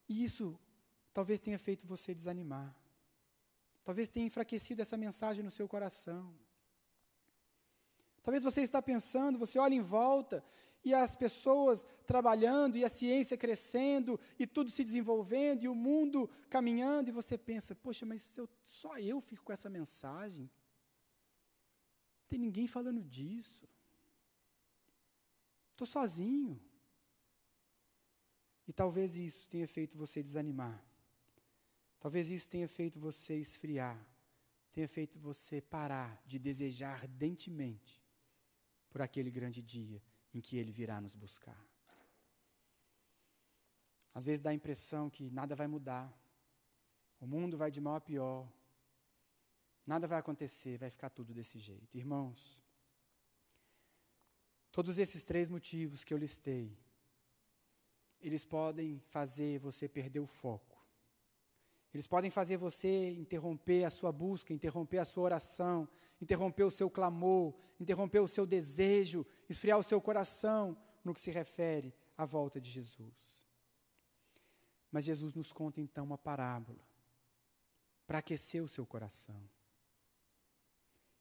E 0.09 0.25
isso 0.25 0.59
talvez 1.13 1.41
tenha 1.41 1.59
feito 1.59 1.87
você 1.87 2.15
desanimar. 2.15 2.75
Talvez 3.85 4.09
tenha 4.09 4.27
enfraquecido 4.27 4.81
essa 4.81 4.97
mensagem 4.97 5.45
no 5.45 5.51
seu 5.51 5.69
coração. 5.69 6.35
Talvez 8.23 8.43
você 8.43 8.63
está 8.63 8.81
pensando, 8.81 9.39
você 9.39 9.59
olha 9.59 9.75
em 9.75 9.83
volta 9.83 10.43
e 10.85 10.93
as 10.93 11.17
pessoas 11.17 11.87
trabalhando 12.07 12.77
e 12.77 12.85
a 12.85 12.91
ciência 12.91 13.39
crescendo 13.39 14.21
e 14.39 14.47
tudo 14.47 14.71
se 14.71 14.85
desenvolvendo 14.85 15.63
e 15.63 15.69
o 15.69 15.75
mundo 15.75 16.29
caminhando 16.51 17.09
e 17.09 17.13
você 17.13 17.39
pensa, 17.39 17.75
poxa, 17.75 18.05
mas 18.05 18.37
eu, 18.37 18.49
só 18.67 18.99
eu 18.99 19.21
fico 19.21 19.45
com 19.45 19.53
essa 19.53 19.71
mensagem? 19.71 20.45
Não 22.21 22.29
tem 22.29 22.39
ninguém 22.39 22.67
falando 22.67 23.03
disso. 23.03 23.67
Estou 25.71 25.87
sozinho. 25.87 26.61
E 28.69 28.73
talvez 28.73 29.17
isso 29.17 29.49
tenha 29.49 29.67
feito 29.67 29.97
você 29.97 30.23
desanimar. 30.23 30.85
Talvez 31.99 32.29
isso 32.29 32.49
tenha 32.49 32.69
feito 32.69 33.01
você 33.01 33.39
esfriar. 33.39 33.99
Tenha 34.71 34.89
feito 34.89 35.19
você 35.19 35.63
parar 35.63 36.23
de 36.27 36.39
desejar 36.39 36.95
ardentemente 36.95 38.03
por 38.91 39.01
aquele 39.01 39.31
grande 39.31 39.63
dia 39.63 40.03
em 40.35 40.41
que 40.41 40.57
Ele 40.57 40.73
virá 40.73 41.01
nos 41.01 41.15
buscar. 41.15 41.59
Às 44.13 44.25
vezes 44.25 44.41
dá 44.41 44.51
a 44.51 44.55
impressão 44.55 45.11
que 45.11 45.31
nada 45.31 45.57
vai 45.57 45.67
mudar, 45.67 46.13
o 47.21 47.27
mundo 47.27 47.57
vai 47.57 47.71
de 47.71 47.81
mal 47.81 47.97
a 47.97 48.01
pior, 48.01 48.49
nada 49.87 50.07
vai 50.07 50.19
acontecer, 50.19 50.79
vai 50.79 50.91
ficar 50.91 51.11
tudo 51.11 51.35
desse 51.35 51.59
jeito. 51.59 51.97
Irmãos, 51.97 52.63
todos 54.71 54.99
esses 54.99 55.25
três 55.25 55.51
motivos 55.51 56.05
que 56.05 56.15
eu 56.15 56.19
listei, 56.19 56.77
eles 58.21 58.45
podem 58.45 59.01
fazer 59.01 59.59
você 59.59 59.89
perder 59.89 60.21
o 60.21 60.27
foco. 60.27 60.74
Eles 61.95 62.09
podem 62.09 62.31
fazer 62.31 62.57
você 62.57 63.13
interromper 63.13 63.85
a 63.85 63.91
sua 63.91 64.11
busca, 64.11 64.53
interromper 64.53 64.99
a 64.99 65.05
sua 65.05 65.23
oração, 65.23 65.89
interromper 66.21 66.65
o 66.65 66.71
seu 66.71 66.91
clamor, 66.91 67.55
interromper 67.79 68.19
o 68.19 68.27
seu 68.27 68.45
desejo, 68.45 69.25
esfriar 69.49 69.79
o 69.79 69.85
seu 69.85 70.01
coração 70.01 70.77
no 71.05 71.15
que 71.15 71.21
se 71.21 71.31
refere 71.31 71.95
à 72.19 72.25
volta 72.25 72.61
de 72.61 72.69
Jesus. 72.69 73.47
Mas 74.91 75.05
Jesus 75.05 75.35
nos 75.35 75.53
conta 75.53 75.81
então 75.81 76.05
uma 76.05 76.19
parábola 76.19 76.85
para 78.07 78.19
aquecer 78.19 78.63
o 78.63 78.69
seu 78.69 78.85
coração. 78.85 79.49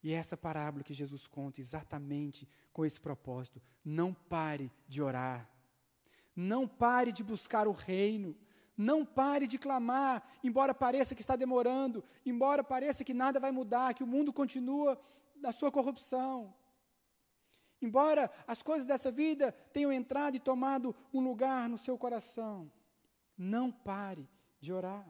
E 0.02 0.12
é 0.12 0.16
essa 0.16 0.36
parábola 0.36 0.84
que 0.84 0.94
Jesus 0.94 1.28
conta 1.28 1.62
exatamente 1.62 2.48
com 2.74 2.86
esse 2.86 3.00
propósito. 3.00 3.62
Não 3.86 4.14
pare 4.14 4.72
de 4.88 5.02
orar. 5.02 5.50
Não 6.36 6.68
pare 6.68 7.12
de 7.12 7.24
buscar 7.24 7.68
o 7.68 7.72
reino. 7.72 8.36
Não 8.76 9.06
pare 9.06 9.46
de 9.46 9.58
clamar, 9.58 10.28
embora 10.44 10.74
pareça 10.74 11.14
que 11.14 11.22
está 11.22 11.36
demorando, 11.36 12.04
embora 12.26 12.64
pareça 12.64 13.04
que 13.04 13.14
nada 13.14 13.40
vai 13.40 13.52
mudar, 13.52 13.94
que 13.94 14.04
o 14.04 14.08
mundo 14.08 14.34
continua 14.34 15.00
na 15.36 15.52
sua 15.52 15.72
corrupção. 15.72 16.54
Embora 17.82 18.32
as 18.48 18.62
coisas 18.62 18.86
dessa 18.86 19.12
vida 19.12 19.52
tenham 19.74 19.92
entrado 19.92 20.36
e 20.36 20.40
tomado 20.40 20.96
um 21.14 21.22
lugar 21.22 21.68
no 21.70 21.78
seu 21.78 21.98
coração, 21.98 22.72
não 23.38 23.72
pare 23.72 24.28
de 24.60 24.72
orar. 24.72 25.08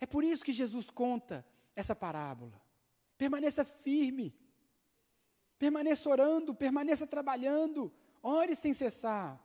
É 0.00 0.06
por 0.06 0.24
isso 0.24 0.44
que 0.44 0.52
Jesus 0.52 0.90
conta 0.90 1.44
essa 1.76 1.94
parábola. 1.94 2.60
Permaneça 3.16 3.64
firme. 3.64 4.34
Permaneça 5.58 6.08
orando, 6.08 6.54
permaneça 6.54 7.06
trabalhando, 7.06 7.92
ore 8.22 8.56
sem 8.56 8.72
cessar. 8.72 9.38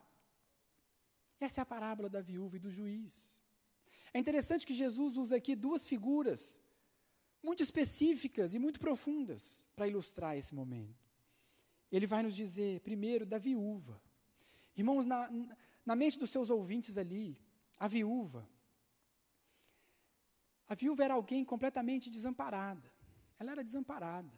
Essa 1.40 1.62
é 1.62 1.64
a 1.64 1.66
parábola 1.66 2.08
da 2.08 2.22
viúva 2.22 2.56
e 2.56 2.60
do 2.60 2.70
juiz. 2.70 3.38
É 4.14 4.20
interessante 4.20 4.66
que 4.68 4.74
Jesus 4.74 5.18
usa 5.18 5.36
aqui 5.36 5.56
duas 5.56 5.88
figuras 5.88 6.62
muito 7.42 7.64
específicas 7.64 8.54
e 8.54 8.60
muito 8.60 8.80
profundas 8.80 9.68
para 9.76 9.88
ilustrar 9.88 10.38
esse 10.38 10.54
momento. 10.54 11.04
Ele 11.92 12.08
vai 12.08 12.24
nos 12.24 12.36
dizer, 12.36 12.80
primeiro, 12.82 13.26
da 13.26 13.38
viúva. 13.38 14.02
Irmãos, 14.76 15.06
na, 15.06 15.30
na 15.86 15.96
mente 15.96 16.18
dos 16.18 16.32
seus 16.32 16.50
ouvintes 16.50 16.98
ali, 16.98 17.38
a 17.80 17.88
viúva. 17.88 18.48
A 20.68 20.76
viúva 20.76 21.04
era 21.04 21.16
alguém 21.16 21.44
completamente 21.44 22.10
desamparada. 22.10 22.92
Ela 23.38 23.52
era 23.52 23.64
desamparada. 23.64 24.32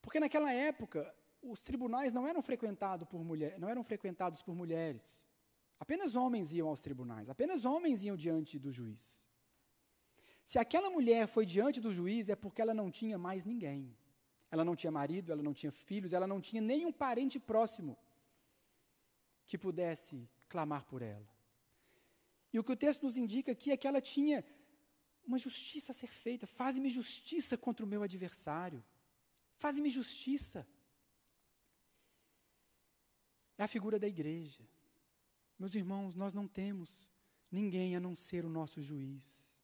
Porque 0.00 0.20
naquela 0.20 0.52
época, 0.52 1.14
os 1.42 1.60
tribunais 1.60 2.12
não 2.12 2.26
eram 2.26 2.40
frequentados 2.40 3.08
por, 3.08 3.22
mulher, 3.24 3.58
não 3.58 3.68
eram 3.68 3.82
frequentados 3.82 4.42
por 4.42 4.54
mulheres. 4.54 5.23
Apenas 5.78 6.14
homens 6.14 6.52
iam 6.52 6.68
aos 6.68 6.80
tribunais, 6.80 7.28
apenas 7.28 7.64
homens 7.64 8.02
iam 8.02 8.16
diante 8.16 8.58
do 8.58 8.70
juiz. 8.70 9.24
Se 10.44 10.58
aquela 10.58 10.90
mulher 10.90 11.26
foi 11.26 11.46
diante 11.46 11.80
do 11.80 11.92
juiz, 11.92 12.28
é 12.28 12.36
porque 12.36 12.60
ela 12.60 12.74
não 12.74 12.90
tinha 12.90 13.16
mais 13.16 13.44
ninguém. 13.44 13.96
Ela 14.50 14.64
não 14.64 14.76
tinha 14.76 14.90
marido, 14.90 15.32
ela 15.32 15.42
não 15.42 15.54
tinha 15.54 15.72
filhos, 15.72 16.12
ela 16.12 16.26
não 16.26 16.40
tinha 16.40 16.62
nenhum 16.62 16.92
parente 16.92 17.40
próximo 17.40 17.98
que 19.46 19.58
pudesse 19.58 20.28
clamar 20.48 20.84
por 20.84 21.02
ela. 21.02 21.28
E 22.52 22.58
o 22.58 22.64
que 22.64 22.72
o 22.72 22.76
texto 22.76 23.02
nos 23.02 23.16
indica 23.16 23.50
aqui 23.52 23.72
é 23.72 23.76
que 23.76 23.86
ela 23.86 24.00
tinha 24.00 24.44
uma 25.26 25.38
justiça 25.38 25.92
a 25.92 25.94
ser 25.94 26.06
feita. 26.06 26.46
Faze-me 26.46 26.90
justiça 26.90 27.56
contra 27.56 27.84
o 27.84 27.88
meu 27.88 28.02
adversário. 28.02 28.84
Faze-me 29.56 29.90
justiça. 29.90 30.66
É 33.56 33.64
a 33.64 33.68
figura 33.68 33.98
da 33.98 34.06
igreja. 34.06 34.62
Meus 35.64 35.74
irmãos, 35.74 36.14
nós 36.14 36.34
não 36.34 36.46
temos 36.46 37.10
ninguém 37.50 37.96
a 37.96 38.00
não 38.06 38.14
ser 38.14 38.44
o 38.44 38.50
nosso 38.50 38.82
juiz. 38.82 39.56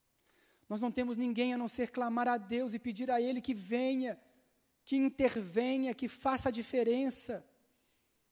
Nós 0.66 0.80
não 0.80 0.90
temos 0.90 1.14
ninguém 1.14 1.52
a 1.52 1.58
não 1.58 1.68
ser 1.68 1.90
clamar 1.90 2.26
a 2.26 2.38
Deus 2.38 2.72
e 2.72 2.78
pedir 2.78 3.10
a 3.10 3.20
Ele 3.20 3.38
que 3.38 3.52
venha, 3.52 4.18
que 4.82 4.96
intervenha, 4.96 5.94
que 5.94 6.08
faça 6.08 6.48
a 6.48 6.50
diferença. 6.50 7.46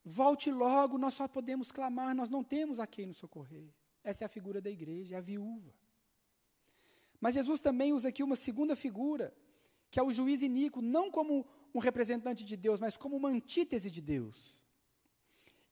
Volte 0.03 0.51
logo, 0.51 0.97
nós 0.97 1.13
só 1.13 1.29
podemos 1.29 1.71
clamar, 1.71 2.15
nós 2.15 2.31
não 2.31 2.43
temos 2.43 2.81
a 2.81 2.87
quem 2.87 3.05
nos 3.05 3.19
socorrer. 3.19 3.69
Essa 4.03 4.25
é 4.25 4.27
a 4.27 4.31
figura 4.31 4.63
da 4.63 4.71
igreja, 4.71 5.17
é 5.17 5.19
a 5.19 5.21
viúva. 5.21 5.75
Mas 7.21 7.35
Jesus 7.35 7.61
também 7.61 7.93
usa 7.93 8.09
aqui 8.09 8.23
uma 8.23 8.37
segunda 8.37 8.75
figura, 8.75 9.31
que 9.91 10.01
é 10.01 10.03
o 10.03 10.11
juiz 10.11 10.41
iníquo, 10.41 10.81
não 10.81 11.11
como 11.11 11.47
um 11.75 11.81
representante 11.81 12.47
de 12.47 12.57
Deus, 12.57 12.81
mas 12.81 12.97
como 12.97 13.15
uma 13.15 13.29
antítese 13.29 13.91
de 13.91 14.01
Deus. 14.01 14.58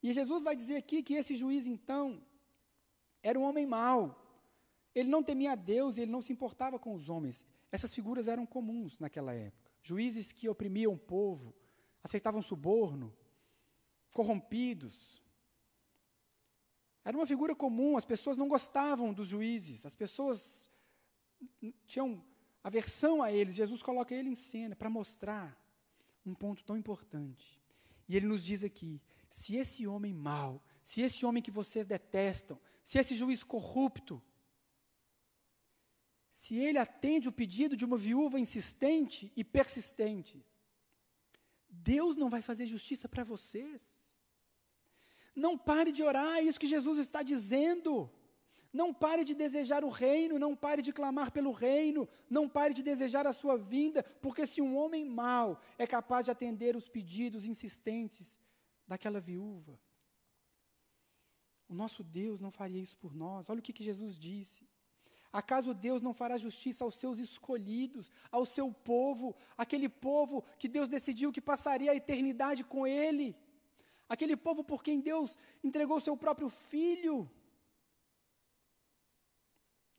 E 0.07 0.13
Jesus 0.13 0.41
vai 0.41 0.55
dizer 0.55 0.77
aqui 0.77 1.03
que 1.03 1.15
esse 1.15 1.35
juiz, 1.35 1.67
então, 1.67 2.23
era 3.21 3.37
um 3.37 3.43
homem 3.43 3.65
mau. 3.65 4.01
Ele 4.95 5.09
não 5.09 5.21
temia 5.21 5.51
a 5.51 5.55
Deus 5.55 5.97
e 5.97 6.01
ele 6.01 6.11
não 6.11 6.21
se 6.21 6.31
importava 6.31 6.79
com 6.79 6.95
os 6.95 7.09
homens. 7.09 7.43
Essas 7.69 7.93
figuras 7.93 8.29
eram 8.29 8.45
comuns 8.45 8.99
naquela 8.99 9.33
época. 9.33 9.69
Juízes 9.81 10.31
que 10.31 10.47
oprimiam 10.47 10.93
o 10.93 10.97
povo, 10.97 11.53
aceitavam 12.01 12.41
suborno, 12.41 13.13
corrompidos. 14.13 15.21
Era 17.03 17.17
uma 17.17 17.27
figura 17.27 17.53
comum, 17.53 17.97
as 17.97 18.05
pessoas 18.05 18.37
não 18.37 18.47
gostavam 18.47 19.13
dos 19.13 19.27
juízes, 19.27 19.85
as 19.85 19.93
pessoas 19.93 20.69
tinham 21.85 22.23
aversão 22.63 23.21
a 23.21 23.29
eles. 23.29 23.55
Jesus 23.55 23.83
coloca 23.83 24.15
ele 24.15 24.29
em 24.29 24.35
cena 24.35 24.73
para 24.73 24.89
mostrar 24.89 25.61
um 26.25 26.33
ponto 26.33 26.63
tão 26.63 26.77
importante. 26.77 27.61
E 28.07 28.15
ele 28.15 28.25
nos 28.25 28.41
diz 28.41 28.63
aqui 28.63 29.01
se 29.29 29.55
esse 29.55 29.85
homem 29.85 30.13
mau, 30.13 30.63
se 30.83 31.01
esse 31.01 31.25
homem 31.25 31.43
que 31.43 31.51
vocês 31.51 31.85
detestam, 31.85 32.59
se 32.83 32.97
esse 32.97 33.13
juiz 33.15 33.43
corrupto, 33.43 34.21
se 36.31 36.55
ele 36.55 36.77
atende 36.77 37.27
o 37.27 37.31
pedido 37.31 37.75
de 37.75 37.83
uma 37.83 37.97
viúva 37.97 38.39
insistente 38.39 39.31
e 39.35 39.43
persistente, 39.43 40.45
Deus 41.67 42.15
não 42.15 42.29
vai 42.29 42.41
fazer 42.41 42.65
justiça 42.65 43.09
para 43.09 43.23
vocês. 43.23 44.13
Não 45.35 45.57
pare 45.57 45.91
de 45.91 46.01
orar, 46.01 46.37
é 46.37 46.41
isso 46.41 46.59
que 46.59 46.67
Jesus 46.67 46.99
está 46.99 47.21
dizendo. 47.21 48.09
Não 48.71 48.93
pare 48.93 49.23
de 49.23 49.33
desejar 49.33 49.83
o 49.83 49.89
reino, 49.89 50.37
não 50.37 50.55
pare 50.55 50.81
de 50.81 50.93
clamar 50.93 51.31
pelo 51.31 51.51
reino, 51.51 52.07
não 52.29 52.47
pare 52.47 52.73
de 52.73 52.83
desejar 52.83 53.25
a 53.25 53.33
sua 53.33 53.57
vinda, 53.57 54.03
porque 54.21 54.45
se 54.45 54.61
um 54.61 54.75
homem 54.75 55.05
mau 55.05 55.59
é 55.77 55.87
capaz 55.87 56.25
de 56.25 56.31
atender 56.31 56.75
os 56.75 56.87
pedidos 56.87 57.45
insistentes 57.45 58.37
daquela 58.87 59.19
viúva. 59.19 59.79
O 61.67 61.73
nosso 61.73 62.03
Deus 62.03 62.39
não 62.39 62.49
faria 62.49 62.81
isso 62.81 62.97
por 62.97 63.13
nós. 63.13 63.49
Olha 63.49 63.59
o 63.59 63.61
que, 63.61 63.73
que 63.73 63.83
Jesus 63.83 64.17
disse. 64.17 64.67
Acaso 65.31 65.73
Deus 65.73 66.01
não 66.01 66.13
fará 66.13 66.37
justiça 66.37 66.83
aos 66.83 66.95
seus 66.95 67.19
escolhidos, 67.19 68.11
ao 68.31 68.45
seu 68.45 68.71
povo, 68.71 69.35
aquele 69.57 69.89
povo 69.89 70.43
que 70.57 70.69
Deus 70.69 70.87
decidiu 70.87 71.33
que 71.33 71.41
passaria 71.41 71.91
a 71.91 71.95
eternidade 71.95 72.63
com 72.63 72.87
Ele, 72.87 73.35
aquele 74.07 74.37
povo 74.37 74.63
por 74.63 74.81
quem 74.81 75.01
Deus 75.01 75.37
entregou 75.63 75.97
o 75.97 76.01
seu 76.01 76.15
próprio 76.15 76.49
filho? 76.49 77.29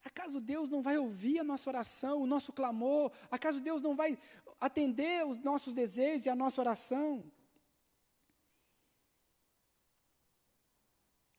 Acaso 0.02 0.40
Deus 0.40 0.70
não 0.70 0.80
vai 0.80 0.96
ouvir 0.96 1.38
a 1.38 1.44
nossa 1.44 1.68
oração, 1.68 2.22
o 2.22 2.26
nosso 2.26 2.50
clamor? 2.50 3.12
Acaso 3.30 3.60
Deus 3.60 3.82
não 3.82 3.94
vai 3.94 4.18
atender 4.58 5.26
os 5.26 5.38
nossos 5.38 5.74
desejos 5.74 6.24
e 6.24 6.30
a 6.30 6.34
nossa 6.34 6.60
oração? 6.60 7.30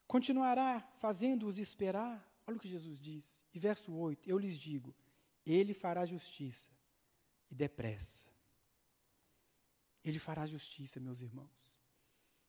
Continuará 0.09 0.81
fazendo-os 0.97 1.59
esperar? 1.59 2.27
Olha 2.47 2.57
o 2.57 2.59
que 2.59 2.67
Jesus 2.67 2.99
diz. 2.99 3.45
E 3.53 3.59
verso 3.59 3.93
8: 3.93 4.27
Eu 4.27 4.39
lhes 4.39 4.57
digo: 4.57 4.95
Ele 5.45 5.71
fará 5.71 6.03
justiça 6.03 6.71
e 7.51 7.53
depressa. 7.53 8.27
Ele 10.03 10.17
fará 10.17 10.47
justiça, 10.47 10.99
meus 10.99 11.21
irmãos. 11.21 11.79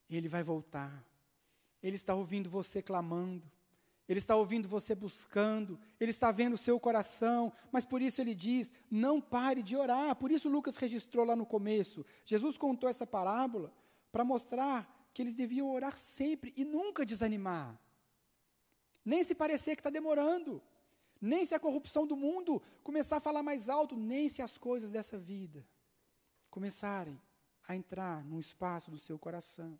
Ele 0.08 0.26
vai 0.26 0.42
voltar. 0.42 1.04
Ele 1.82 1.96
está 1.96 2.14
ouvindo 2.14 2.48
você 2.48 2.80
clamando. 2.80 3.46
Ele 4.08 4.18
está 4.18 4.36
ouvindo 4.36 4.66
você 4.66 4.94
buscando, 4.94 5.78
Ele 6.00 6.10
está 6.10 6.32
vendo 6.32 6.54
o 6.54 6.58
seu 6.58 6.80
coração, 6.80 7.52
mas 7.70 7.84
por 7.84 8.00
isso 8.00 8.22
Ele 8.22 8.34
diz: 8.34 8.72
não 8.90 9.20
pare 9.20 9.62
de 9.62 9.76
orar. 9.76 10.16
Por 10.16 10.30
isso 10.30 10.48
Lucas 10.48 10.78
registrou 10.78 11.26
lá 11.26 11.36
no 11.36 11.44
começo. 11.44 12.06
Jesus 12.24 12.56
contou 12.56 12.88
essa 12.88 13.06
parábola 13.06 13.70
para 14.10 14.24
mostrar 14.24 14.99
que 15.12 15.22
eles 15.22 15.34
deviam 15.34 15.70
orar 15.70 15.98
sempre 15.98 16.52
e 16.56 16.64
nunca 16.64 17.04
desanimar. 17.04 17.78
Nem 19.04 19.24
se 19.24 19.34
parecer 19.34 19.76
que 19.76 19.80
está 19.80 19.90
demorando, 19.90 20.62
nem 21.20 21.44
se 21.44 21.54
a 21.54 21.60
corrupção 21.60 22.06
do 22.06 22.16
mundo 22.16 22.62
começar 22.82 23.16
a 23.16 23.20
falar 23.20 23.42
mais 23.42 23.68
alto, 23.68 23.96
nem 23.96 24.28
se 24.28 24.42
as 24.42 24.56
coisas 24.56 24.90
dessa 24.90 25.18
vida 25.18 25.66
começarem 26.50 27.20
a 27.66 27.76
entrar 27.76 28.24
num 28.24 28.40
espaço 28.40 28.90
do 28.90 28.98
seu 28.98 29.18
coração. 29.18 29.78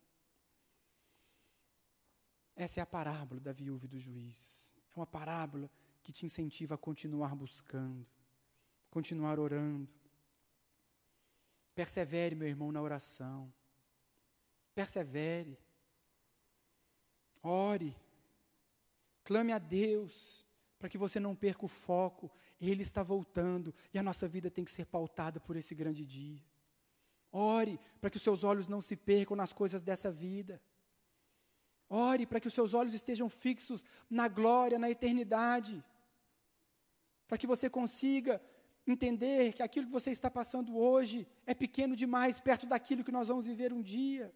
Essa 2.54 2.80
é 2.80 2.82
a 2.82 2.86
parábola 2.86 3.40
da 3.40 3.52
viúva 3.52 3.86
e 3.86 3.88
do 3.88 3.98
juiz. 3.98 4.74
É 4.94 4.98
uma 4.98 5.06
parábola 5.06 5.70
que 6.02 6.12
te 6.12 6.26
incentiva 6.26 6.74
a 6.74 6.78
continuar 6.78 7.34
buscando, 7.34 8.06
continuar 8.90 9.38
orando. 9.38 9.88
Persevere, 11.74 12.34
meu 12.34 12.48
irmão, 12.48 12.70
na 12.70 12.82
oração. 12.82 13.52
Persevere. 14.74 15.58
Ore. 17.42 17.96
Clame 19.24 19.52
a 19.52 19.58
Deus 19.58 20.44
para 20.78 20.88
que 20.88 20.98
você 20.98 21.20
não 21.20 21.34
perca 21.34 21.64
o 21.64 21.68
foco. 21.68 22.30
Ele 22.60 22.82
está 22.82 23.02
voltando 23.02 23.74
e 23.92 23.98
a 23.98 24.02
nossa 24.02 24.28
vida 24.28 24.50
tem 24.50 24.64
que 24.64 24.70
ser 24.70 24.86
pautada 24.86 25.40
por 25.40 25.56
esse 25.56 25.74
grande 25.74 26.04
dia. 26.04 26.42
Ore 27.32 27.78
para 28.00 28.10
que 28.10 28.16
os 28.16 28.22
seus 28.22 28.44
olhos 28.44 28.68
não 28.68 28.80
se 28.80 28.96
percam 28.96 29.36
nas 29.36 29.52
coisas 29.52 29.82
dessa 29.82 30.10
vida. 30.10 30.60
Ore 31.88 32.26
para 32.26 32.40
que 32.40 32.48
os 32.48 32.54
seus 32.54 32.74
olhos 32.74 32.94
estejam 32.94 33.28
fixos 33.28 33.84
na 34.08 34.28
glória, 34.28 34.78
na 34.78 34.90
eternidade. 34.90 35.82
Para 37.26 37.38
que 37.38 37.46
você 37.46 37.70
consiga 37.70 38.40
entender 38.86 39.52
que 39.52 39.62
aquilo 39.62 39.86
que 39.86 39.92
você 39.92 40.10
está 40.10 40.30
passando 40.30 40.76
hoje 40.76 41.26
é 41.46 41.54
pequeno 41.54 41.94
demais 41.94 42.40
perto 42.40 42.66
daquilo 42.66 43.04
que 43.04 43.12
nós 43.12 43.28
vamos 43.28 43.46
viver 43.46 43.72
um 43.72 43.82
dia. 43.82 44.32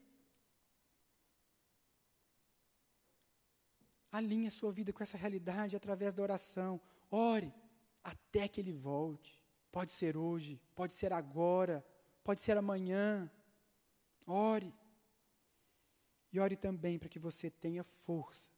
Alinhe 4.18 4.46
a 4.46 4.50
sua 4.58 4.70
vida 4.70 4.92
com 4.92 5.02
essa 5.02 5.18
realidade 5.18 5.74
através 5.74 6.14
da 6.14 6.22
oração. 6.22 6.80
Ore 7.10 7.52
até 8.12 8.46
que 8.46 8.60
ele 8.60 8.72
volte. 8.72 9.42
Pode 9.72 9.90
ser 9.90 10.16
hoje, 10.16 10.60
pode 10.72 10.94
ser 10.94 11.12
agora, 11.12 11.84
pode 12.22 12.40
ser 12.40 12.56
amanhã. 12.56 13.28
Ore. 14.24 14.72
E 16.32 16.38
ore 16.38 16.54
também 16.54 16.96
para 16.96 17.08
que 17.08 17.18
você 17.18 17.50
tenha 17.50 17.82
força, 17.82 18.50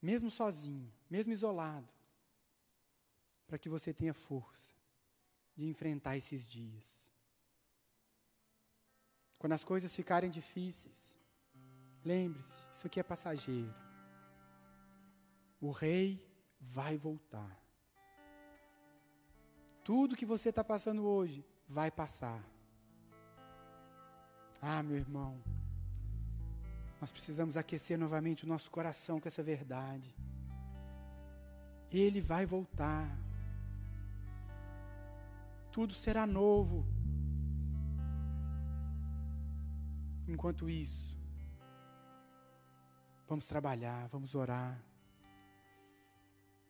mesmo 0.00 0.30
sozinho, 0.30 0.92
mesmo 1.08 1.32
isolado, 1.32 1.92
para 3.46 3.58
que 3.58 3.68
você 3.68 3.92
tenha 3.92 4.14
força 4.14 4.72
de 5.54 5.66
enfrentar 5.66 6.16
esses 6.16 6.46
dias. 6.48 7.12
Quando 9.38 9.52
as 9.52 9.64
coisas 9.64 9.94
ficarem 9.94 10.30
difíceis, 10.30 11.18
lembre-se: 12.04 12.66
isso 12.72 12.86
aqui 12.86 13.00
é 13.00 13.02
passageiro. 13.02 13.74
O 15.60 15.70
rei 15.70 16.24
vai 16.60 16.96
voltar. 16.96 17.58
Tudo 19.82 20.16
que 20.16 20.26
você 20.26 20.48
está 20.48 20.64
passando 20.64 21.04
hoje 21.04 21.44
vai 21.68 21.90
passar. 21.90 22.42
Ah, 24.60 24.82
meu 24.82 24.96
irmão, 24.96 25.42
nós 27.00 27.10
precisamos 27.12 27.54
aquecer 27.56 27.98
novamente 27.98 28.44
o 28.44 28.48
nosso 28.48 28.70
coração 28.70 29.20
com 29.20 29.28
essa 29.28 29.42
verdade. 29.42 30.14
Ele 31.90 32.20
vai 32.20 32.46
voltar. 32.46 33.06
Tudo 35.70 35.92
será 35.92 36.26
novo. 36.26 36.86
Enquanto 40.26 40.70
isso, 40.70 41.13
vamos 43.28 43.46
trabalhar, 43.46 44.08
vamos 44.08 44.34
orar. 44.34 44.82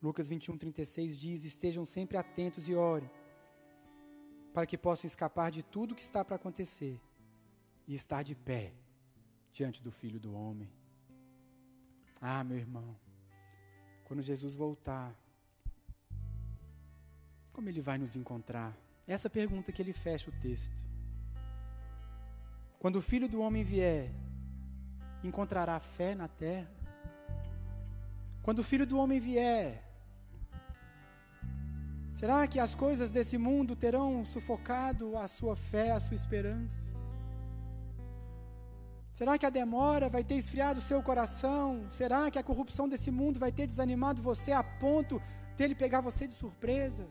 Lucas 0.02 0.28
21, 0.28 0.56
36 0.58 1.16
diz: 1.16 1.44
Estejam 1.44 1.84
sempre 1.84 2.16
atentos 2.16 2.68
e 2.68 2.74
orem, 2.74 3.10
para 4.52 4.66
que 4.66 4.76
possam 4.76 5.06
escapar 5.06 5.50
de 5.50 5.62
tudo 5.62 5.94
que 5.94 6.02
está 6.02 6.24
para 6.24 6.36
acontecer 6.36 7.00
e 7.86 7.94
estar 7.94 8.22
de 8.22 8.34
pé 8.34 8.72
diante 9.52 9.82
do 9.82 9.90
Filho 9.90 10.20
do 10.20 10.34
Homem. 10.34 10.70
Ah, 12.20 12.42
meu 12.44 12.56
irmão, 12.56 12.96
quando 14.04 14.22
Jesus 14.22 14.54
voltar, 14.56 15.14
como 17.52 17.68
ele 17.68 17.80
vai 17.80 17.98
nos 17.98 18.16
encontrar? 18.16 18.76
Essa 19.06 19.28
pergunta 19.28 19.70
que 19.70 19.80
ele 19.80 19.92
fecha 19.92 20.30
o 20.30 20.40
texto. 20.40 20.74
Quando 22.78 22.96
o 22.96 23.02
Filho 23.02 23.28
do 23.28 23.40
Homem 23.40 23.62
vier, 23.62 24.10
encontrará 25.26 25.78
fé 25.80 26.14
na 26.14 26.28
terra? 26.28 26.70
Quando 28.42 28.58
o 28.58 28.64
Filho 28.64 28.86
do 28.86 28.98
Homem 28.98 29.20
vier, 29.20 29.82
será 32.12 32.46
que 32.46 32.58
as 32.58 32.74
coisas 32.74 33.10
desse 33.10 33.38
mundo 33.38 33.74
terão 33.74 34.26
sufocado 34.26 35.16
a 35.16 35.26
sua 35.28 35.56
fé, 35.56 35.92
a 35.92 36.00
sua 36.00 36.14
esperança? 36.14 36.92
Será 39.14 39.38
que 39.38 39.46
a 39.46 39.50
demora 39.50 40.08
vai 40.08 40.24
ter 40.24 40.34
esfriado 40.34 40.80
o 40.80 40.82
seu 40.82 41.00
coração? 41.00 41.86
Será 41.90 42.30
que 42.30 42.38
a 42.38 42.42
corrupção 42.42 42.88
desse 42.88 43.10
mundo 43.12 43.38
vai 43.38 43.52
ter 43.52 43.66
desanimado 43.66 44.20
você 44.20 44.50
a 44.50 44.62
ponto 44.62 45.22
dele 45.56 45.74
pegar 45.74 46.00
você 46.00 46.26
de 46.26 46.34
surpresa? 46.34 47.06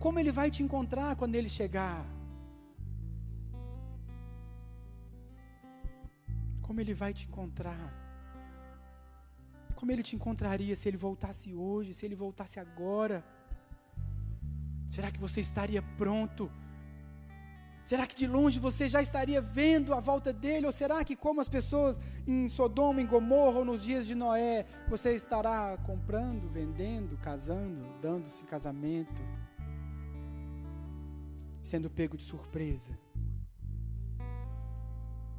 Como 0.00 0.18
ele 0.18 0.32
vai 0.32 0.50
te 0.50 0.62
encontrar 0.62 1.14
quando 1.14 1.34
ele 1.34 1.48
chegar? 1.48 2.15
Como 6.66 6.80
ele 6.80 6.94
vai 6.94 7.12
te 7.12 7.26
encontrar? 7.28 7.86
Como 9.74 9.92
ele 9.92 10.02
te 10.02 10.16
encontraria 10.16 10.74
se 10.74 10.88
ele 10.88 10.96
voltasse 10.96 11.54
hoje, 11.54 11.94
se 11.94 12.04
ele 12.06 12.14
voltasse 12.14 12.58
agora? 12.58 13.24
Será 14.90 15.10
que 15.10 15.20
você 15.20 15.40
estaria 15.40 15.82
pronto 15.96 16.50
Será 17.86 18.04
que 18.04 18.16
de 18.16 18.26
longe 18.26 18.58
você 18.58 18.88
já 18.88 19.00
estaria 19.00 19.40
vendo 19.40 19.94
a 19.94 20.00
volta 20.00 20.32
dele? 20.32 20.66
Ou 20.66 20.72
será 20.72 21.04
que, 21.04 21.14
como 21.14 21.40
as 21.40 21.48
pessoas 21.48 22.00
em 22.26 22.48
Sodoma, 22.48 23.00
em 23.00 23.06
Gomorra 23.06 23.60
ou 23.60 23.64
nos 23.64 23.84
dias 23.84 24.08
de 24.08 24.14
Noé, 24.16 24.66
você 24.88 25.14
estará 25.14 25.78
comprando, 25.86 26.48
vendendo, 26.48 27.16
casando, 27.18 27.86
dando-se 28.02 28.42
casamento, 28.42 29.22
sendo 31.62 31.88
pego 31.88 32.16
de 32.16 32.24
surpresa? 32.24 32.98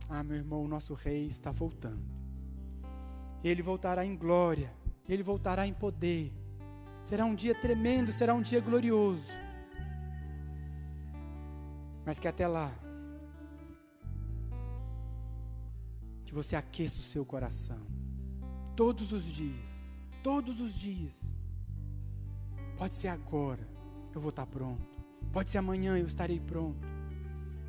Ah, 0.09 0.23
meu 0.23 0.37
irmão, 0.37 0.63
o 0.63 0.67
nosso 0.67 0.93
rei 0.93 1.27
está 1.27 1.51
voltando. 1.51 2.17
Ele 3.43 3.61
voltará 3.61 4.05
em 4.05 4.15
glória, 4.15 4.73
ele 5.07 5.21
voltará 5.21 5.67
em 5.67 5.73
poder. 5.73 6.33
Será 7.03 7.25
um 7.25 7.35
dia 7.35 7.53
tremendo, 7.53 8.11
será 8.11 8.33
um 8.33 8.41
dia 8.41 8.59
glorioso. 8.59 9.29
Mas 12.05 12.19
que 12.19 12.27
até 12.27 12.47
lá, 12.47 12.73
que 16.25 16.33
você 16.33 16.55
aqueça 16.55 16.99
o 16.99 17.03
seu 17.03 17.25
coração, 17.25 17.85
todos 18.75 19.11
os 19.11 19.23
dias, 19.23 19.71
todos 20.23 20.61
os 20.61 20.73
dias. 20.73 21.21
Pode 22.77 22.93
ser 22.93 23.09
agora, 23.09 23.67
eu 24.13 24.21
vou 24.21 24.29
estar 24.29 24.45
pronto. 24.45 24.87
Pode 25.33 25.49
ser 25.49 25.57
amanhã, 25.57 25.97
eu 25.97 26.05
estarei 26.05 26.39
pronto. 26.39 26.87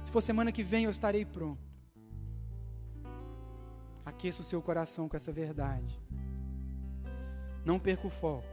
Se 0.04 0.12
for 0.12 0.22
semana 0.22 0.52
que 0.52 0.62
vem, 0.62 0.84
eu 0.84 0.90
estarei 0.90 1.24
pronto. 1.24 1.67
Aqueça 4.08 4.40
o 4.40 4.44
seu 4.44 4.62
coração 4.62 5.06
com 5.06 5.18
essa 5.18 5.30
verdade. 5.30 6.00
Não 7.62 7.78
perca 7.78 8.06
o 8.06 8.10
foco. 8.10 8.48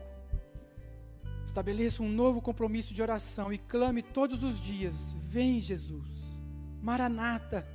Estabeleça 1.46 2.02
um 2.02 2.12
novo 2.12 2.42
compromisso 2.42 2.92
de 2.92 3.00
oração 3.00 3.50
e 3.50 3.56
clame 3.56 4.02
todos 4.02 4.42
os 4.42 4.60
dias: 4.60 5.14
Vem, 5.14 5.58
Jesus. 5.58 6.42
Maranata. 6.82 7.66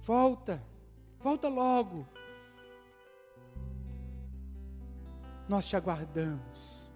Volta. 0.00 0.62
Volta 1.18 1.48
logo. 1.48 2.06
Nós 5.48 5.66
te 5.66 5.74
aguardamos. 5.74 6.88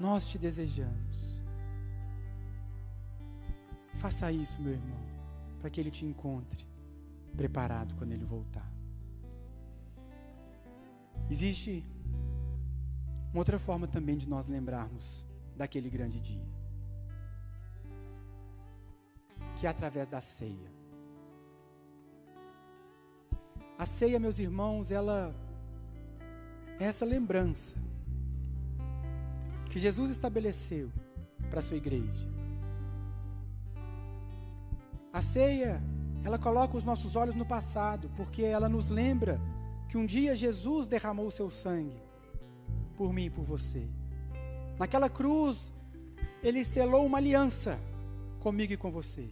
Nós 0.00 0.24
te 0.24 0.38
desejamos. 0.38 1.44
Faça 3.96 4.32
isso, 4.32 4.62
meu 4.62 4.72
irmão, 4.72 5.04
para 5.60 5.68
que 5.68 5.78
ele 5.78 5.90
te 5.90 6.06
encontre 6.06 6.66
preparado 7.36 7.94
quando 7.96 8.12
ele 8.12 8.24
voltar. 8.24 8.73
Existe 11.30 11.84
uma 13.32 13.40
outra 13.40 13.58
forma 13.58 13.86
também 13.86 14.16
de 14.16 14.28
nós 14.28 14.46
lembrarmos 14.46 15.26
daquele 15.56 15.90
grande 15.90 16.20
dia. 16.20 16.54
que 19.56 19.66
é 19.66 19.70
através 19.70 20.08
da 20.08 20.20
ceia. 20.20 20.72
A 23.78 23.86
ceia, 23.86 24.18
meus 24.18 24.38
irmãos, 24.38 24.90
ela 24.90 25.34
é 26.78 26.84
essa 26.84 27.04
lembrança 27.04 27.76
que 29.70 29.78
Jesus 29.78 30.10
estabeleceu 30.10 30.90
para 31.50 31.60
a 31.60 31.62
sua 31.62 31.76
igreja. 31.76 32.28
A 35.12 35.22
ceia, 35.22 35.82
ela 36.24 36.38
coloca 36.38 36.76
os 36.76 36.84
nossos 36.84 37.16
olhos 37.16 37.34
no 37.34 37.46
passado, 37.46 38.10
porque 38.16 38.42
ela 38.42 38.68
nos 38.68 38.90
lembra 38.90 39.40
que 39.88 39.96
um 39.96 40.06
dia 40.06 40.36
Jesus 40.36 40.88
derramou 40.88 41.28
o 41.28 41.32
seu 41.32 41.50
sangue 41.50 42.02
por 42.96 43.12
mim 43.12 43.26
e 43.26 43.30
por 43.30 43.44
você. 43.44 43.88
Naquela 44.78 45.08
cruz, 45.08 45.72
ele 46.42 46.64
selou 46.64 47.06
uma 47.06 47.18
aliança 47.18 47.80
comigo 48.40 48.72
e 48.72 48.76
com 48.76 48.90
você. 48.90 49.30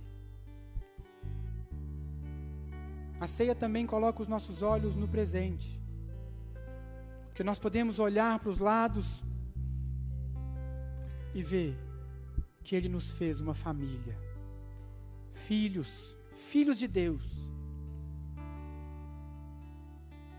A 3.20 3.26
ceia 3.26 3.54
também 3.54 3.86
coloca 3.86 4.22
os 4.22 4.28
nossos 4.28 4.62
olhos 4.62 4.96
no 4.96 5.06
presente. 5.06 5.80
Que 7.34 7.44
nós 7.44 7.58
podemos 7.58 7.98
olhar 7.98 8.38
para 8.40 8.50
os 8.50 8.58
lados 8.58 9.22
e 11.34 11.42
ver 11.42 11.78
que 12.62 12.74
Ele 12.74 12.88
nos 12.88 13.12
fez 13.12 13.40
uma 13.40 13.54
família, 13.54 14.18
filhos, 15.30 16.16
filhos 16.34 16.78
de 16.78 16.88
Deus. 16.88 17.41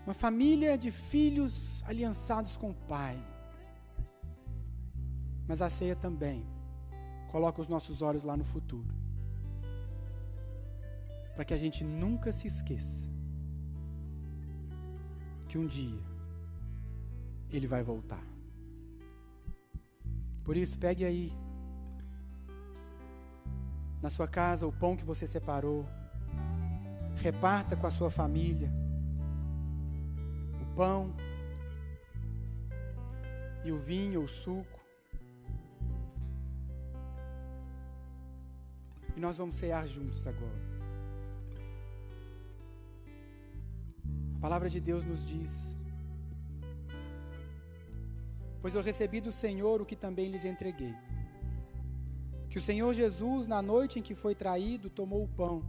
Uma 0.04 0.14
família 0.14 0.76
de 0.76 0.90
filhos 0.90 1.82
aliançados 1.86 2.56
com 2.56 2.70
o 2.70 2.74
Pai. 2.74 3.16
Mas 5.48 5.62
a 5.62 5.70
ceia 5.70 5.96
também 5.96 6.46
coloca 7.30 7.60
os 7.60 7.68
nossos 7.68 8.02
olhos 8.02 8.22
lá 8.22 8.36
no 8.36 8.44
futuro 8.44 8.94
para 11.34 11.44
que 11.44 11.54
a 11.54 11.58
gente 11.58 11.82
nunca 11.82 12.30
se 12.32 12.46
esqueça 12.46 13.10
que 15.48 15.58
um 15.58 15.66
dia 15.66 16.00
ele 17.50 17.66
vai 17.66 17.82
voltar. 17.82 18.22
Por 20.44 20.56
isso, 20.56 20.78
pegue 20.78 21.04
aí 21.04 21.32
na 24.02 24.10
sua 24.10 24.28
casa 24.28 24.66
o 24.66 24.72
pão 24.72 24.96
que 24.96 25.04
você 25.04 25.26
separou, 25.26 25.86
reparta 27.16 27.74
com 27.74 27.86
a 27.86 27.90
sua 27.90 28.10
família 28.10 28.83
pão 30.74 31.14
e 33.64 33.72
o 33.72 33.78
vinho, 33.78 34.24
o 34.24 34.28
suco. 34.28 34.80
E 39.16 39.20
nós 39.20 39.38
vamos 39.38 39.54
cear 39.54 39.86
juntos 39.86 40.26
agora. 40.26 40.74
palavra 44.44 44.68
de 44.68 44.78
Deus 44.78 45.06
nos 45.10 45.24
diz: 45.24 45.54
Pois 48.60 48.74
eu 48.74 48.82
recebi 48.82 49.18
do 49.18 49.32
Senhor 49.32 49.80
o 49.80 49.86
que 49.86 49.96
também 49.96 50.28
lhes 50.30 50.44
entreguei. 50.44 50.94
Que 52.50 52.58
o 52.58 52.60
Senhor 52.60 52.92
Jesus, 52.92 53.46
na 53.46 53.62
noite 53.62 53.98
em 53.98 54.02
que 54.02 54.14
foi 54.14 54.34
traído, 54.34 54.90
tomou 54.90 55.24
o 55.24 55.28
pão 55.28 55.64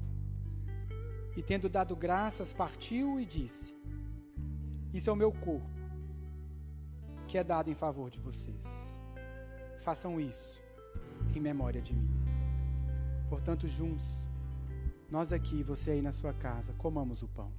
e, 1.37 1.41
tendo 1.41 1.69
dado 1.69 1.95
graças, 1.95 2.51
partiu 2.51 3.17
e 3.17 3.25
disse: 3.25 3.73
Isso 4.95 5.09
é 5.09 5.13
o 5.13 5.15
meu 5.15 5.29
corpo, 5.29 5.69
que 7.27 7.37
é 7.37 7.43
dado 7.43 7.69
em 7.69 7.75
favor 7.75 8.09
de 8.09 8.17
vocês. 8.17 8.65
Façam 9.77 10.21
isso 10.21 10.57
em 11.35 11.39
memória 11.41 11.81
de 11.81 11.93
mim. 11.93 12.09
Portanto, 13.27 13.67
juntos, 13.67 14.07
nós 15.11 15.33
aqui, 15.33 15.61
você 15.63 15.91
aí 15.91 16.01
na 16.01 16.13
sua 16.13 16.33
casa, 16.33 16.71
comamos 16.77 17.21
o 17.21 17.27
pão. 17.27 17.51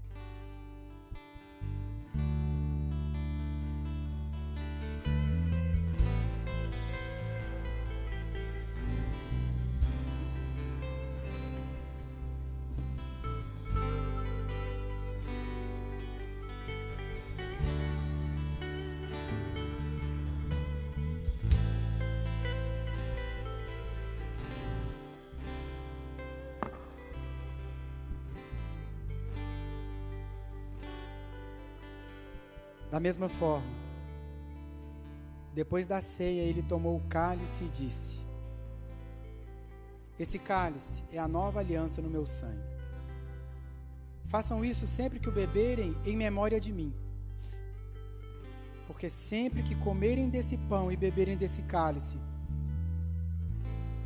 Da 32.97 33.01
mesma 33.01 33.29
forma, 33.29 33.75
depois 35.53 35.87
da 35.87 36.01
ceia, 36.01 36.41
ele 36.41 36.63
tomou 36.63 36.97
o 36.97 37.03
cálice 37.09 37.65
e 37.65 37.69
disse: 37.69 38.25
Esse 40.19 40.39
cálice 40.39 41.05
é 41.13 41.19
a 41.19 41.29
nova 41.29 41.61
aliança 41.61 42.01
no 42.01 42.09
meu 42.09 42.25
sangue. 42.25 42.65
Façam 44.25 44.65
isso 44.65 44.87
sempre 44.87 45.21
que 45.21 45.29
o 45.29 45.33
beberem 45.41 45.95
em 46.07 46.17
memória 46.17 46.59
de 46.59 46.73
mim. 46.73 46.91
Porque 48.87 49.11
sempre 49.11 49.63
que 49.63 49.75
comerem 49.75 50.31
desse 50.31 50.57
pão 50.57 50.91
e 50.91 50.97
beberem 50.97 51.37
desse 51.37 51.61
cálice, 51.65 52.19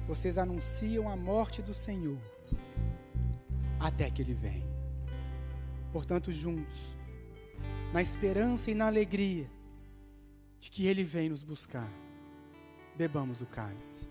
vocês 0.08 0.36
anunciam 0.36 1.08
a 1.08 1.14
morte 1.14 1.62
do 1.62 1.72
Senhor 1.72 2.18
até 3.78 4.10
que 4.10 4.20
ele 4.20 4.34
venha. 4.34 4.68
Portanto, 5.92 6.32
juntos, 6.32 6.99
na 7.92 8.00
esperança 8.00 8.70
e 8.70 8.74
na 8.74 8.86
alegria 8.86 9.50
de 10.60 10.70
que 10.70 10.86
Ele 10.86 11.02
vem 11.02 11.28
nos 11.28 11.42
buscar. 11.42 11.90
Bebamos 12.96 13.40
o 13.40 13.46
cálice. 13.46 14.08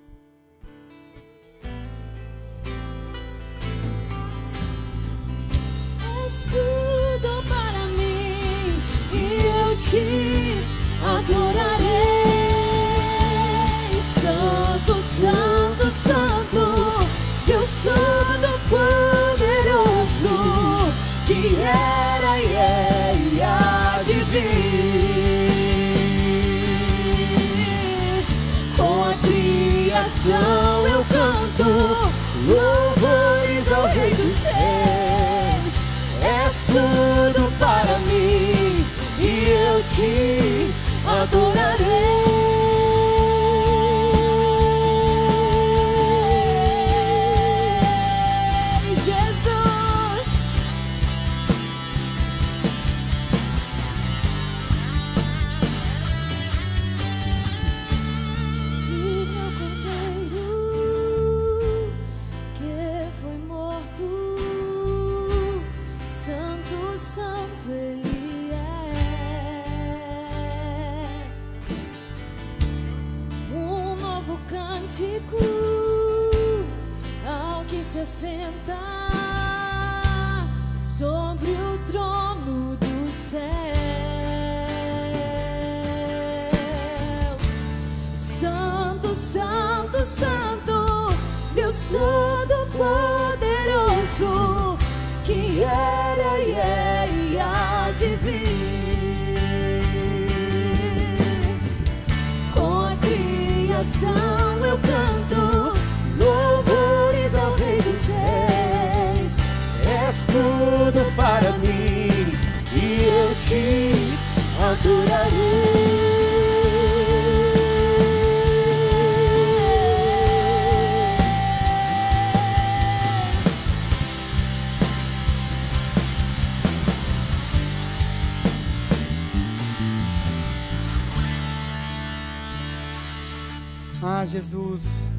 Ah, 134.01 134.25
Jesus, 134.25 135.09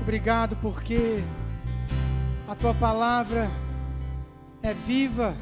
obrigado 0.00 0.56
porque 0.56 1.22
a 2.48 2.56
tua 2.56 2.74
palavra 2.74 3.48
é 4.60 4.74
viva 4.74 5.36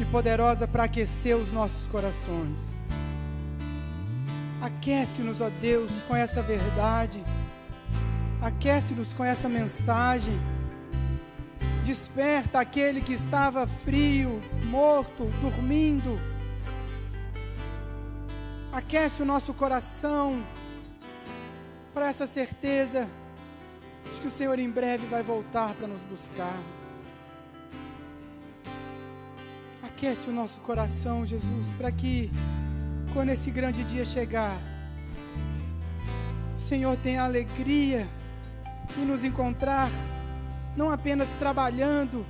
e 0.00 0.04
poderosa 0.06 0.66
para 0.66 0.82
aquecer 0.82 1.36
os 1.36 1.52
nossos 1.52 1.86
corações. 1.86 2.74
Aquece-nos, 4.60 5.40
ó 5.40 5.48
Deus, 5.50 5.92
com 6.08 6.16
essa 6.16 6.42
verdade. 6.42 7.22
Aquece-nos 8.42 9.12
com 9.12 9.24
essa 9.24 9.48
mensagem. 9.48 10.36
Desperta 11.84 12.58
aquele 12.58 13.00
que 13.00 13.12
estava 13.12 13.68
frio, 13.68 14.42
morto, 14.64 15.26
dormindo. 15.40 16.18
Aquece 18.72 19.22
o 19.22 19.24
nosso 19.24 19.54
coração 19.54 20.42
para 21.98 22.10
essa 22.10 22.28
certeza 22.28 23.10
de 24.14 24.20
que 24.20 24.28
o 24.28 24.30
Senhor 24.30 24.56
em 24.60 24.70
breve 24.70 25.04
vai 25.08 25.20
voltar 25.20 25.74
para 25.74 25.88
nos 25.88 26.04
buscar. 26.04 26.56
Aquece 29.82 30.28
o 30.28 30.32
nosso 30.32 30.60
coração, 30.60 31.26
Jesus, 31.26 31.72
para 31.72 31.90
que 31.90 32.30
quando 33.12 33.30
esse 33.30 33.50
grande 33.50 33.82
dia 33.82 34.04
chegar, 34.04 34.60
o 36.56 36.60
Senhor 36.60 36.96
tenha 36.98 37.24
alegria 37.24 38.06
em 38.96 39.04
nos 39.04 39.24
encontrar, 39.24 39.90
não 40.76 40.90
apenas 40.90 41.28
trabalhando, 41.30 42.24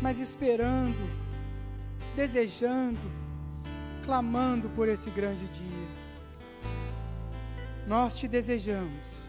mas 0.00 0.20
esperando, 0.20 1.10
desejando, 2.14 3.00
clamando 4.04 4.70
por 4.70 4.88
esse 4.88 5.10
grande 5.10 5.44
dia. 5.48 6.03
Nós 7.86 8.18
te 8.18 8.26
desejamos, 8.26 9.22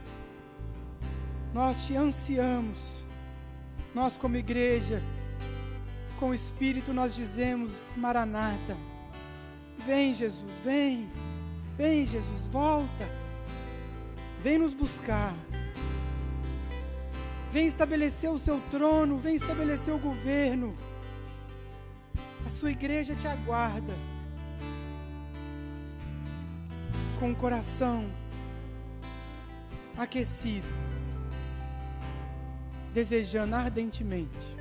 nós 1.53 1.85
te 1.85 1.95
ansiamos, 1.95 3.05
nós, 3.93 4.15
como 4.15 4.37
igreja, 4.37 5.03
com 6.19 6.29
o 6.29 6.33
Espírito, 6.33 6.93
nós 6.93 7.13
dizemos: 7.15 7.91
Maranata, 7.97 8.77
vem, 9.85 10.13
Jesus, 10.13 10.53
vem, 10.63 11.09
vem, 11.77 12.05
Jesus, 12.05 12.45
volta, 12.45 13.09
vem 14.41 14.57
nos 14.57 14.73
buscar, 14.73 15.35
vem 17.51 17.67
estabelecer 17.67 18.29
o 18.29 18.39
seu 18.39 18.61
trono, 18.71 19.17
vem 19.17 19.35
estabelecer 19.35 19.93
o 19.93 19.99
governo. 19.99 20.77
A 22.45 22.49
sua 22.49 22.71
igreja 22.71 23.15
te 23.15 23.27
aguarda 23.27 23.93
com 27.19 27.31
o 27.31 27.35
coração 27.35 28.09
aquecido, 29.97 30.67
desejando 32.93 33.55
ardentemente 33.55 34.57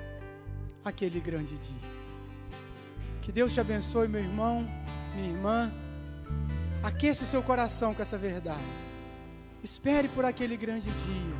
aquele 0.84 1.20
grande 1.20 1.56
dia. 1.58 1.94
Que 3.22 3.32
Deus 3.32 3.54
te 3.54 3.60
abençoe, 3.60 4.06
meu 4.06 4.20
irmão, 4.20 4.68
minha 5.14 5.30
irmã. 5.30 5.72
Aqueça 6.82 7.22
o 7.22 7.26
seu 7.26 7.42
coração 7.42 7.94
com 7.94 8.02
essa 8.02 8.18
verdade. 8.18 8.60
Espere 9.62 10.08
por 10.08 10.26
aquele 10.26 10.58
grande 10.58 10.90
dia. 10.90 11.34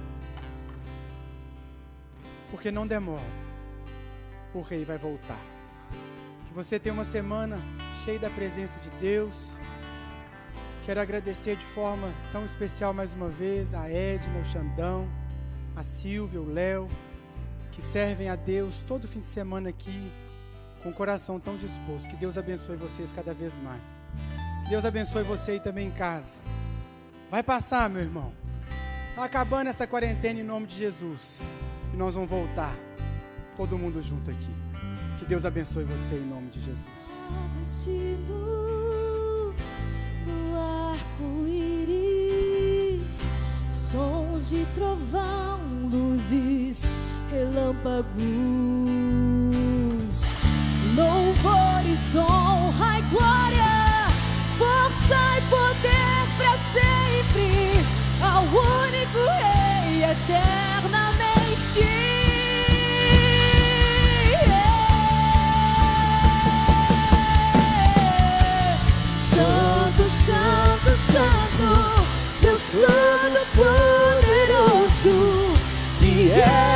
Porque 2.51 2.70
não 2.70 2.86
demora. 2.86 3.22
O 4.55 4.62
rei 4.62 4.84
vai 4.84 4.97
voltar. 4.97 5.40
Que 6.47 6.55
você 6.55 6.78
tenha 6.78 6.95
uma 6.95 7.05
semana 7.05 7.59
cheia 8.03 8.18
da 8.18 8.30
presença 8.30 8.80
de 8.80 8.88
Deus. 8.92 9.59
Quero 10.85 11.01
agradecer 11.01 11.57
de 11.57 11.64
forma 11.64 12.12
tão 12.30 12.45
especial 12.45 12.93
mais 12.93 13.14
uma 13.14 13.28
vez 13.28 13.72
a 13.72 13.89
Edna, 13.89 14.41
o 14.41 14.45
Xandão, 14.45 15.09
a 15.74 15.82
Silvia, 15.82 16.41
o 16.41 16.53
Léo 16.53 16.89
que 17.74 17.82
servem 17.82 18.28
a 18.28 18.37
Deus 18.37 18.85
todo 18.87 19.09
fim 19.09 19.18
de 19.18 19.26
semana 19.26 19.68
aqui, 19.68 20.11
com 20.82 20.91
o 20.91 20.93
coração 20.93 21.41
tão 21.41 21.57
disposto. 21.57 22.09
Que 22.09 22.16
Deus 22.16 22.39
abençoe 22.39 22.76
vocês 22.76 23.12
cada 23.12 23.35
vez 23.35 23.59
mais. 23.59 24.01
Deus 24.70 24.85
abençoe 24.85 25.24
você 25.24 25.53
aí 25.53 25.61
também 25.61 25.89
em 25.89 25.91
casa. 25.91 26.37
Vai 27.30 27.43
passar, 27.43 27.91
meu 27.91 28.01
irmão. 28.01 28.32
Está 29.11 29.24
acabando 29.24 29.68
essa 29.68 29.87
quarentena 29.87 30.39
em 30.39 30.45
nome 30.45 30.66
de 30.66 30.76
Jesus. 30.76 31.43
E 31.93 31.97
nós 31.97 32.14
vamos 32.14 32.30
voltar, 32.30 32.76
todo 33.57 33.76
mundo 33.76 34.01
junto 34.01 34.30
aqui. 34.30 34.55
Que 35.18 35.24
Deus 35.24 35.45
abençoe 35.45 35.85
você 35.85 36.14
em 36.14 36.26
nome 36.26 36.51
de 36.51 36.61
Jesus. 36.61 36.89
Raios 44.45 44.51
de 44.51 44.66
trovão, 44.74 45.59
luzes, 45.90 46.84
relâmpagos, 47.30 48.05
louvores, 50.95 51.84
horizonte 51.84 52.99
e 52.99 53.03
glória, 53.11 54.09
força 54.59 55.18
e 55.38 55.40
poder 55.49 56.22
para 56.36 56.55
sempre, 56.74 57.49
ao 58.22 58.42
único 58.42 59.22
Rei 59.38 60.05
eternamente. 60.05 62.03
Yeah. 76.35 76.74